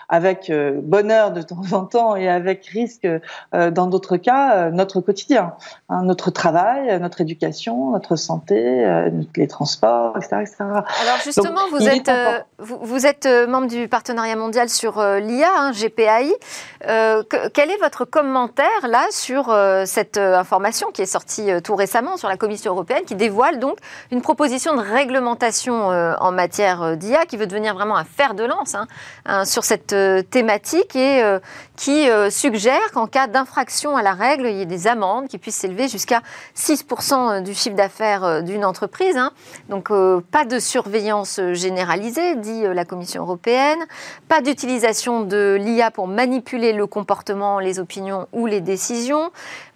avec 0.09 0.53
bonheur 0.83 1.33
de 1.33 1.43
temps 1.43 1.63
en 1.73 1.85
temps 1.85 2.17
et 2.17 2.29
avec 2.29 2.67
risque 2.67 3.07
dans 3.53 3.87
d'autres 3.87 4.17
cas 4.17 4.71
notre 4.71 5.01
quotidien, 5.01 5.55
hein, 5.89 6.03
notre 6.05 6.31
travail, 6.31 6.99
notre 7.01 7.21
éducation, 7.21 7.93
notre 7.93 8.17
santé, 8.17 9.11
les 9.37 9.47
transports, 9.47 10.17
etc. 10.17 10.47
Alors 10.61 11.19
justement, 11.23 11.69
vous, 11.71 11.87
êtes, 11.89 12.11
vous, 12.59 13.07
êtes 13.07 13.29
membre 13.49 13.69
du 13.69 13.89
partenariat 13.89 14.37
mondial 14.37 14.69
sur 14.69 15.01
l'IA, 15.01 15.51
hein, 15.57 15.73
GPAI. 15.73 16.33
quel 16.81 17.71
est 17.71 17.81
votre 17.81 18.05
commentaire 18.05 18.89
là 18.89 19.06
sur 19.11 19.51
euh, 19.51 19.85
cette 19.87 20.17
euh, 20.17 20.39
information 20.39 20.91
qui 20.91 21.03
est 21.03 21.07
sortie 21.07 21.51
euh, 21.51 21.61
tout 21.61 21.77
récemment 21.77 22.17
sur 22.17 22.29
la 22.29 22.37
Commission 22.37 22.73
européenne, 22.73 23.05
qui 23.07 23.15
dévoile 23.15 23.59
donc 23.59 23.79
une 24.11 24.23
proposition 24.23 24.75
de 24.75 24.81
réglementation 24.81 25.87
en 25.87 26.33
matière 26.33 26.97
d'IA 26.97 27.27
qui 27.27 27.37
veut 27.37 27.47
devenir 27.47 27.75
vraiment 27.75 27.97
un 27.97 28.05
fer 28.05 28.35
de 28.35 28.45
lance 28.45 28.75
hein, 28.75 28.87
hein, 29.25 29.45
sur 29.45 29.65
cette 29.65 29.95
thématique 30.31 30.97
et 30.97 31.23
qui 31.77 32.09
suggère 32.31 32.93
qu'en 32.93 33.07
cas 33.07 33.27
d'infraction 33.27 33.97
à 33.97 34.03
la 34.03 34.13
règle, 34.13 34.47
il 34.47 34.57
y 34.57 34.63
ait 34.63 34.67
des 34.67 34.87
amendes 34.87 35.29
qui 35.29 35.39
puissent 35.39 35.57
s'élever 35.57 35.89
jusqu'à 35.89 36.23
6% 36.57 37.43
du 37.43 37.55
chiffre 37.55 37.77
d'affaires 37.77 38.43
d'une 38.43 38.65
entreprise. 38.65 39.17
Hein. 39.17 39.33
Donc 39.69 39.89
pas 39.89 40.45
de 40.45 40.59
surveillance 40.59 41.41
généralisée, 41.53 42.37
dit 42.37 42.63
la 42.63 42.85
Commission 42.85 43.23
européenne, 43.23 43.81
pas 44.29 44.41
d'utilisation 44.41 45.23
de 45.23 45.57
l'IA 45.61 45.91
pour 45.91 46.07
manipuler 46.07 46.73
le 46.73 46.87
comportement, 46.87 47.59
les 47.59 47.79
opinions 47.79 48.29
ou 48.33 48.47
les 48.47 48.61
décisions, 48.61 48.96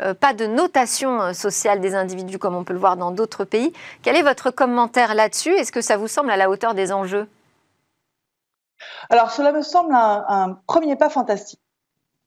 euh, 0.01 0.15
pas 0.15 0.35
de 0.35 0.47
notation 0.47 1.21
euh, 1.21 1.33
sociale 1.33 1.81
des 1.81 1.95
individus 1.95 2.39
comme 2.39 2.55
on 2.55 2.65
peut 2.65 2.73
le 2.73 2.79
voir 2.79 2.97
dans 2.97 3.11
d'autres 3.11 3.45
pays. 3.45 3.73
Quel 4.03 4.17
est 4.17 4.23
votre 4.23 4.51
commentaire 4.51 5.15
là-dessus? 5.15 5.53
Est-ce 5.53 5.73
que 5.73 5.81
ça 5.81 5.97
vous 5.97 6.09
semble 6.09 6.31
à 6.31 6.37
la 6.37 6.51
hauteur 6.51 6.75
des 6.75 6.93
enjeux? 6.93 7.29
Alors 9.11 9.31
cela 9.31 9.53
me 9.53 9.63
semble 9.63 9.95
un 9.95 10.59
premier 10.67 10.97
pas 10.97 11.11
fantastique. 11.11 11.61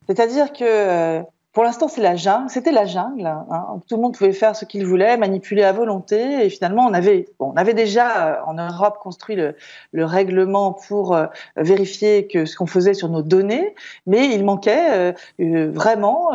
C'est-à-dire 0.07 0.51
que 0.51 0.63
euh, 0.63 1.21
pour 1.53 1.63
l'instant, 1.63 1.87
c'est 1.87 2.01
la 2.01 2.15
jungle. 2.15 2.49
C'était 2.49 2.71
la 2.71 2.85
jungle. 2.85 3.27
Hein. 3.27 3.79
Tout 3.87 3.95
le 3.95 4.01
monde 4.01 4.17
pouvait 4.17 4.33
faire 4.33 4.55
ce 4.55 4.65
qu'il 4.65 4.87
voulait, 4.87 5.17
manipuler 5.17 5.61
à 5.61 5.71
volonté. 5.71 6.45
Et 6.45 6.49
finalement, 6.49 6.87
on 6.87 6.93
avait, 6.95 7.27
bon, 7.39 7.51
on 7.53 7.57
avait 7.57 7.75
déjà 7.75 8.27
euh, 8.27 8.35
en 8.47 8.55
Europe 8.55 8.97
construit 8.99 9.35
le, 9.35 9.55
le 9.91 10.03
règlement 10.03 10.73
pour 10.73 11.15
euh, 11.15 11.27
vérifier 11.55 12.25
que 12.25 12.45
ce 12.45 12.55
qu'on 12.57 12.65
faisait 12.65 12.95
sur 12.95 13.07
nos 13.07 13.21
données, 13.21 13.75
mais 14.07 14.33
il 14.33 14.43
manquait 14.43 15.13
euh, 15.39 15.71
vraiment 15.71 16.31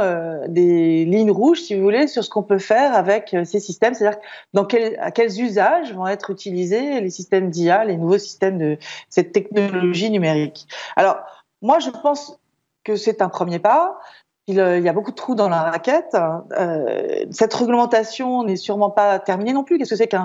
des 0.47 1.05
lignes 1.05 1.33
rouges, 1.33 1.63
si 1.63 1.75
vous 1.75 1.83
voulez, 1.83 2.07
sur 2.07 2.23
ce 2.23 2.31
qu'on 2.31 2.45
peut 2.45 2.59
faire 2.59 2.95
avec 2.95 3.37
ces 3.45 3.59
systèmes. 3.59 3.95
C'est-à-dire 3.95 4.21
dans 4.55 4.65
quel, 4.65 4.97
à 5.01 5.11
quels 5.11 5.41
usages 5.41 5.93
vont 5.95 6.07
être 6.07 6.31
utilisés 6.31 7.01
les 7.01 7.11
systèmes 7.11 7.51
d'IA, 7.51 7.85
les 7.85 7.97
nouveaux 7.97 8.19
systèmes 8.19 8.59
de 8.59 8.79
cette 9.09 9.33
technologie 9.33 10.11
numérique? 10.11 10.69
Alors, 10.95 11.19
moi, 11.61 11.81
je 11.81 11.91
pense 11.91 12.39
que 12.85 12.95
c'est 12.95 13.21
un 13.21 13.29
premier 13.29 13.59
pas. 13.59 13.99
Euh, 14.57 14.79
il, 14.79 14.85
y 14.85 14.89
a 14.89 14.93
beaucoup 14.93 15.11
de 15.11 15.17
trous 15.17 15.35
dans 15.35 15.49
la 15.49 15.63
raquette. 15.63 16.17
Euh, 16.59 17.25
cette 17.31 17.53
réglementation 17.53 18.45
n'est 18.45 18.57
sûrement 18.57 18.91
pas 18.91 19.19
terminée 19.19 19.53
non 19.53 19.65
plus. 19.65 19.79
Qu'est-ce 19.79 19.91
que 19.91 19.97
c'est 19.97 20.09
qu'un 20.09 20.25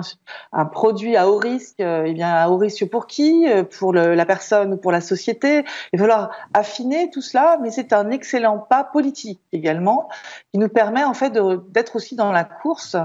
un 0.52 0.64
produit 0.64 1.16
à 1.16 1.28
haut 1.28 1.36
risque? 1.36 1.80
Euh, 1.80 2.04
Eh 2.06 2.14
bien, 2.14 2.28
à 2.28 2.48
haut 2.48 2.56
risque 2.56 2.88
pour 2.88 3.06
qui? 3.06 3.46
Pour 3.78 3.92
le, 3.92 4.14
la 4.14 4.26
personne 4.26 4.74
ou 4.74 4.76
pour 4.76 4.92
la 4.92 5.00
société? 5.00 5.64
Il 5.92 5.98
va 5.98 6.06
falloir 6.06 6.30
affiner 6.54 7.10
tout 7.10 7.20
cela, 7.20 7.58
mais 7.62 7.70
c'est 7.70 7.92
un 7.92 8.10
excellent 8.10 8.58
pas 8.58 8.84
politique 8.84 9.40
également 9.52 10.08
qui 10.52 10.58
nous 10.58 10.68
permet 10.68 11.04
en 11.04 11.14
fait 11.14 11.32
d'être 11.70 11.96
aussi 11.96 12.16
dans 12.16 12.32
la 12.32 12.44
course 12.44 12.96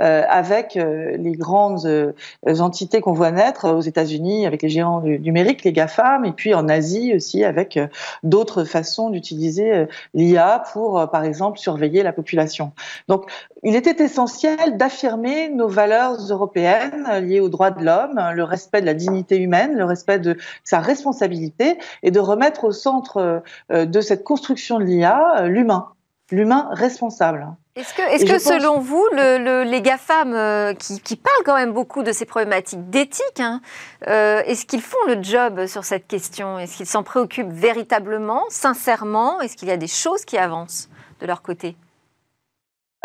euh, 0.00 0.22
avec 0.28 0.74
les 0.74 1.32
grandes 1.32 2.14
entités 2.46 3.00
qu'on 3.00 3.12
voit 3.12 3.30
naître 3.30 3.70
aux 3.70 3.80
États-Unis 3.80 4.46
avec 4.46 4.62
les 4.62 4.68
géants 4.68 5.00
du 5.00 5.18
numérique, 5.18 5.64
les 5.64 5.72
GAFAM, 5.72 6.24
et 6.24 6.32
puis 6.32 6.54
en 6.54 6.68
Asie 6.68 7.14
aussi 7.14 7.44
avec 7.44 7.78
d'autres 8.22 8.64
façons 8.64 9.10
d'utiliser 9.10 9.86
l'IA 10.14 10.65
pour, 10.72 10.98
euh, 10.98 11.06
par 11.06 11.24
exemple, 11.24 11.58
surveiller 11.58 12.02
la 12.02 12.12
population. 12.12 12.72
Donc, 13.08 13.30
il 13.62 13.74
était 13.76 14.02
essentiel 14.02 14.76
d'affirmer 14.76 15.48
nos 15.48 15.68
valeurs 15.68 16.16
européennes 16.30 17.06
liées 17.20 17.40
aux 17.40 17.48
droits 17.48 17.70
de 17.70 17.84
l'homme, 17.84 18.20
le 18.34 18.44
respect 18.44 18.80
de 18.80 18.86
la 18.86 18.94
dignité 18.94 19.38
humaine, 19.38 19.74
le 19.74 19.84
respect 19.84 20.18
de 20.18 20.36
sa 20.64 20.80
responsabilité, 20.80 21.78
et 22.02 22.10
de 22.10 22.20
remettre 22.20 22.64
au 22.64 22.72
centre 22.72 23.42
euh, 23.72 23.86
de 23.86 24.00
cette 24.00 24.24
construction 24.24 24.78
de 24.78 24.84
l'IA 24.84 25.42
euh, 25.42 25.48
l'humain, 25.48 25.88
l'humain 26.30 26.68
responsable. 26.72 27.46
Est-ce 27.76 27.92
que, 27.92 28.02
est 28.02 28.26
que 28.26 28.38
selon 28.38 28.80
vous, 28.80 29.06
le, 29.12 29.62
les 29.64 29.82
GAFAM 29.82 30.74
qui, 30.76 30.98
qui, 31.00 31.16
parlent 31.16 31.44
quand 31.44 31.56
même 31.56 31.72
beaucoup 31.72 32.02
de 32.02 32.10
ces 32.10 32.24
problématiques 32.24 32.88
d'éthique, 32.88 33.40
hein, 33.40 33.60
est-ce 34.06 34.64
qu'ils 34.64 34.80
font 34.80 34.96
le 35.06 35.22
job 35.22 35.66
sur 35.66 35.84
cette 35.84 36.06
question? 36.06 36.58
Est-ce 36.58 36.78
qu'ils 36.78 36.86
s'en 36.86 37.02
préoccupent 37.02 37.52
véritablement, 37.52 38.44
sincèrement? 38.48 39.42
Est-ce 39.42 39.56
qu'il 39.56 39.68
y 39.68 39.72
a 39.72 39.76
des 39.76 39.88
choses 39.88 40.24
qui 40.24 40.38
avancent 40.38 40.88
de 41.20 41.26
leur 41.26 41.42
côté? 41.42 41.76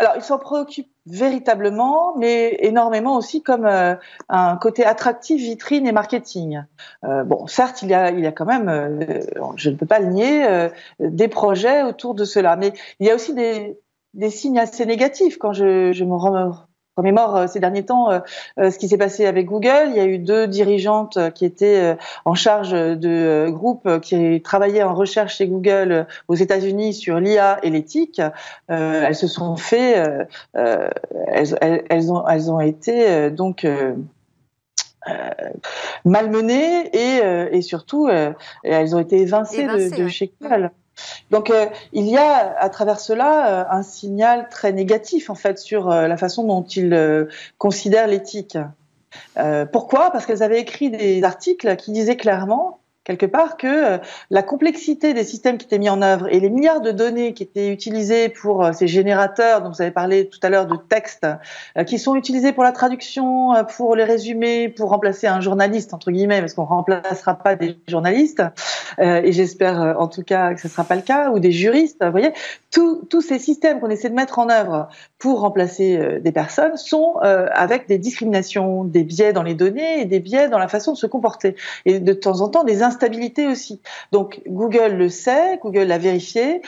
Alors, 0.02 0.14
ils 0.16 0.22
s'en 0.22 0.38
préoccupent 0.38 0.90
véritablement, 1.06 2.16
mais 2.16 2.56
énormément 2.60 3.16
aussi 3.16 3.40
comme 3.40 3.66
euh, 3.66 3.94
un 4.28 4.56
côté 4.56 4.84
attractif, 4.84 5.40
vitrine 5.40 5.86
et 5.86 5.92
marketing. 5.92 6.64
Euh, 7.04 7.22
bon, 7.22 7.46
certes, 7.46 7.82
il 7.82 7.90
y 7.90 7.94
a, 7.94 8.10
il 8.10 8.18
y 8.18 8.26
a 8.26 8.32
quand 8.32 8.46
même, 8.46 8.68
euh, 8.68 9.20
je 9.54 9.70
ne 9.70 9.76
peux 9.76 9.86
pas 9.86 10.00
le 10.00 10.06
nier, 10.06 10.68
des 10.98 11.28
projets 11.28 11.84
autour 11.84 12.14
de 12.14 12.24
cela, 12.24 12.56
mais 12.56 12.72
il 12.98 13.06
y 13.06 13.10
a 13.10 13.14
aussi 13.14 13.32
des, 13.32 13.78
des 14.14 14.30
signes 14.30 14.58
assez 14.58 14.86
négatifs 14.86 15.38
quand 15.38 15.52
je, 15.52 15.92
je 15.92 16.04
me 16.04 16.14
remémore 16.96 17.36
euh, 17.36 17.46
ces 17.46 17.60
derniers 17.60 17.84
temps 17.84 18.10
euh, 18.10 18.20
euh, 18.58 18.70
ce 18.70 18.78
qui 18.78 18.88
s'est 18.88 18.98
passé 18.98 19.26
avec 19.26 19.46
Google. 19.46 19.88
Il 19.88 19.96
y 19.96 20.00
a 20.00 20.04
eu 20.04 20.18
deux 20.18 20.46
dirigeantes 20.46 21.18
qui 21.34 21.44
étaient 21.44 21.96
en 22.24 22.34
charge 22.34 22.72
de 22.72 23.48
groupes 23.50 24.00
qui 24.00 24.42
travaillaient 24.42 24.82
en 24.82 24.94
recherche 24.94 25.36
chez 25.36 25.46
Google 25.46 26.06
aux 26.28 26.34
États-Unis 26.34 26.94
sur 26.94 27.20
l'IA 27.20 27.58
et 27.62 27.70
l'éthique. 27.70 28.20
elles 28.68 29.14
se 29.14 29.26
sont 29.26 29.56
fait, 29.56 30.26
elles, 30.54 31.58
elles, 31.60 32.12
ont, 32.12 32.26
elles 32.26 32.50
ont 32.50 32.60
été 32.60 33.30
donc 33.30 33.66
malmenées 36.04 36.88
et, 36.92 37.56
et 37.56 37.62
surtout 37.62 38.08
elles 38.08 38.96
ont 38.96 39.00
été 39.00 39.20
évincées, 39.20 39.66
de, 39.66 40.02
de 40.02 40.08
chez 40.08 40.32
Google. 40.40 40.70
Donc 41.30 41.50
euh, 41.50 41.66
il 41.92 42.06
y 42.06 42.16
a 42.16 42.56
à 42.58 42.68
travers 42.68 43.00
cela 43.00 43.62
euh, 43.62 43.64
un 43.70 43.82
signal 43.82 44.48
très 44.50 44.72
négatif 44.72 45.30
en 45.30 45.34
fait 45.34 45.58
sur 45.58 45.90
euh, 45.90 46.06
la 46.06 46.16
façon 46.16 46.44
dont 46.44 46.62
ils 46.62 47.28
considèrent 47.58 48.06
l'éthique. 48.06 48.58
pourquoi? 49.72 50.10
Parce 50.10 50.26
qu'elles 50.26 50.42
avaient 50.42 50.60
écrit 50.60 50.90
des 50.90 51.22
articles 51.24 51.76
qui 51.76 51.92
disaient 51.92 52.16
clairement 52.16 52.81
quelque 53.04 53.26
part 53.26 53.56
que 53.56 53.94
euh, 53.94 53.98
la 54.30 54.42
complexité 54.42 55.12
des 55.14 55.24
systèmes 55.24 55.58
qui 55.58 55.66
étaient 55.66 55.78
mis 55.78 55.88
en 55.88 56.02
œuvre 56.02 56.28
et 56.32 56.38
les 56.38 56.50
milliards 56.50 56.80
de 56.80 56.92
données 56.92 57.34
qui 57.34 57.42
étaient 57.42 57.68
utilisés 57.68 58.28
pour 58.28 58.64
euh, 58.64 58.72
ces 58.72 58.86
générateurs 58.86 59.62
dont 59.62 59.70
vous 59.70 59.82
avez 59.82 59.90
parlé 59.90 60.28
tout 60.28 60.38
à 60.42 60.48
l'heure 60.48 60.66
de 60.66 60.76
textes, 60.76 61.26
euh, 61.76 61.84
qui 61.84 61.98
sont 61.98 62.14
utilisés 62.14 62.52
pour 62.52 62.62
la 62.62 62.72
traduction, 62.72 63.52
pour 63.76 63.96
les 63.96 64.04
résumés, 64.04 64.68
pour 64.68 64.90
remplacer 64.90 65.26
un 65.26 65.40
journaliste 65.40 65.94
entre 65.94 66.10
guillemets, 66.10 66.40
parce 66.40 66.54
qu'on 66.54 66.64
remplacera 66.64 67.34
pas 67.34 67.56
des 67.56 67.76
journalistes, 67.88 68.42
et 68.98 69.32
j'espère 69.32 69.96
en 69.98 70.06
tout 70.06 70.22
cas 70.22 70.54
que 70.54 70.60
ce 70.60 70.68
sera 70.68 70.84
pas 70.84 70.96
le 70.96 71.02
cas, 71.02 71.30
ou 71.30 71.38
des 71.38 71.52
juristes. 71.52 72.04
Vous 72.04 72.10
voyez, 72.10 72.32
tous 72.70 73.20
ces 73.20 73.38
systèmes 73.38 73.80
qu'on 73.80 73.90
essaie 73.90 74.10
de 74.10 74.14
mettre 74.14 74.38
en 74.38 74.48
œuvre 74.48 74.88
pour 75.18 75.40
remplacer 75.40 76.20
des 76.20 76.32
personnes 76.32 76.76
sont 76.76 77.16
avec 77.16 77.88
des 77.88 77.98
discriminations, 77.98 78.84
des 78.84 79.04
biais 79.04 79.32
dans 79.32 79.42
les 79.42 79.54
données 79.54 80.00
et 80.00 80.04
des 80.04 80.20
biais 80.20 80.48
dans 80.48 80.58
la 80.58 80.68
façon 80.68 80.92
de 80.92 80.98
se 80.98 81.06
comporter, 81.06 81.56
et 81.86 82.00
de 82.00 82.12
temps 82.12 82.40
en 82.40 82.48
temps 82.48 82.64
des 82.64 82.82
instabilité 82.92 83.46
aussi. 83.46 83.80
Donc 84.12 84.42
Google 84.46 84.94
le 84.96 85.08
sait, 85.08 85.58
Google 85.62 85.84
l'a 85.84 85.98
vérifié, 85.98 86.62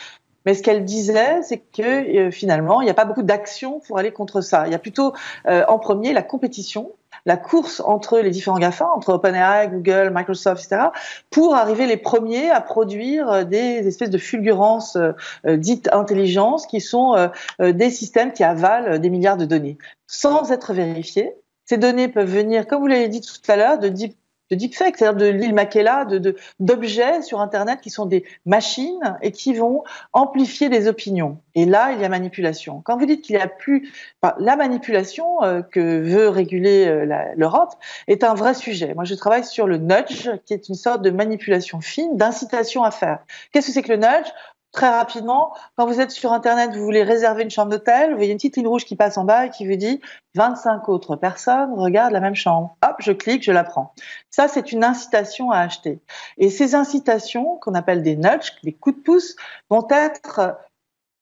mais 0.45 0.55
ce 0.55 0.63
qu'elle 0.63 0.85
disait, 0.85 1.43
c'est 1.43 1.59
que 1.59 2.27
euh, 2.27 2.31
finalement, 2.31 2.81
il 2.81 2.85
n'y 2.85 2.91
a 2.91 2.95
pas 2.95 3.05
beaucoup 3.05 3.23
d'action 3.23 3.81
pour 3.81 3.99
aller 3.99 4.13
contre 4.13 4.41
ça. 4.41 4.67
Il 4.67 4.73
y 4.73 4.75
a 4.75 4.79
plutôt 4.79 5.15
euh, 5.47 5.65
en 5.69 5.79
premier 5.79 6.13
la 6.13 6.23
compétition, 6.23 6.93
la 7.25 7.37
course 7.37 7.81
entre 7.85 8.19
les 8.19 8.31
différents 8.31 8.59
GAFA, 8.59 8.87
entre 8.95 9.15
OpenAI, 9.15 9.69
Google, 9.69 10.13
Microsoft, 10.15 10.65
etc., 10.65 10.89
pour 11.31 11.55
arriver 11.55 11.87
les 11.87 11.97
premiers 11.97 12.51
à 12.51 12.61
produire 12.61 13.31
euh, 13.31 13.45
des 13.45 13.87
espèces 13.87 14.11
de 14.11 14.19
fulgurances 14.19 14.99
dites 15.47 15.89
intelligences, 15.93 16.67
qui 16.67 16.81
sont 16.81 17.31
des 17.61 17.91
systèmes 17.91 18.33
qui 18.33 18.45
avalent 18.45 18.99
des 18.99 19.11
milliards 19.11 19.37
de 19.37 19.45
données, 19.45 19.79
sans 20.07 20.53
être 20.53 20.73
vérifiés. 20.73 21.35
Ces 21.65 21.79
données 21.79 22.09
peuvent 22.09 22.31
venir, 22.31 22.67
comme 22.67 22.81
vous 22.81 22.87
l'avez 22.87 23.09
dit 23.09 23.21
tout 23.21 23.51
à 23.51 23.57
l'heure, 23.57 23.79
de 23.79 23.89
deep 23.89 24.17
de 24.55 24.59
deepfake, 24.59 24.97
c'est-à-dire 24.97 25.19
de 25.19 25.27
l'île 25.27 25.55
Makela, 25.55 26.05
de, 26.05 26.37
d'objets 26.61 27.23
sur 27.23 27.40
Internet 27.40 27.81
qui 27.81 27.90
sont 27.90 28.07
des 28.07 28.25
machines 28.47 29.17
et 29.23 29.33
qui 29.33 29.55
vont 29.55 29.83
amplifier 30.12 30.69
des 30.69 30.88
opinions. 30.88 31.38
Et 31.55 31.67
là, 31.67 31.93
il 31.93 32.01
y 32.01 32.05
a 32.05 32.09
manipulation. 32.09 32.83
Quand 32.85 32.97
vous 32.97 33.07
dites 33.07 33.23
qu'il 33.23 33.37
n'y 33.37 33.43
a 33.43 33.49
plus... 33.49 33.93
la 34.38 34.57
manipulation 34.57 35.43
euh, 35.43 35.62
que 35.62 36.01
veut 36.01 36.29
réguler 36.29 36.87
euh, 36.87 37.33
l'Europe 37.37 37.75
est 38.09 38.25
un 38.25 38.35
vrai 38.35 38.55
sujet. 38.55 38.95
Moi, 38.95 39.05
je 39.05 39.14
travaille 39.14 39.45
sur 39.45 39.67
le 39.67 39.79
nudge, 39.79 40.31
qui 40.47 40.55
est 40.55 40.69
une 40.69 40.75
sorte 40.75 41.03
de 41.03 41.11
manipulation 41.11 41.81
fine, 41.81 42.17
d'incitation 42.17 42.85
à 42.85 42.90
faire. 42.90 43.19
Qu'est-ce 43.53 43.69
que 43.69 43.73
c'est 43.73 43.83
que 43.83 43.93
le 43.93 43.99
nudge? 43.99 44.33
Très 44.75 44.91
rapidement, 44.91 45.57
quand 45.77 45.87
vous 45.87 46.01
êtes 46.01 46.11
sur 46.11 46.33
Internet, 46.33 46.75
vous 46.75 46.85
voulez 46.85 47.03
réserver 47.03 47.45
une 47.45 47.51
chambre 47.51 47.71
d'hôtel, 47.71 48.11
vous 48.11 48.17
voyez 48.17 48.33
une 48.33 48.37
petite 48.37 48.57
ligne 48.57 48.67
rouge 48.67 48.85
qui 48.85 48.97
passe 48.97 49.17
en 49.17 49.25
bas 49.25 49.47
et 49.47 49.51
qui 49.51 49.67
vous 49.67 49.77
dit 49.77 50.01
25 50.35 50.89
autres 50.89 51.17
personnes 51.17 51.73
regardent 51.75 52.13
la 52.13 52.21
même 52.21 52.35
chambre. 52.35 52.77
Hop, 52.85 52.97
je 52.99 53.13
clique, 53.13 53.45
je 53.45 53.53
la 53.53 53.65
prends. 53.65 53.95
Ça, 54.31 54.49
c'est 54.49 54.73
une 54.73 54.85
incitation 54.85 55.51
à 55.53 55.61
acheter. 55.61 56.01
Et 56.37 56.51
ces 56.51 56.75
incitations, 56.75 57.57
qu'on 57.63 57.75
appelle 57.75 58.03
des 58.03 58.17
nudges, 58.17 58.53
des 58.65 58.73
coups 58.73 58.97
de 58.97 59.03
pouce, 59.03 59.37
vont 59.71 59.87
être 59.91 60.59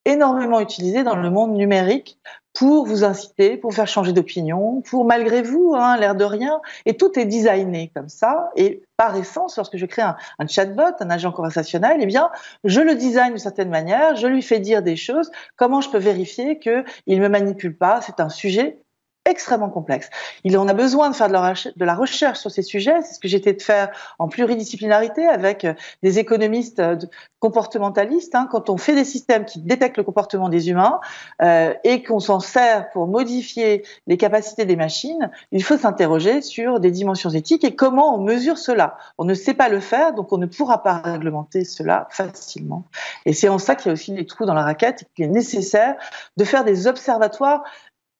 énormément 0.05 0.59
utilisées 0.59 1.05
dans 1.05 1.17
le 1.17 1.31
monde 1.31 1.53
numérique 1.53 2.19
pour 2.55 2.87
vous 2.87 3.05
inciter, 3.05 3.57
pour 3.57 3.73
faire 3.73 3.89
changer 3.89 4.13
d'opinion, 4.13 4.83
pour 4.83 5.05
malgré 5.05 5.43
vous, 5.43 5.73
hein, 5.75 5.97
l'air 5.97 6.15
de 6.15 6.25
rien. 6.25 6.61
Et 6.85 6.97
tout 6.97 7.19
est 7.19 7.25
designé 7.25 7.91
comme 7.95 8.09
ça. 8.09 8.51
Et 8.57 8.83
par 8.97 9.17
essence, 9.17 9.57
lorsque 9.57 9.77
je 9.77 9.87
crée 9.87 10.03
un, 10.03 10.47
chatbot, 10.47 10.83
un 11.01 11.11
agent 11.11 11.33
conversationnel, 11.33 11.99
eh 12.01 12.07
bien, 12.07 12.31
je 12.65 12.81
le 12.81 12.95
design 12.95 13.31
d'une 13.31 13.39
certaine 13.39 13.71
manière, 13.71 14.17
je 14.17 14.27
lui 14.27 14.43
fais 14.43 14.61
dire 14.61 14.83
des 14.83 14.97
choses. 14.97 15.31
Comment 15.57 15.81
je 15.81 15.91
peux 15.91 15.99
vérifier 15.99 16.59
qu'il 16.59 16.85
ne 17.07 17.19
me 17.19 17.29
manipule 17.29 17.77
pas? 17.77 18.01
C'est 18.03 18.21
un 18.21 18.29
sujet 18.29 18.82
extrêmement 19.25 19.71
complexe. 19.71 20.11
Il 20.43 20.59
en 20.59 20.67
a 20.67 20.75
besoin 20.75 21.11
de 21.11 21.15
faire 21.15 21.29
de 21.29 21.85
la, 21.85 21.95
recherche 21.95 22.41
sur 22.41 22.51
ces 22.51 22.63
sujets. 22.63 23.03
C'est 23.03 23.15
ce 23.15 23.21
que 23.21 23.29
été 23.33 23.53
de 23.53 23.63
faire 23.63 23.91
en 24.19 24.29
pluridisciplinarité 24.29 25.27
avec 25.27 25.65
euh, 25.65 25.75
des 26.03 26.19
économistes 26.19 26.81
euh, 26.81 26.97
comportementalistes. 27.39 28.35
Hein, 28.35 28.49
quand 28.51 28.69
on 28.69 28.77
fait 28.77 28.95
des 28.95 29.05
systèmes 29.05 29.45
qui 29.45 29.61
détectent 29.61 29.97
le 29.97 30.03
comportement 30.03 30.49
des 30.49 30.71
humains 30.71 31.01
euh, 31.41 31.73
et 31.85 32.03
qu'on 32.03 32.19
s'en 32.19 32.41
sert 32.41 32.91
pour 32.91 33.07
modifier 33.07 33.85
les 34.07 34.17
capacités 34.17 34.65
des 34.65 34.77
machines, 34.77 35.31
il 35.53 35.63
faut 35.63 35.79
s'interroger 35.79 36.43
sur 36.43 36.81
des 36.81 36.91
dimensions 36.91 37.31
éthiques 37.31 37.65
et 37.65 37.77
comment 37.77 38.17
on 38.17 38.23
mesure 38.23 38.59
cela. 38.59 38.97
On 39.19 39.25
ne 39.25 39.35
sait 39.35 39.55
pas 39.55 39.69
le 39.69 39.81
faire, 39.81 40.15
donc 40.15 40.33
on 40.33 40.39
ne 40.39 40.47
pourra 40.47 40.83
pas 40.83 40.99
réglementer 40.99 41.65
cela 41.65 42.09
facilement. 42.11 42.85
Et 43.25 43.33
c'est 43.33 43.49
en 43.49 43.59
ça 43.59 43.77
qu'il 43.77 43.87
y 43.87 43.91
a 43.91 43.93
aussi 43.93 44.13
des 44.13 44.27
trous 44.27 44.47
dans 44.47 44.55
la 44.55 44.63
raquette 44.65 45.03
et 45.03 45.07
qu'il 45.15 45.25
est 45.27 45.29
nécessaire 45.29 45.95
de 46.37 46.45
faire 46.45 46.65
des 46.65 46.87
observatoires 46.87 47.63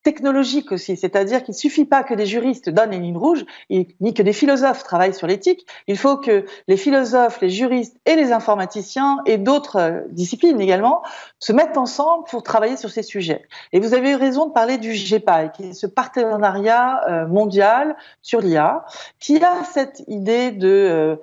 technologique 0.03 0.71
aussi, 0.71 0.97
c'est-à-dire 0.97 1.43
qu'il 1.43 1.53
suffit 1.53 1.85
pas 1.85 2.03
que 2.03 2.13
des 2.13 2.25
juristes 2.25 2.69
donnent 2.69 2.91
les 2.91 2.99
lignes 2.99 3.17
rouges, 3.17 3.45
ni 3.69 4.13
que 4.13 4.21
des 4.21 4.33
philosophes 4.33 4.83
travaillent 4.83 5.13
sur 5.13 5.27
l'éthique. 5.27 5.65
Il 5.87 5.97
faut 5.97 6.17
que 6.17 6.45
les 6.67 6.77
philosophes, 6.77 7.39
les 7.41 7.49
juristes 7.49 7.97
et 8.05 8.15
les 8.15 8.31
informaticiens 8.31 9.19
et 9.25 9.37
d'autres 9.37 9.77
euh, 9.77 10.01
disciplines 10.09 10.59
également 10.59 11.01
se 11.39 11.53
mettent 11.53 11.77
ensemble 11.77 12.25
pour 12.29 12.43
travailler 12.43 12.77
sur 12.77 12.89
ces 12.89 13.03
sujets. 13.03 13.43
Et 13.71 13.79
vous 13.79 13.93
avez 13.93 14.11
eu 14.11 14.15
raison 14.15 14.47
de 14.47 14.51
parler 14.51 14.77
du 14.77 14.91
GPAI, 14.91 15.51
qui 15.51 15.63
est 15.69 15.73
ce 15.73 15.87
partenariat 15.87 17.01
euh, 17.09 17.27
mondial 17.27 17.95
sur 18.21 18.41
l'IA, 18.41 18.85
qui 19.19 19.43
a 19.43 19.63
cette 19.63 20.03
idée 20.07 20.51
de 20.51 20.67
euh, 20.67 21.15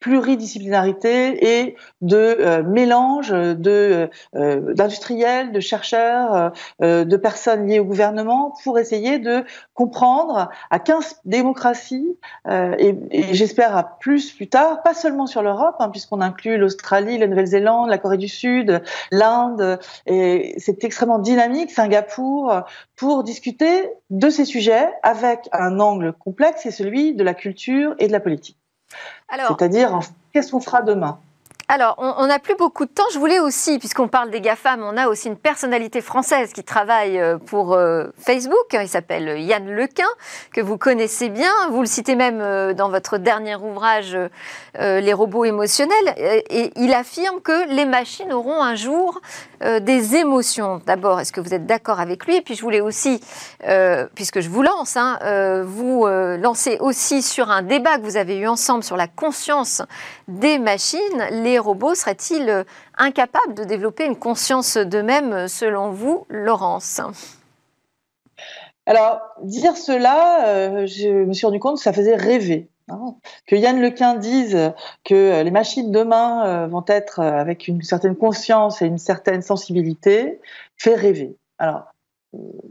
pluridisciplinarité 0.00 1.62
et 1.62 1.76
de 2.00 2.16
euh, 2.16 2.62
mélange 2.62 3.30
de 3.30 4.08
euh, 4.36 4.74
d'industriels, 4.74 5.52
de 5.52 5.60
chercheurs, 5.60 6.52
euh, 6.82 7.04
de 7.04 7.16
personnes 7.16 7.66
liées 7.66 7.80
au 7.80 7.84
gouvernement 7.84 8.54
pour 8.62 8.78
essayer 8.78 9.18
de 9.18 9.44
comprendre 9.74 10.50
à 10.70 10.78
15 10.78 11.20
démocraties 11.24 12.16
et, 12.48 12.94
et 13.10 13.34
j'espère 13.34 13.76
à 13.76 13.98
plus 13.98 14.32
plus 14.32 14.48
tard, 14.48 14.82
pas 14.82 14.94
seulement 14.94 15.26
sur 15.26 15.42
l'Europe, 15.42 15.76
hein, 15.78 15.88
puisqu'on 15.88 16.20
inclut 16.20 16.58
l'Australie, 16.58 17.18
la 17.18 17.26
Nouvelle-Zélande, 17.26 17.88
la 17.88 17.98
Corée 17.98 18.18
du 18.18 18.28
Sud, 18.28 18.82
l'Inde, 19.10 19.78
et 20.06 20.54
c'est 20.58 20.84
extrêmement 20.84 21.18
dynamique, 21.18 21.70
Singapour, 21.70 22.62
pour 22.96 23.24
discuter 23.24 23.90
de 24.10 24.30
ces 24.30 24.44
sujets 24.44 24.88
avec 25.02 25.48
un 25.52 25.80
angle 25.80 26.12
complexe, 26.12 26.60
c'est 26.62 26.70
celui 26.70 27.14
de 27.14 27.24
la 27.24 27.34
culture 27.34 27.94
et 27.98 28.06
de 28.06 28.12
la 28.12 28.20
politique. 28.20 28.57
C'est-à-dire, 29.48 30.00
qu'est-ce 30.32 30.50
qu'on 30.52 30.60
fera 30.60 30.82
demain? 30.82 31.20
Alors, 31.70 31.96
on 31.98 32.26
n'a 32.26 32.38
plus 32.38 32.56
beaucoup 32.56 32.86
de 32.86 32.90
temps. 32.90 33.04
Je 33.12 33.18
voulais 33.18 33.40
aussi, 33.40 33.78
puisqu'on 33.78 34.08
parle 34.08 34.30
des 34.30 34.40
GAFAM, 34.40 34.82
on 34.82 34.96
a 34.96 35.06
aussi 35.06 35.28
une 35.28 35.36
personnalité 35.36 36.00
française 36.00 36.54
qui 36.54 36.64
travaille 36.64 37.20
euh, 37.20 37.36
pour 37.36 37.74
euh, 37.74 38.06
Facebook. 38.16 38.68
Il 38.72 38.88
s'appelle 38.88 39.38
Yann 39.38 39.70
Lequin, 39.70 40.08
que 40.54 40.62
vous 40.62 40.78
connaissez 40.78 41.28
bien. 41.28 41.52
Vous 41.70 41.80
le 41.80 41.86
citez 41.86 42.14
même 42.14 42.40
euh, 42.40 42.72
dans 42.72 42.88
votre 42.88 43.18
dernier 43.18 43.56
ouvrage, 43.56 44.16
Les 44.78 45.12
robots 45.12 45.44
émotionnels. 45.44 46.14
Et 46.16 46.72
il 46.76 46.94
affirme 46.94 47.42
que 47.42 47.68
les 47.68 47.84
machines 47.84 48.32
auront 48.32 48.62
un 48.62 48.74
jour 48.74 49.20
des 49.60 50.14
émotions. 50.16 50.80
D'abord, 50.86 51.20
est-ce 51.20 51.32
que 51.32 51.40
vous 51.40 51.52
êtes 51.52 51.66
d'accord 51.66 51.98
avec 52.00 52.26
lui? 52.26 52.36
Et 52.36 52.42
puis, 52.42 52.54
je 52.54 52.62
voulais 52.62 52.80
aussi, 52.80 53.20
puisque 54.14 54.40
je 54.40 54.48
vous 54.48 54.62
lance, 54.62 54.96
hein, 54.96 55.18
vous 55.64 56.06
lancer 56.06 56.76
aussi 56.80 57.22
sur 57.22 57.50
un 57.50 57.62
débat 57.62 57.98
que 57.98 58.02
vous 58.02 58.16
avez 58.16 58.36
eu 58.36 58.46
ensemble 58.46 58.84
sur 58.84 58.96
la 58.96 59.08
conscience 59.08 59.82
des 60.28 60.60
machines. 60.60 61.00
Robots 61.58 61.94
seraient-ils 61.94 62.48
euh, 62.48 62.64
incapables 62.96 63.54
de 63.54 63.64
développer 63.64 64.04
une 64.04 64.16
conscience 64.16 64.76
d'eux-mêmes, 64.76 65.48
selon 65.48 65.90
vous, 65.90 66.26
Laurence? 66.28 67.00
Alors, 68.86 69.20
dire 69.42 69.76
cela, 69.76 70.46
euh, 70.46 70.86
je 70.86 71.08
me 71.08 71.32
suis 71.32 71.46
rendu 71.46 71.60
compte 71.60 71.76
que 71.76 71.82
ça 71.82 71.92
faisait 71.92 72.16
rêver. 72.16 72.68
Hein. 72.88 73.16
Que 73.46 73.54
Yann 73.54 73.80
Lequin 73.80 74.14
dise 74.14 74.72
que 75.04 75.42
les 75.42 75.50
machines 75.50 75.92
demain 75.92 76.46
euh, 76.46 76.66
vont 76.66 76.84
être 76.86 77.20
avec 77.20 77.68
une 77.68 77.82
certaine 77.82 78.16
conscience 78.16 78.80
et 78.80 78.86
une 78.86 78.98
certaine 78.98 79.42
sensibilité 79.42 80.40
fait 80.76 80.94
rêver. 80.94 81.36
Alors, 81.58 81.92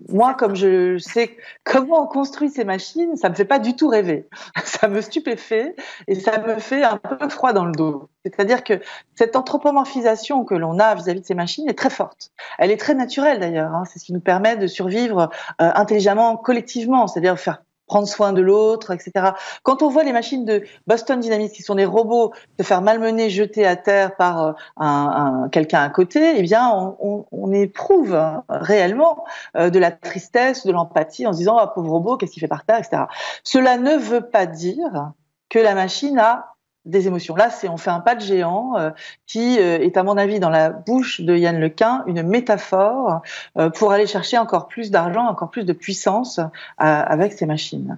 moi, 0.10 0.36
comme 0.36 0.56
je 0.56 0.98
sais 1.00 1.36
comment 1.64 2.04
on 2.04 2.08
construit 2.08 2.50
ces 2.50 2.64
machines, 2.64 3.16
ça 3.16 3.30
me 3.30 3.34
fait 3.36 3.46
pas 3.46 3.60
du 3.60 3.76
tout 3.76 3.88
rêver. 3.88 4.28
Ça 4.64 4.88
me 4.88 5.02
stupéfait 5.02 5.76
et 6.08 6.14
ça 6.14 6.38
me 6.40 6.60
fait 6.60 6.84
un 6.84 6.98
peu 6.98 7.30
froid 7.30 7.52
dans 7.52 7.66
le 7.66 7.72
dos. 7.72 8.10
C'est-à-dire 8.24 8.64
que 8.64 8.80
cette 9.16 9.36
anthropomorphisation 9.36 10.44
que 10.46 10.54
l'on 10.54 10.78
a 10.78 10.94
vis-à-vis 10.94 11.22
de 11.22 11.26
ces 11.26 11.34
machines 11.34 11.68
est 11.68 11.78
très 11.78 11.90
forte. 11.90 12.32
Elle 12.60 12.70
est 12.70 12.78
très 12.78 12.94
naturelle 12.94 13.40
d'ailleurs. 13.40 13.74
Hein. 13.74 13.84
C'est 13.86 13.98
ce 13.98 14.06
qui 14.06 14.14
nous 14.14 14.20
permet 14.20 14.56
de 14.56 14.68
survivre 14.68 15.30
euh, 15.62 15.72
intelligemment, 15.74 16.38
collectivement, 16.38 17.08
c'est-à-dire 17.08 17.40
faire 17.40 17.64
prendre 17.88 18.08
soin 18.08 18.34
de 18.34 18.42
l'autre, 18.42 18.92
etc. 18.92 19.32
Quand 19.64 19.82
on 19.82 19.90
voit 19.90 20.04
les 20.04 20.12
machines 20.12 20.46
de 20.46 20.64
Boston 20.86 21.20
Dynamics, 21.20 21.54
qui 21.54 21.64
sont 21.64 21.76
des 21.76 21.86
robots, 21.86 22.34
se 22.60 22.64
faire 22.64 22.82
malmener, 22.82 23.30
jeter 23.30 23.66
à 23.66 23.76
terre 23.76 24.16
par 24.16 24.46
euh, 24.46 24.54
un, 24.78 25.50
quelqu'un 25.52 25.82
à 25.82 25.90
côté, 25.90 26.38
eh 26.38 26.42
bien, 26.42 26.70
on, 27.00 27.26
on, 27.32 27.52
éprouve 27.52 28.20
réellement 28.50 29.24
euh, 29.56 29.70
de 29.70 29.80
la 29.80 29.92
tristesse, 29.92 30.66
de 30.66 30.72
l'empathie, 30.72 31.26
en 31.26 31.34
se 31.34 31.38
disant, 31.38 31.58
ah, 31.58 31.68
pauvre 31.68 31.92
robot, 31.92 32.18
qu'est-ce 32.18 32.34
qu'il 32.34 32.42
fait 32.42 32.48
par 32.48 32.66
terre, 32.66 32.80
etc. 32.80 33.04
Cela 33.44 33.78
ne 33.78 33.96
veut 33.96 34.30
pas 34.30 34.46
dire 34.46 35.14
que 35.50 35.60
la 35.60 35.74
machine 35.74 36.20
a 36.20 36.57
des 36.88 37.08
émotions. 37.08 37.36
Là, 37.36 37.50
on 37.70 37.78
fait 37.78 37.90
un 37.90 38.00
pas 38.00 38.16
de 38.16 38.22
géant 38.22 38.78
euh, 38.78 38.90
qui 39.28 39.60
euh, 39.60 39.80
est 39.80 39.98
à 39.98 40.04
mon 40.04 40.18
avis 40.18 40.40
dans 40.40 40.50
la 40.50 40.70
bouche 40.70 41.22
de 41.22 41.36
Yann 41.36 41.60
Lequin 41.60 42.04
une 42.08 42.24
métaphore 42.24 43.22
euh, 43.58 43.70
pour 43.70 43.92
aller 43.92 44.08
chercher 44.08 44.38
encore 44.38 44.68
plus 44.68 44.90
d'argent, 44.90 45.28
encore 45.28 45.50
plus 45.50 45.66
de 45.66 45.74
puissance 45.74 46.40
avec 46.78 47.34
ces 47.34 47.46
machines. 47.46 47.98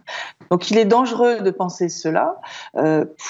Donc, 0.50 0.72
il 0.72 0.78
est 0.78 0.86
dangereux 0.86 1.42
de 1.42 1.52
penser 1.52 1.90
cela 1.90 2.36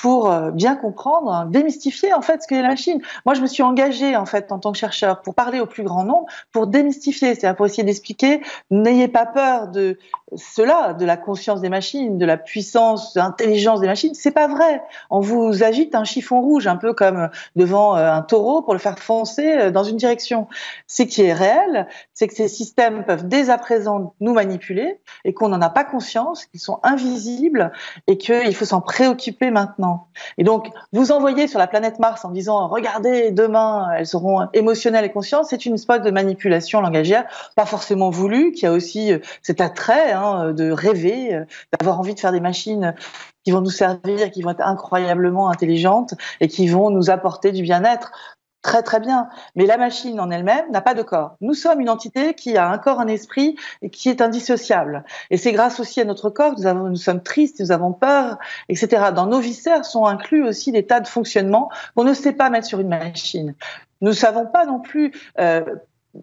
pour 0.02 0.32
bien 0.52 0.76
comprendre, 0.76 1.45
démystifier 1.50 2.13
en 2.13 2.22
fait 2.22 2.41
ce 2.41 2.48
qu'est 2.48 2.62
la 2.62 2.69
machine. 2.69 3.02
Moi, 3.26 3.36
je 3.36 3.41
me 3.41 3.48
suis 3.48 3.63
engagée 3.63 4.15
en 4.15 4.26
fait 4.26 4.52
en 4.52 4.60
tant 4.60 4.72
que 4.72 4.78
chercheur 4.78 5.22
pour 5.22 5.36
parler 5.36 5.60
au 5.60 5.65
plus 5.65 5.84
grand 5.84 6.04
nombre, 6.04 6.26
pour 6.52 6.67
démystifier, 6.67 7.36
c'est-à-dire 7.36 7.56
pour 7.56 7.65
essayer 7.65 7.84
d'expliquer. 7.84 8.41
N'ayez 8.72 9.08
pas 9.08 9.26
peur 9.26 9.67
de 9.67 9.98
cela, 10.36 10.93
de 10.93 11.06
la 11.06 11.17
conscience 11.17 11.62
des 11.62 11.69
machines, 11.69 12.17
de 12.17 12.26
la 12.26 12.38
puissance, 12.38 13.13
de 13.13 13.19
l'intelligence 13.19 13.82
des 13.82 13.88
machines. 13.88 14.13
C'est 14.13 14.32
pas 14.32 14.48
vrai. 14.48 14.82
On 15.10 15.19
vous 15.19 15.48
vous 15.49 15.63
agite 15.63 15.95
un 15.95 16.03
chiffon 16.03 16.41
rouge, 16.41 16.67
un 16.67 16.77
peu 16.77 16.93
comme 16.93 17.29
devant 17.55 17.97
euh, 17.97 18.12
un 18.12 18.21
taureau 18.21 18.62
pour 18.62 18.73
le 18.73 18.79
faire 18.79 18.97
foncer 18.99 19.57
euh, 19.57 19.71
dans 19.71 19.83
une 19.83 19.97
direction. 19.97 20.47
Ce 20.88 21.03
qui 21.03 21.23
est 21.23 21.33
réel, 21.33 21.88
c'est 22.13 22.27
que 22.27 22.35
ces 22.35 22.47
systèmes 22.47 23.03
peuvent 23.05 23.27
dès 23.27 23.49
à 23.49 23.57
présent 23.57 24.13
nous 24.19 24.33
manipuler 24.33 24.99
et 25.25 25.33
qu'on 25.33 25.49
n'en 25.49 25.62
a 25.62 25.69
pas 25.69 25.83
conscience, 25.83 26.45
qu'ils 26.45 26.59
sont 26.59 26.79
invisibles 26.83 27.71
et 28.07 28.17
qu'il 28.17 28.55
faut 28.55 28.65
s'en 28.65 28.81
préoccuper 28.81 29.51
maintenant. 29.51 30.07
Et 30.38 30.43
donc, 30.43 30.69
vous 30.93 31.12
envoyer 31.12 31.47
sur 31.47 31.59
la 31.59 31.67
planète 31.67 31.99
Mars 31.99 32.23
en 32.25 32.29
disant 32.29 32.67
regardez, 32.67 33.31
demain, 33.31 33.89
elles 33.97 34.07
seront 34.07 34.47
émotionnelles 34.53 35.05
et 35.05 35.12
conscientes, 35.12 35.45
c'est 35.45 35.65
une 35.65 35.75
espèce 35.75 36.01
de 36.01 36.12
manipulation 36.12 36.81
langagière, 36.81 37.25
pas 37.55 37.65
forcément 37.65 38.09
voulue, 38.09 38.51
qui 38.51 38.65
a 38.65 38.71
aussi 38.71 39.13
euh, 39.13 39.19
cet 39.41 39.62
attrait 39.62 40.12
hein, 40.12 40.53
de 40.53 40.71
rêver, 40.71 41.43
d'avoir 41.77 41.99
envie 41.99 42.13
de 42.13 42.19
faire 42.19 42.31
des 42.31 42.39
machines 42.39 42.93
qui 43.43 43.52
vont 43.52 43.62
nous 43.62 43.69
servir, 43.69 44.32
qui 44.32 44.41
vont 44.41 44.52
être 44.52 44.65
incroyablement 44.65 45.49
intelligentes 45.49 46.13
et 46.39 46.47
qui 46.47 46.67
vont 46.67 46.89
nous 46.89 47.10
apporter 47.10 47.52
du 47.52 47.62
bien-être. 47.62 48.12
Très 48.62 48.84
très 48.84 48.99
bien, 48.99 49.30
mais 49.56 49.65
la 49.65 49.78
machine 49.78 50.20
en 50.20 50.30
elle-même 50.30 50.70
n'a 50.70 50.82
pas 50.82 50.93
de 50.93 51.01
corps. 51.01 51.38
Nous 51.39 51.53
sommes 51.53 51.80
une 51.80 51.89
entité 51.89 52.34
qui 52.34 52.57
a 52.57 52.70
un 52.70 52.78
corps, 52.78 52.99
un 52.99 53.07
esprit 53.07 53.55
et 53.82 53.89
qui 53.89 54.09
est 54.09 54.22
indissociable. 54.22 55.05
Et 55.30 55.38
c'est 55.38 55.53
grâce 55.53 55.80
aussi 55.80 56.01
à 56.01 56.05
notre 56.05 56.30
corps 56.30 56.55
que 56.55 56.59
nous, 56.59 56.68
avons, 56.68 56.89
nous 56.89 56.97
sommes 56.97 57.24
tristes, 57.24 57.61
nous 57.61 57.72
avons 57.72 57.93
peur, 57.93 58.38
etc. 58.68 59.11
Dans 59.16 59.28
nos 59.28 59.39
viscères 59.39 59.86
sont 59.86 60.05
inclus 60.05 60.45
aussi 60.45 60.74
des 60.74 60.86
tas 60.86 60.99
de 60.99 61.07
fonctionnements 61.07 61.70
qu'on 61.95 62.03
ne 62.03 62.13
sait 62.13 62.34
pas 62.34 62.49
mettre 62.49 62.68
sur 62.68 62.82
une 62.82 62.89
machine. 62.89 63.55
Nous 64.01 64.09
ne 64.09 64.16
savons 64.16 64.45
pas 64.45 64.66
non 64.66 64.80
plus 64.80 65.13
euh, 65.39 65.63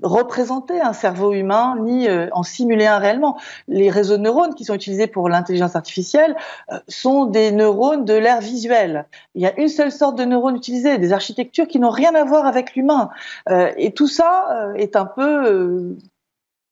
représenter 0.03 0.81
un 0.81 0.93
cerveau 0.93 1.33
humain 1.33 1.77
ni 1.81 2.09
euh, 2.09 2.29
en 2.33 2.43
simuler 2.43 2.87
un 2.87 2.99
réellement. 2.99 3.39
Les 3.69 3.91
réseaux 3.91 4.17
de 4.17 4.23
neurones 4.23 4.55
qui 4.55 4.65
sont 4.65 4.75
utilisés 4.75 5.07
pour 5.07 5.29
l'intelligence 5.29 5.77
artificielle 5.77 6.37
euh, 6.73 6.79
sont 6.89 7.27
des 7.27 7.53
neurones 7.53 8.05
de 8.05 8.15
l'ère 8.15 8.41
visuelle. 8.41 9.07
Il 9.35 9.43
y 9.43 9.47
a 9.47 9.59
une 9.59 9.69
seule 9.69 9.93
sorte 9.93 10.19
de 10.19 10.25
neurones 10.25 10.57
utilisés, 10.57 10.99
des 10.99 11.13
architectures 11.13 11.69
qui 11.69 11.79
n'ont 11.79 11.91
rien 11.91 12.15
à 12.15 12.25
voir 12.25 12.47
avec 12.47 12.75
l'humain. 12.75 13.11
Euh, 13.49 13.73
et 13.77 13.93
tout 13.93 14.09
ça 14.09 14.73
est 14.77 14.97
un 14.97 15.07
peu 15.07 15.97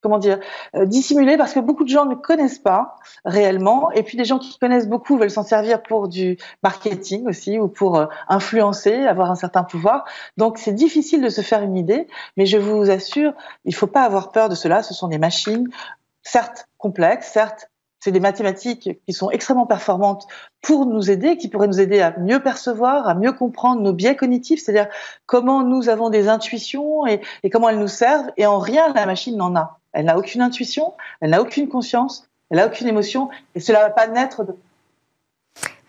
comment 0.05 0.19
dire, 0.19 0.39
euh, 0.75 0.85
dissimulé 0.85 1.35
parce 1.35 1.53
que 1.53 1.59
beaucoup 1.59 1.83
de 1.83 1.89
gens 1.89 2.05
ne 2.05 2.13
connaissent 2.13 2.59
pas 2.59 2.97
réellement. 3.25 3.89
Et 3.93 4.03
puis 4.03 4.19
les 4.19 4.23
gens 4.23 4.37
qui 4.37 4.59
connaissent 4.59 4.87
beaucoup 4.87 5.17
veulent 5.17 5.31
s'en 5.31 5.41
servir 5.41 5.81
pour 5.81 6.07
du 6.07 6.37
marketing 6.61 7.27
aussi 7.27 7.57
ou 7.57 7.67
pour 7.67 7.97
euh, 7.97 8.05
influencer, 8.27 8.93
avoir 8.93 9.31
un 9.31 9.35
certain 9.35 9.63
pouvoir. 9.63 10.05
Donc 10.37 10.59
c'est 10.59 10.73
difficile 10.73 11.23
de 11.23 11.29
se 11.29 11.41
faire 11.41 11.63
une 11.63 11.75
idée, 11.75 12.05
mais 12.37 12.45
je 12.45 12.59
vous 12.59 12.91
assure, 12.91 13.33
il 13.65 13.71
ne 13.71 13.75
faut 13.75 13.87
pas 13.87 14.03
avoir 14.03 14.31
peur 14.31 14.47
de 14.47 14.53
cela. 14.53 14.83
Ce 14.83 14.93
sont 14.93 15.07
des 15.07 15.17
machines, 15.17 15.67
certes 16.21 16.67
complexes, 16.77 17.31
certes 17.31 17.71
c'est 18.05 18.11
des 18.11 18.19
mathématiques 18.19 18.99
qui 19.07 19.13
sont 19.13 19.31
extrêmement 19.31 19.65
performantes 19.65 20.27
pour 20.61 20.85
nous 20.85 21.09
aider, 21.09 21.37
qui 21.37 21.47
pourraient 21.47 21.65
nous 21.65 21.81
aider 21.81 22.01
à 22.01 22.15
mieux 22.19 22.39
percevoir, 22.39 23.09
à 23.09 23.15
mieux 23.15 23.31
comprendre 23.31 23.81
nos 23.81 23.93
biais 23.93 24.15
cognitifs, 24.15 24.61
c'est-à-dire 24.63 24.93
comment 25.25 25.63
nous 25.63 25.89
avons 25.89 26.11
des 26.11 26.27
intuitions 26.27 27.07
et, 27.07 27.19
comment 27.51 27.67
elles 27.67 27.79
nous 27.79 27.87
servent. 27.87 28.29
Et 28.37 28.45
en 28.45 28.59
rien, 28.59 28.93
la 28.93 29.07
machine 29.07 29.35
n'en 29.37 29.55
a. 29.55 29.79
Elle 29.91 30.05
n'a 30.05 30.19
aucune 30.19 30.43
intuition, 30.43 30.93
elle 31.19 31.31
n'a 31.31 31.41
aucune 31.41 31.67
conscience, 31.67 32.29
elle 32.51 32.57
n'a 32.57 32.67
aucune 32.67 32.87
émotion, 32.87 33.29
et 33.55 33.59
cela 33.59 33.79
ne 33.79 33.85
va 33.85 33.89
pas 33.89 34.05
naître 34.05 34.43
de 34.43 34.55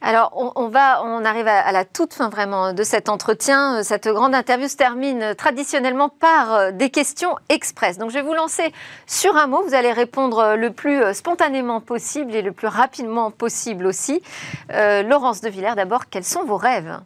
alors, 0.03 0.53
on, 0.55 0.69
va, 0.69 1.03
on 1.05 1.25
arrive 1.25 1.49
à, 1.49 1.73
la 1.73 1.85
toute 1.85 2.13
fin 2.15 2.29
vraiment 2.29 2.75
de 2.75 2.83
cet 2.83 3.09
entretien. 3.09 3.83
Cette 3.83 4.07
grande 4.07 4.35
interview 4.35 4.69
se 4.69 4.77
termine 4.77 5.35
traditionnellement 5.37 6.11
par 6.11 6.55
euh, 6.55 6.71
des 6.71 6.91
questions 6.91 7.35
express. 7.49 7.97
Donc, 7.99 8.11
je 8.11 8.15
vais 8.15 8.23
vous 8.23 8.35
lancer 8.35 8.73
sur 9.07 9.37
un 9.37 9.47
mot. 9.47 9.63
Vous 9.63 9.75
allez 9.75 9.93
répondre 9.93 10.55
le 10.55 10.71
plus 10.71 11.03
euh, 11.03 11.13
spontanément 11.15 11.81
possible 11.81 12.35
et 12.35 12.43
le 12.43 12.53
plus 12.53 12.69
rapidement 12.69 13.31
possible 13.31 13.87
aussi. 13.87 14.23
Euh, 14.71 15.03
Laurence 15.03 15.41
de 15.41 15.49
Villers, 15.49 15.75
d'abord, 15.75 16.09
quels 16.11 16.25
sont 16.25 16.45
vos 16.45 16.59
rêves? 16.59 17.01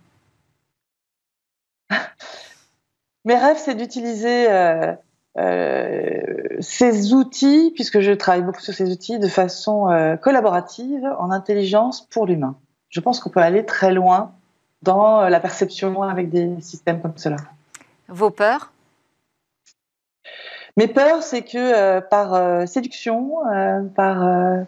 Mes 3.24 3.36
rêves, 3.36 3.59
c'est 3.59 3.76
d'utiliser 3.76 4.49
ces 6.61 7.14
outils, 7.14 7.72
puisque 7.74 8.01
je 8.01 8.12
travaille 8.12 8.43
beaucoup 8.43 8.61
sur 8.61 8.74
ces 8.74 8.91
outils, 8.91 9.18
de 9.18 9.28
façon 9.28 10.16
collaborative, 10.22 11.07
en 11.18 11.30
intelligence 11.30 12.07
pour 12.07 12.26
l'humain 12.26 12.57
je 12.91 13.01
pense 13.01 13.20
qu'on 13.20 13.30
peut 13.30 13.41
aller 13.41 13.64
très 13.64 13.93
loin 13.93 14.32
dans 14.82 15.28
la 15.28 15.41
perception 15.41 16.03
avec 16.03 16.30
des 16.30 16.61
systèmes 16.61 17.01
comme 17.01 17.16
cela. 17.16 17.36
Vos 18.09 18.30
peurs? 18.30 18.72
Mes 20.76 20.88
peurs, 20.88 21.22
c'est 21.22 21.43
que 21.43 21.59
euh, 21.59 22.01
par 22.01 22.34
euh, 22.34 22.66
séduction, 22.66 23.47
euh, 23.53 23.82
par 23.82 24.66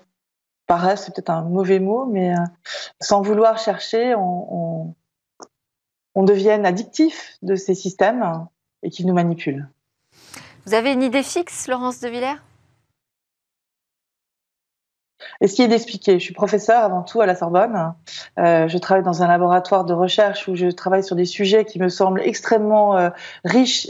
par 0.67 0.99
c'est 0.99 1.15
peut-être 1.15 1.31
un 1.31 1.43
mauvais 1.43 1.81
mot, 1.81 2.07
mais 2.07 2.35
sans 3.01 3.21
vouloir 3.23 3.59
chercher, 3.59 4.15
on, 4.15 4.55
on, 4.55 4.95
on 6.15 6.23
devienne 6.23 6.65
addictif 6.65 7.37
de 7.43 7.57
ces 7.57 7.75
systèmes 7.75 8.47
et 8.83 8.91
qu'ils 8.91 9.07
nous 9.07 9.15
manipulent. 9.15 9.69
Vous 10.67 10.75
avez 10.75 10.93
une 10.93 11.03
idée 11.03 11.23
fixe, 11.23 11.69
Laurence 11.69 12.01
de 12.01 12.09
Villers? 12.09 12.39
Essayer 15.41 15.69
d'expliquer. 15.69 16.19
Je 16.19 16.25
suis 16.25 16.35
professeur 16.35 16.83
avant 16.83 17.03
tout 17.03 17.21
à 17.21 17.27
la 17.27 17.35
Sorbonne. 17.35 17.95
Euh, 18.39 18.69
je 18.69 18.79
travaille 18.79 19.05
dans 19.05 19.23
un 19.23 19.29
laboratoire 19.29 19.85
de 19.85 19.93
recherche 19.93 20.49
où 20.49 20.55
je 20.55 20.67
travaille 20.69 21.05
sur 21.05 21.17
des 21.17 21.25
sujets 21.25 21.65
qui 21.65 21.79
me 21.79 21.89
semblent 21.89 22.23
extrêmement 22.23 22.97
euh, 22.97 23.11
riches 23.45 23.89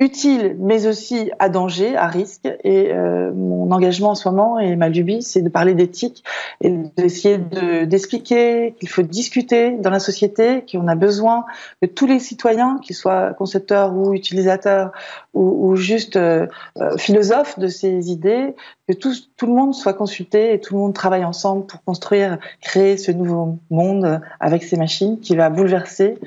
utile, 0.00 0.56
mais 0.58 0.86
aussi 0.86 1.30
à 1.38 1.48
danger, 1.48 1.96
à 1.96 2.08
risque. 2.08 2.48
Et 2.64 2.92
euh, 2.92 3.32
mon 3.32 3.70
engagement 3.70 4.10
en 4.10 4.14
ce 4.14 4.28
moment 4.28 4.58
et 4.58 4.76
ma 4.76 4.88
lubie, 4.88 5.22
c'est 5.22 5.42
de 5.42 5.48
parler 5.48 5.74
d'éthique 5.74 6.24
et 6.60 6.70
d'essayer 6.96 7.38
d'expliquer 7.86 8.74
qu'il 8.78 8.88
faut 8.88 9.02
discuter 9.02 9.72
dans 9.72 9.90
la 9.90 10.00
société, 10.00 10.64
qu'on 10.70 10.88
a 10.88 10.94
besoin 10.94 11.44
que 11.80 11.86
tous 11.86 12.06
les 12.06 12.18
citoyens, 12.18 12.78
qu'ils 12.82 12.96
soient 12.96 13.32
concepteurs 13.34 13.94
ou 13.94 14.12
utilisateurs 14.12 14.92
ou, 15.34 15.70
ou 15.70 15.76
juste 15.76 16.16
euh, 16.16 16.46
euh, 16.78 16.96
philosophes 16.98 17.58
de 17.58 17.68
ces 17.68 18.10
idées, 18.10 18.54
que 18.88 18.94
tout, 18.94 19.12
tout 19.36 19.46
le 19.46 19.54
monde 19.54 19.74
soit 19.74 19.94
consulté 19.94 20.52
et 20.52 20.60
tout 20.60 20.74
le 20.74 20.80
monde 20.80 20.94
travaille 20.94 21.24
ensemble 21.24 21.66
pour 21.66 21.82
construire, 21.84 22.38
créer 22.60 22.96
ce 22.96 23.12
nouveau 23.12 23.58
monde 23.70 24.20
avec 24.40 24.64
ces 24.64 24.76
machines 24.76 25.20
qui 25.20 25.36
va 25.36 25.48
bouleverser 25.48 26.18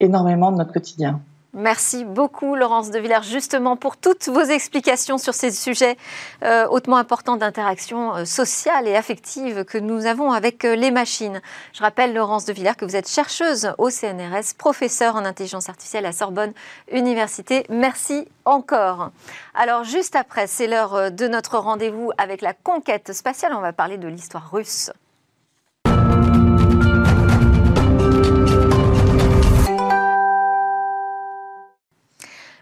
énormément 0.00 0.52
de 0.52 0.58
notre 0.58 0.72
quotidien. 0.72 1.20
Merci 1.54 2.04
beaucoup 2.04 2.56
Laurence 2.56 2.90
de 2.90 2.98
Villers 2.98 3.22
justement 3.22 3.76
pour 3.76 3.96
toutes 3.96 4.28
vos 4.28 4.42
explications 4.42 5.18
sur 5.18 5.34
ces 5.34 5.52
sujets 5.52 5.96
euh, 6.42 6.66
hautement 6.66 6.96
importants 6.96 7.36
d'interaction 7.36 8.16
euh, 8.16 8.24
sociale 8.24 8.88
et 8.88 8.96
affective 8.96 9.64
que 9.64 9.78
nous 9.78 10.06
avons 10.06 10.32
avec 10.32 10.64
euh, 10.64 10.74
les 10.74 10.90
machines. 10.90 11.40
Je 11.72 11.80
rappelle 11.80 12.12
Laurence 12.12 12.44
de 12.44 12.52
Villers 12.52 12.74
que 12.76 12.84
vous 12.84 12.96
êtes 12.96 13.08
chercheuse 13.08 13.72
au 13.78 13.88
CNRS, 13.88 14.54
professeure 14.58 15.14
en 15.14 15.24
intelligence 15.24 15.68
artificielle 15.68 16.06
à 16.06 16.12
Sorbonne 16.12 16.52
Université. 16.90 17.64
Merci 17.68 18.26
encore. 18.44 19.10
Alors 19.54 19.84
juste 19.84 20.16
après, 20.16 20.48
c'est 20.48 20.66
l'heure 20.66 21.12
de 21.12 21.28
notre 21.28 21.58
rendez-vous 21.58 22.10
avec 22.18 22.42
la 22.42 22.52
conquête 22.52 23.12
spatiale. 23.12 23.54
On 23.54 23.60
va 23.60 23.72
parler 23.72 23.96
de 23.96 24.08
l'histoire 24.08 24.50
russe. 24.50 24.90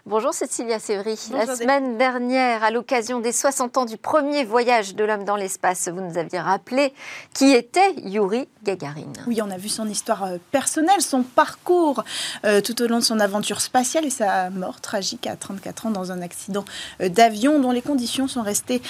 Bonjour 0.05 0.33
Cécilia 0.33 0.79
Sévry. 0.79 1.17
la 1.31 1.55
semaine 1.55 1.97
dernière, 1.97 2.61
à 2.61 2.71
l'occasion 2.71 3.21
des 3.21 3.31
60 3.31 3.77
ans 3.77 3.85
du 3.85 3.95
premier 3.95 4.43
voyage 4.43 4.95
de 4.95 5.05
l'homme 5.05 5.23
dans 5.23 5.37
l'espace, 5.37 5.87
vous 5.87 6.01
nous 6.01 6.17
aviez 6.17 6.39
rappelé 6.39 6.91
qui 7.33 7.53
était 7.53 7.93
Yuri 8.03 8.49
Gagarin. 8.65 9.13
Oui, 9.27 9.39
on 9.41 9.49
a 9.49 9.55
vu 9.55 9.69
son 9.69 9.87
histoire 9.87 10.25
euh, 10.25 10.37
personnelle, 10.51 10.99
son 10.99 11.23
parcours 11.23 12.03
euh, 12.45 12.59
tout 12.59 12.81
au 12.81 12.87
long 12.87 12.99
de 12.99 13.03
son 13.03 13.21
aventure 13.21 13.61
spatiale 13.61 14.03
et 14.03 14.09
sa 14.09 14.49
mort 14.49 14.81
tragique 14.81 15.25
à 15.25 15.37
34 15.37 15.85
ans 15.85 15.91
dans 15.91 16.11
un 16.11 16.21
accident 16.21 16.65
euh, 16.99 17.07
d'avion 17.07 17.61
dont 17.61 17.71
les 17.71 17.81
conditions 17.81 18.27
sont 18.27 18.41
restées 18.41 18.81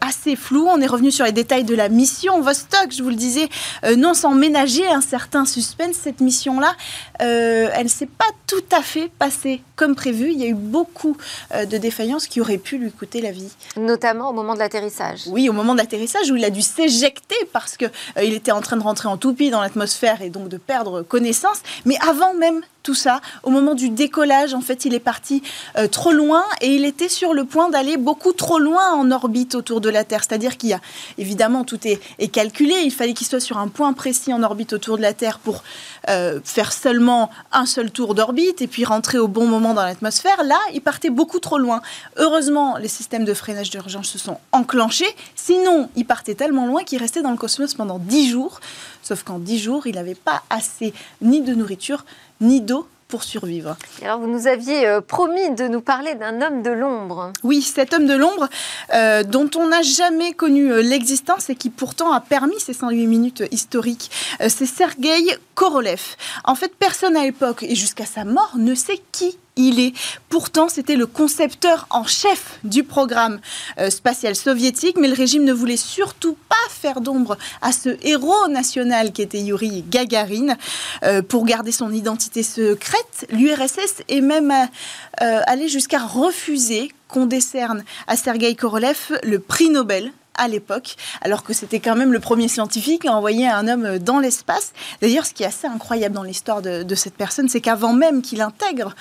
assez 0.00 0.36
floues. 0.36 0.68
On 0.68 0.80
est 0.80 0.86
revenu 0.86 1.10
sur 1.10 1.24
les 1.24 1.32
détails 1.32 1.64
de 1.64 1.74
la 1.74 1.88
mission 1.88 2.40
Vostok, 2.40 2.92
je 2.92 3.02
vous 3.02 3.08
le 3.08 3.16
disais, 3.16 3.48
non 3.96 4.14
sans 4.14 4.32
ménager 4.34 4.86
un 4.88 5.00
certain 5.00 5.44
suspense. 5.44 5.96
Cette 5.96 6.20
mission-là, 6.20 6.76
elle 7.18 7.82
ne 7.82 7.88
s'est 7.88 8.06
pas 8.06 8.26
tout 8.46 8.62
à 8.70 8.82
fait 8.82 9.10
passée 9.18 9.62
comme 9.76 9.94
prévu. 9.94 10.30
Il 10.30 10.38
y 10.38 10.44
a 10.44 10.48
eu 10.48 10.51
beaucoup 10.54 11.16
euh, 11.54 11.64
de 11.64 11.78
défaillances 11.78 12.26
qui 12.26 12.40
auraient 12.40 12.58
pu 12.58 12.78
lui 12.78 12.90
coûter 12.90 13.20
la 13.20 13.30
vie. 13.30 13.50
Notamment 13.76 14.30
au 14.30 14.32
moment 14.32 14.54
de 14.54 14.58
l'atterrissage. 14.58 15.22
Oui, 15.26 15.48
au 15.48 15.52
moment 15.52 15.74
de 15.74 15.78
l'atterrissage 15.78 16.30
où 16.30 16.36
il 16.36 16.44
a 16.44 16.50
dû 16.50 16.62
s'éjecter 16.62 17.36
parce 17.52 17.76
qu'il 17.76 17.90
euh, 18.16 18.24
il 18.24 18.34
était 18.34 18.52
en 18.52 18.60
train 18.60 18.76
de 18.76 18.82
rentrer 18.82 19.08
en 19.08 19.16
toupie 19.16 19.50
dans 19.50 19.60
l'atmosphère 19.60 20.22
et 20.22 20.30
donc 20.30 20.48
de 20.48 20.56
perdre 20.56 21.02
connaissance. 21.02 21.62
Mais 21.84 21.96
avant 22.06 22.34
même 22.34 22.62
tout 22.82 22.94
ça. 22.94 23.20
Au 23.42 23.50
moment 23.50 23.74
du 23.74 23.88
décollage, 23.90 24.54
en 24.54 24.60
fait, 24.60 24.84
il 24.84 24.94
est 24.94 25.00
parti 25.00 25.42
euh, 25.76 25.86
trop 25.86 26.12
loin 26.12 26.44
et 26.60 26.74
il 26.74 26.84
était 26.84 27.08
sur 27.08 27.34
le 27.34 27.44
point 27.44 27.70
d'aller 27.70 27.96
beaucoup 27.96 28.32
trop 28.32 28.58
loin 28.58 28.92
en 28.92 29.10
orbite 29.10 29.54
autour 29.54 29.80
de 29.80 29.88
la 29.88 30.04
Terre. 30.04 30.22
C'est-à-dire 30.26 30.56
qu'il 30.56 30.70
y 30.70 30.72
a, 30.72 30.80
évidemment, 31.18 31.64
tout 31.64 31.78
est, 31.86 32.00
calculé. 32.28 32.74
Il 32.84 32.90
fallait 32.90 33.14
qu'il 33.14 33.26
soit 33.26 33.40
sur 33.40 33.58
un 33.58 33.68
point 33.68 33.92
précis 33.92 34.32
en 34.32 34.42
orbite 34.42 34.72
autour 34.72 34.96
de 34.96 35.02
la 35.02 35.12
Terre 35.12 35.38
pour 35.38 35.62
euh, 36.08 36.40
faire 36.44 36.72
seulement 36.72 37.30
un 37.52 37.66
seul 37.66 37.90
tour 37.90 38.14
d'orbite 38.14 38.62
et 38.62 38.66
puis 38.66 38.84
rentrer 38.84 39.18
au 39.18 39.28
bon 39.28 39.46
moment 39.46 39.74
dans 39.74 39.84
l'atmosphère. 39.84 40.42
Là, 40.44 40.58
il 40.72 40.80
partait 40.80 41.10
beaucoup 41.10 41.40
trop 41.40 41.58
loin. 41.58 41.82
Heureusement, 42.16 42.76
les 42.78 42.88
systèmes 42.88 43.24
de 43.24 43.34
freinage 43.34 43.70
d'urgence 43.70 44.08
se 44.08 44.18
sont 44.18 44.38
enclenchés. 44.52 45.14
Sinon, 45.36 45.88
il 45.96 46.06
partait 46.06 46.34
tellement 46.34 46.66
loin 46.66 46.84
qu'il 46.84 46.98
restait 46.98 47.22
dans 47.22 47.30
le 47.30 47.36
cosmos 47.36 47.74
pendant 47.74 47.98
10 47.98 48.30
jours. 48.30 48.60
Sauf 49.02 49.22
qu'en 49.22 49.38
10 49.38 49.58
jours, 49.58 49.86
il 49.86 49.96
n'avait 49.96 50.14
pas 50.14 50.42
assez 50.50 50.92
ni 51.20 51.40
de 51.40 51.54
nourriture, 51.54 52.04
ni 52.40 52.60
d'eau 52.60 52.86
pour 53.12 53.24
survivre. 53.24 53.76
alors, 54.02 54.20
vous 54.20 54.26
nous 54.26 54.46
aviez 54.46 54.86
euh, 54.86 55.02
promis 55.02 55.50
de 55.50 55.68
nous 55.68 55.82
parler 55.82 56.14
d'un 56.14 56.40
homme 56.40 56.62
de 56.62 56.70
l'ombre. 56.70 57.30
Oui, 57.42 57.60
cet 57.60 57.92
homme 57.92 58.06
de 58.06 58.14
l'ombre 58.14 58.48
euh, 58.94 59.22
dont 59.22 59.50
on 59.54 59.68
n'a 59.68 59.82
jamais 59.82 60.32
connu 60.32 60.72
euh, 60.72 60.80
l'existence 60.80 61.50
et 61.50 61.54
qui 61.54 61.68
pourtant 61.68 62.10
a 62.12 62.20
permis 62.20 62.58
ces 62.58 62.72
108 62.72 63.06
minutes 63.06 63.42
historiques. 63.50 64.10
c'est 64.48 64.64
Sergei 64.64 65.36
Korolev. 65.54 66.00
En 66.44 66.54
fait, 66.54 66.74
personne 66.74 67.14
à 67.14 67.24
l'époque 67.24 67.62
et 67.64 67.74
jusqu'à 67.74 68.06
sa 68.06 68.24
mort 68.24 68.54
ne 68.56 68.74
sait 68.74 69.02
qui 69.12 69.36
il 69.56 69.80
est. 69.80 69.92
Pourtant, 70.28 70.68
c'était 70.68 70.96
le 70.96 71.06
concepteur 71.06 71.86
en 71.90 72.04
chef 72.04 72.58
du 72.64 72.84
programme 72.84 73.40
euh, 73.78 73.90
spatial 73.90 74.34
soviétique, 74.34 74.96
mais 74.98 75.08
le 75.08 75.14
régime 75.14 75.44
ne 75.44 75.52
voulait 75.52 75.76
surtout 75.76 76.36
pas 76.48 76.56
faire 76.70 77.00
d'ombre 77.00 77.36
à 77.60 77.72
ce 77.72 77.90
héros 78.02 78.48
national 78.48 79.12
qui 79.12 79.22
était 79.22 79.40
Yuri 79.40 79.84
Gagarin. 79.88 80.56
Euh, 81.04 81.22
pour 81.22 81.44
garder 81.44 81.72
son 81.72 81.92
identité 81.92 82.42
secrète, 82.42 83.26
l'URSS 83.30 84.02
est 84.08 84.20
même 84.20 84.50
euh, 84.50 85.40
allé 85.46 85.68
jusqu'à 85.68 85.98
refuser 85.98 86.90
qu'on 87.08 87.26
décerne 87.26 87.84
à 88.06 88.16
Sergei 88.16 88.54
Korolev 88.54 89.18
le 89.22 89.38
prix 89.38 89.68
Nobel 89.68 90.12
à 90.36 90.48
l'époque, 90.48 90.96
alors 91.20 91.42
que 91.42 91.52
c'était 91.52 91.80
quand 91.80 91.96
même 91.96 92.12
le 92.12 92.20
premier 92.20 92.48
scientifique 92.48 93.04
à 93.04 93.12
envoyer 93.12 93.48
un 93.48 93.68
homme 93.68 93.98
dans 93.98 94.18
l'espace. 94.18 94.72
D'ailleurs, 95.00 95.26
ce 95.26 95.32
qui 95.32 95.42
est 95.42 95.46
assez 95.46 95.66
incroyable 95.66 96.14
dans 96.14 96.22
l'histoire 96.22 96.62
de, 96.62 96.94
cette 96.94 97.14
personne, 97.14 97.48
c'est 97.48 97.60
qu'avant 97.60 97.92
même 97.92 98.22
qu'il 98.22 98.40
intègre 98.40 98.94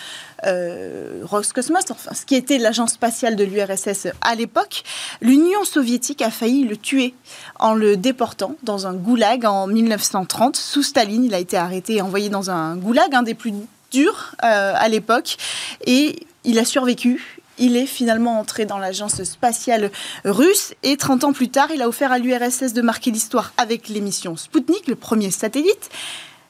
euh, 0.45 1.21
Roscosmos, 1.23 1.91
enfin, 1.91 2.13
ce 2.13 2.25
qui 2.25 2.36
était 2.36 2.57
l'agence 2.57 2.93
spatiale 2.93 3.36
de 3.36 3.43
l'URSS 3.43 4.07
à 4.21 4.36
l'époque, 4.36 4.84
l'Union 5.21 5.63
soviétique 5.63 6.21
a 6.21 6.32
failli 6.32 6.63
le 6.63 6.77
tuer 6.77 7.13
en 7.59 7.73
le 7.73 7.97
déportant 7.97 8.55
dans 8.63 8.88
un 8.88 8.93
goulag 8.93 9.45
en 9.45 9.67
1930. 9.67 10.55
Sous 10.55 10.84
Staline, 10.84 11.23
il 11.23 11.34
a 11.34 11.39
été 11.39 11.57
arrêté 11.57 11.95
et 11.97 12.01
envoyé 12.01 12.29
dans 12.29 12.49
un 12.49 12.75
goulag, 12.75 13.13
un 13.13 13.23
des 13.23 13.36
plus 13.36 13.53
durs 13.91 14.36
euh, 14.43 14.73
à 14.75 14.88
l'époque, 14.88 15.38
et 15.86 16.25
il 16.43 16.57
a 16.59 16.65
survécu 16.65 17.40
il 17.62 17.78
est 17.78 17.86
finalement 17.86 18.39
entré 18.39 18.66
dans 18.66 18.80
l'agence 18.80 19.24
spatiale 19.24 19.91
russe 20.26 20.74
et 20.84 20.97
30 20.97 21.24
ans 21.24 21.34
plus 21.34 21.49
tard, 21.49 21.70
il 21.74 21.82
a 21.82 21.88
offert 21.88 22.12
à 22.12 22.18
l'URSS 22.18 22.74
de 22.74 22.82
marquer 22.82 23.12
l'histoire 23.12 23.53
avec 23.55 23.88
l'émission 23.88 24.36
Sputnik, 24.36 24.88
le 24.88 24.95
premier 24.95 25.32
satellite 25.32 25.89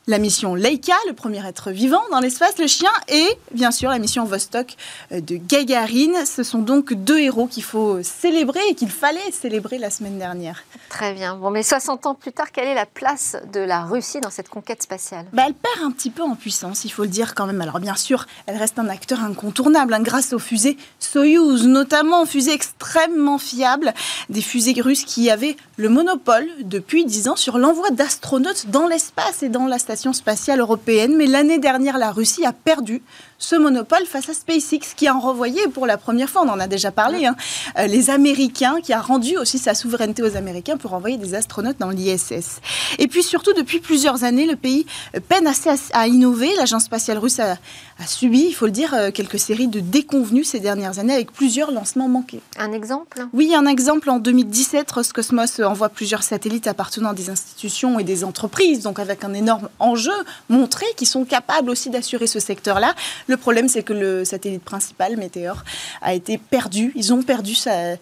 la 0.08 0.18
mission 0.18 0.56
Leica, 0.56 0.96
le 1.08 1.14
premier 1.14 1.46
être 1.46 1.70
vivant 1.70 2.02
dans 2.12 2.20
l'espace, 2.20 2.58
le 2.58 2.66
chien, 2.66 2.90
et 3.08 3.28
bien 3.54 3.70
sûr 3.70 3.92
la 3.92 4.00
mission 4.00 4.26
Vostok 4.26 4.76
euh, 5.12 5.22
de 5.22 5.36
Gagarine. 5.36 6.26
Ce 6.26 6.42
sont 6.42 6.60
donc 6.60 6.94
deux 6.94 7.20
héros 7.20 7.46
qu'il 7.46 7.64
faut 7.64 8.02
célébrer 8.02 8.62
et 8.70 8.74
qu'il 8.76 8.90
fallait 8.90 9.20
célébrer 9.32 9.78
la 9.78 9.92
semaine 9.92 10.18
dernière. 10.18 10.64
Très 10.90 11.14
bien. 11.14 11.36
Bon, 11.36 11.52
mais 11.52 11.62
60 11.62 12.08
ans 12.08 12.16
plus 12.16 12.32
tard, 12.32 12.52
quelle 12.52 12.68
est 12.68 12.74
la 12.74 12.88
place 12.88 13.38
de 13.54 13.60
la 13.60 13.84
Russie 13.84 14.20
dans 14.22 14.32
cette 14.32 14.50
conquête 14.50 14.82
spatiale? 14.82 15.28
Bah, 15.34 15.44
Elle 15.46 15.54
perd 15.54 15.86
un 15.86 15.92
petit 15.92 16.10
peu 16.10 16.24
en 16.24 16.36
puissance, 16.36 16.84
il 16.84 16.90
faut 16.90 17.04
le 17.04 17.10
dire 17.10 17.36
quand 17.36 17.46
même. 17.46 17.62
Alors 17.62 17.80
bien 17.80 17.96
sûr, 17.96 18.26
elle 18.48 18.58
reste 18.58 18.80
un 18.80 18.90
acteur 18.90 19.24
incontournable 19.24 19.94
hein, 19.94 20.02
grâce 20.02 20.34
aux 20.34 20.40
fusées 20.40 20.78
Soyuz, 21.00 21.68
notamment 21.68 22.26
fusées 22.26 22.54
extrêmement 22.54 23.38
fiables, 23.38 23.94
des 24.30 24.42
fusées 24.42 24.82
russes 24.82 25.06
qui 25.06 25.30
avaient 25.30 25.58
le 25.78 25.90
monopole 25.90 26.48
depuis 26.62 27.06
10 27.06 27.28
ans 27.28 27.36
sur 27.36 27.60
l'envoi 27.60 27.92
d'astronautes 27.92 28.68
dans 28.68 28.88
l'espace 28.88 29.44
et 29.44 29.50
dans 29.50 29.68
la 29.68 29.78
station 29.78 29.91
spatiale 30.14 30.60
européenne. 30.60 31.16
Mais 31.16 31.26
l'année 31.26 31.60
dernière, 31.60 31.98
la 31.98 32.12
Russie 32.12 32.46
a 32.46 32.54
perdu 32.54 33.02
ce 33.42 33.56
monopole 33.56 34.06
face 34.06 34.30
à 34.30 34.34
SpaceX 34.34 34.94
qui 34.96 35.08
a 35.08 35.14
renvoyé 35.14 35.68
pour 35.74 35.88
la 35.88 35.98
première 35.98 36.30
fois, 36.30 36.44
on 36.44 36.50
en 36.50 36.60
a 36.60 36.68
déjà 36.68 36.92
parlé, 36.92 37.26
hein, 37.26 37.36
euh, 37.80 37.88
les 37.88 38.10
Américains, 38.10 38.76
qui 38.82 38.94
a 38.94 39.02
rendu 39.02 39.36
aussi 39.38 39.58
sa 39.58 39.74
souveraineté 39.74 40.22
aux 40.22 40.38
Américains 40.38 40.78
pour 40.78 40.94
envoyer 40.94 41.18
des 41.18 41.34
astronautes 41.34 41.80
dans 41.80 41.90
l'ISS. 41.90 42.62
Et 43.00 43.08
puis 43.08 43.24
surtout, 43.24 43.54
depuis 43.54 43.80
plusieurs 43.80 44.24
années, 44.24 44.46
le 44.46 44.56
pays 44.56 44.86
peine 45.28 45.48
assez 45.48 45.70
à, 45.94 46.08
innover. 46.08 46.54
L'agence 46.56 46.84
spatiale 46.84 47.18
russe 47.18 47.40
a, 47.40 47.58
subi, 48.06 48.46
il 48.48 48.54
faut 48.54 48.68
le 48.68 48.72
dire, 48.72 48.94
euh, 48.94 49.10
quelques 49.12 49.40
séries 49.40 49.68
de 49.68 49.80
déconvenues 49.80 50.44
ces 50.44 50.60
dernières 50.60 51.00
années 51.00 51.14
avec 51.14 51.32
plusieurs 51.32 51.72
lancements 51.72 52.08
manqués. 52.08 52.42
Un 52.58 52.72
exemple? 52.74 53.26
Oui, 53.34 53.54
un 53.56 53.66
exemple. 53.66 54.10
En 54.12 54.20
2017, 54.20 54.90
Roscosmos 54.92 55.60
envoie 55.62 55.90
plusieurs 55.90 56.22
satellites 56.22 56.68
appartenant 56.68 57.10
à 57.10 57.14
des 57.14 57.32
institutions 57.32 57.98
et 57.98 58.04
des 58.04 58.24
entreprises, 58.24 58.84
donc 58.84 59.00
avec 59.00 59.24
un 59.24 59.34
énorme 59.34 59.70
enjeu 59.80 60.12
montré 60.50 60.86
qui 60.96 61.08
sont 61.08 61.26
capables 61.26 61.72
aussi 61.72 61.90
d'assurer 61.90 62.28
ce 62.28 62.40
secteur-là. 62.40 62.94
Le 63.32 63.38
problème, 63.38 63.70
c'est 63.70 63.82
que 63.82 63.94
le 63.94 64.26
satellite 64.26 64.62
principal, 64.62 65.16
Météor, 65.16 65.64
a 66.02 66.14
été 66.14 66.38
perdu. 66.38 66.92
Ils 66.96 67.14
ont 67.14 67.24
perdu 67.24 67.56
sa, 67.56 67.96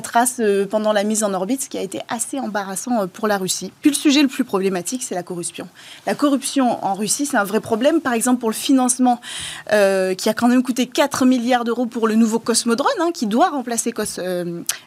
trace 0.00 0.36
euh, 0.40 0.64
pendant 0.64 0.94
la 0.94 1.04
mise 1.04 1.22
en 1.22 1.34
orbite, 1.34 1.64
ce 1.64 1.68
qui 1.68 1.76
a 1.76 1.82
été 1.82 2.00
assez 2.08 2.40
embarrassant 2.40 3.02
euh, 3.02 3.06
pour 3.06 3.28
la 3.28 3.36
Russie. 3.36 3.72
Puis 3.82 3.90
le 3.90 3.94
sujet 3.94 4.22
le 4.22 4.28
plus 4.28 4.42
problématique, 4.44 5.02
c'est 5.02 5.14
la 5.14 5.22
corruption. 5.22 5.68
La 6.06 6.14
corruption 6.14 6.82
en 6.82 6.94
Russie, 6.94 7.26
c'est 7.26 7.36
un 7.36 7.44
vrai 7.44 7.60
problème. 7.60 8.00
Par 8.00 8.14
exemple, 8.14 8.40
pour 8.40 8.48
le 8.48 8.54
financement, 8.54 9.20
euh, 9.70 10.14
qui 10.14 10.30
a 10.30 10.32
quand 10.32 10.48
même 10.48 10.62
coûté 10.62 10.86
4 10.86 11.26
milliards 11.26 11.64
d'euros 11.64 11.84
pour 11.84 12.08
le 12.08 12.14
nouveau 12.14 12.38
Cosmodrone, 12.38 12.88
hein, 13.00 13.10
qui 13.12 13.26
doit 13.26 13.50
remplacer 13.50 13.92
Cos, 13.92 14.18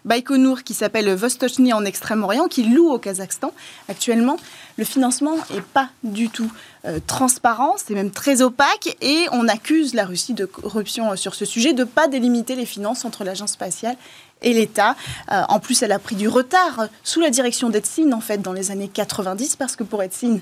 Baïkonour, 0.06 0.64
qui 0.64 0.74
s'appelle 0.74 1.14
Vostochny 1.14 1.72
en 1.72 1.86
Extrême-Orient, 1.86 2.48
qui 2.48 2.64
loue 2.64 2.90
au 2.90 2.98
Kazakhstan 2.98 3.54
actuellement. 3.90 4.38
Le 4.78 4.86
financement 4.86 5.38
n'est 5.52 5.62
pas 5.62 5.90
du 6.04 6.30
tout 6.30 6.52
euh, 6.86 7.00
transparent, 7.06 7.76
c'est 7.78 7.96
même 7.96 8.12
très 8.12 8.44
opaque, 8.44 8.96
et 9.02 9.26
on 9.32 9.48
accuse 9.48 9.96
la 9.96 10.06
Russie 10.06 10.36
de 10.36 10.46
corruption 10.46 11.12
euh, 11.12 11.16
sur 11.16 11.34
ce 11.34 11.46
sujet, 11.46 11.74
de 11.74 11.80
ne 11.80 11.86
pas 11.86 12.08
délimiter 12.08 12.56
les 12.56 12.66
finances 12.68 13.04
entre 13.04 13.24
l'agence 13.24 13.54
spatiale 13.54 13.96
et 14.44 14.54
l'État. 14.54 14.96
Euh, 15.32 15.42
en 15.50 15.60
plus, 15.60 15.82
elle 15.82 15.92
a 15.92 15.98
pris 15.98 16.16
du 16.16 16.28
retard 16.28 16.90
sous 17.04 17.20
la 17.20 17.32
direction 17.32 17.70
d'Etsin, 17.70 18.12
en 18.12 18.22
fait, 18.22 18.38
dans 18.38 18.54
les 18.54 18.70
années 18.70 18.88
90, 18.88 19.56
parce 19.56 19.76
que 19.76 19.84
pour 19.84 20.04
Etsin, 20.04 20.40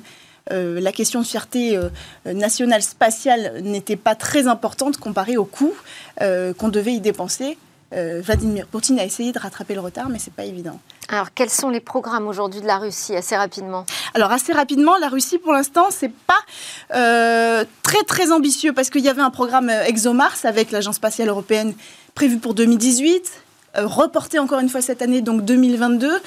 la 0.52 0.92
question 0.92 1.22
de 1.22 1.26
fierté 1.26 1.76
nationale 2.24 2.84
spatiale 2.84 3.64
n'était 3.64 3.96
pas 3.96 4.14
très 4.14 4.46
importante 4.46 4.98
comparée 4.98 5.38
au 5.38 5.46
coût 5.46 5.74
qu'on 6.20 6.70
devait 6.70 6.94
y 6.94 7.02
dépenser. 7.02 7.58
Vladimir 7.92 8.68
Poutine 8.68 9.00
a 9.00 9.06
essayé 9.06 9.32
de 9.32 9.40
rattraper 9.40 9.74
le 9.74 9.80
retard, 9.80 10.08
mais 10.08 10.20
c'est 10.20 10.34
pas 10.34 10.46
évident. 10.46 10.80
Alors, 11.10 11.34
quels 11.34 11.50
sont 11.50 11.70
les 11.70 11.80
programmes 11.80 12.28
aujourd'hui 12.28 12.62
de 12.62 12.66
la 12.66 12.78
Russie, 12.78 13.16
assez 13.16 13.36
rapidement 13.36 13.86
Alors, 14.14 14.32
assez 14.32 14.54
rapidement, 14.54 14.98
la 14.98 15.08
Russie, 15.08 15.38
pour 15.38 15.54
l'instant, 15.54 15.88
c'est 15.92 16.12
pas 16.12 16.40
euh, 16.96 17.64
très 17.84 18.04
très 18.04 18.32
ambitieux 18.32 18.74
parce 18.74 18.90
qu'il 18.90 19.02
y 19.02 19.10
avait 19.10 19.22
un 19.22 19.30
programme 19.30 19.70
euh, 19.70 19.86
ExoMars 19.86 20.38
avec 20.44 20.72
l'agence 20.72 20.96
spatiale 20.96 21.30
européenne 21.30 21.74
prévu 22.16 22.38
pour 22.38 22.54
2018, 22.54 23.32
reporté 23.76 24.40
encore 24.40 24.60
une 24.60 24.70
fois 24.70 24.82
cette 24.82 25.02
année, 25.02 25.22
donc 25.22 25.44
2022 25.44 26.22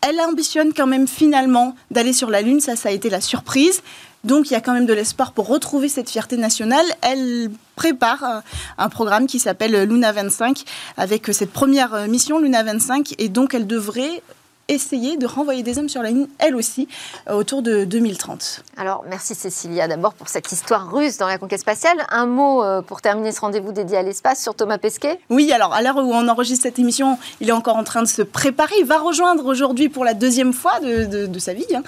elle 0.00 0.20
ambitionne 0.20 0.72
quand 0.72 0.86
même 0.86 1.08
finalement 1.08 1.74
d'aller 1.90 2.12
sur 2.12 2.30
la 2.30 2.42
Lune, 2.42 2.60
ça 2.60 2.76
ça 2.76 2.88
a 2.88 2.92
été 2.92 3.10
la 3.10 3.20
surprise. 3.20 3.82
Donc 4.24 4.50
il 4.50 4.54
y 4.54 4.56
a 4.56 4.60
quand 4.60 4.72
même 4.72 4.86
de 4.86 4.92
l'espoir 4.92 5.32
pour 5.32 5.46
retrouver 5.46 5.88
cette 5.88 6.10
fierté 6.10 6.36
nationale. 6.36 6.84
Elle 7.00 7.50
prépare 7.76 8.42
un 8.76 8.88
programme 8.88 9.26
qui 9.26 9.38
s'appelle 9.38 9.84
Luna 9.84 10.10
25 10.10 10.64
avec 10.96 11.28
cette 11.32 11.52
première 11.52 12.08
mission 12.08 12.40
Luna 12.40 12.64
25 12.64 13.14
et 13.18 13.28
donc 13.28 13.54
elle 13.54 13.68
devrait 13.68 14.22
essayer 14.68 15.16
de 15.16 15.26
renvoyer 15.26 15.62
des 15.62 15.78
hommes 15.78 15.88
sur 15.88 16.02
la 16.02 16.10
Lune, 16.10 16.28
elle 16.38 16.56
aussi, 16.56 16.88
euh, 17.28 17.34
autour 17.34 17.62
de 17.62 17.84
2030. 17.84 18.64
Alors, 18.76 19.04
merci 19.08 19.34
Cécilia 19.34 19.86
d'abord 19.86 20.14
pour 20.14 20.28
cette 20.28 20.50
histoire 20.50 20.90
russe 20.92 21.18
dans 21.18 21.28
la 21.28 21.38
conquête 21.38 21.60
spatiale. 21.60 21.96
Un 22.10 22.26
mot 22.26 22.64
euh, 22.64 22.82
pour 22.82 23.00
terminer 23.00 23.32
ce 23.32 23.40
rendez-vous 23.40 23.72
dédié 23.72 23.98
à 23.98 24.02
l'espace 24.02 24.42
sur 24.42 24.54
Thomas 24.54 24.78
Pesquet 24.78 25.20
Oui, 25.30 25.52
alors 25.52 25.72
à 25.72 25.82
l'heure 25.82 25.96
où 25.96 26.12
on 26.12 26.28
enregistre 26.28 26.64
cette 26.64 26.78
émission, 26.78 27.18
il 27.40 27.48
est 27.48 27.52
encore 27.52 27.76
en 27.76 27.84
train 27.84 28.02
de 28.02 28.08
se 28.08 28.22
préparer. 28.22 28.74
Il 28.80 28.86
va 28.86 28.98
rejoindre 28.98 29.46
aujourd'hui 29.46 29.88
pour 29.88 30.04
la 30.04 30.14
deuxième 30.14 30.52
fois 30.52 30.80
de, 30.80 31.38
sa 31.38 31.52
vie 31.52 31.64
hein, 31.74 31.82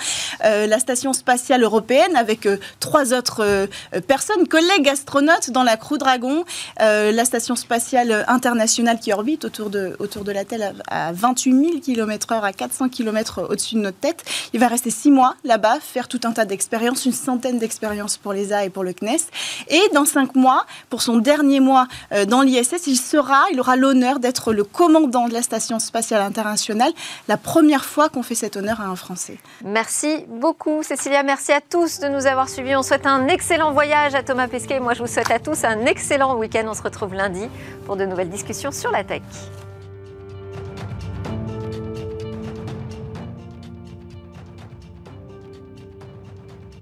euh, 0.45 0.67
la 0.67 0.79
station 0.79 1.13
spatiale 1.13 1.63
européenne 1.63 2.15
avec 2.17 2.47
trois 2.81 3.13
autres 3.13 3.69
personnes, 4.07 4.47
collègues 4.47 4.89
astronautes 4.89 5.51
dans 5.51 5.63
la 5.63 5.77
Crew 5.77 5.97
Dragon, 5.99 6.45
la 6.79 7.25
station 7.25 7.57
spatiale 7.57 8.25
internationale 8.29 8.99
qui 9.01 9.13
orbite 9.13 9.45
autour 9.45 9.71
de, 9.71 9.97
autour 9.99 10.25
de 10.25 10.33
la 10.33 10.45
Terre 10.45 10.75
à 10.89 11.13
28 11.13 11.53
000 11.53 11.81
km/h 11.81 12.43
à 12.43 12.53
4 12.53 12.68
400 12.69 12.89
km 12.91 13.47
au-dessus 13.49 13.77
de 13.77 13.81
notre 13.81 13.99
tête. 13.99 14.25
Il 14.53 14.61
va 14.61 14.69
rester 14.69 14.91
six 14.91 15.11
mois 15.11 15.35
là-bas, 15.45 15.79
faire 15.81 16.07
tout 16.07 16.21
un 16.25 16.33
tas 16.33 16.45
d'expériences, 16.45 17.07
une 17.07 17.13
centaine 17.13 17.59
d'expériences 17.59 18.17
pour 18.19 18.33
l'ESA 18.33 18.65
et 18.65 18.71
pour 18.71 18.85
le 18.85 18.93
CNES. 18.93 19.19
Et 19.69 19.81
dans 19.95 20.05
cinq 20.05 20.35
mois, 20.35 20.67
pour 20.91 21.03
son 21.03 21.17
dernier 21.17 21.61
mois 21.61 21.87
euh, 22.13 22.27
dans 22.27 22.43
l'ISS, 22.43 22.87
il 22.87 22.97
sera, 22.97 23.45
il 23.53 23.61
aura 23.61 23.77
l'honneur 23.77 24.19
d'être 24.19 24.53
le 24.53 24.65
commandant 24.65 25.29
de 25.29 25.33
la 25.33 25.43
Station 25.43 25.79
spatiale 25.79 26.23
internationale, 26.23 26.93
la 27.27 27.37
première 27.37 27.85
fois 27.85 28.09
qu'on 28.09 28.23
fait 28.23 28.35
cet 28.35 28.57
honneur 28.57 28.81
à 28.81 28.85
un 28.85 28.97
Français. 28.97 29.39
Merci 29.65 30.25
beaucoup, 30.29 30.83
Cécilia. 30.83 31.23
Merci 31.23 31.53
à 31.53 31.61
tous 31.61 32.01
de 32.01 32.09
nous 32.09 32.27
avoir 32.27 32.49
suivis. 32.49 32.77
On 32.77 32.83
souhaite 32.83 33.07
un 33.07 33.29
excellent 33.29 33.73
voyage 33.73 34.15
à 34.15 34.23
Thomas 34.23 34.49
Pesquet. 34.49 34.81
Moi, 34.81 34.95
je 34.95 35.01
vous 35.01 35.07
souhaite 35.07 35.31
à 35.31 35.39
tous 35.39 35.65
un 35.65 35.87
excellent 35.87 36.37
week-end. 36.37 36.65
On 36.67 36.75
se 36.75 36.83
retrouve 36.83 37.15
lundi 37.15 37.49
pour 37.87 37.97
de 37.97 38.05
nouvelles 38.05 38.31
discussions 38.31 38.73
sur 38.73 38.91
la 38.91 39.05
tech. 39.05 39.23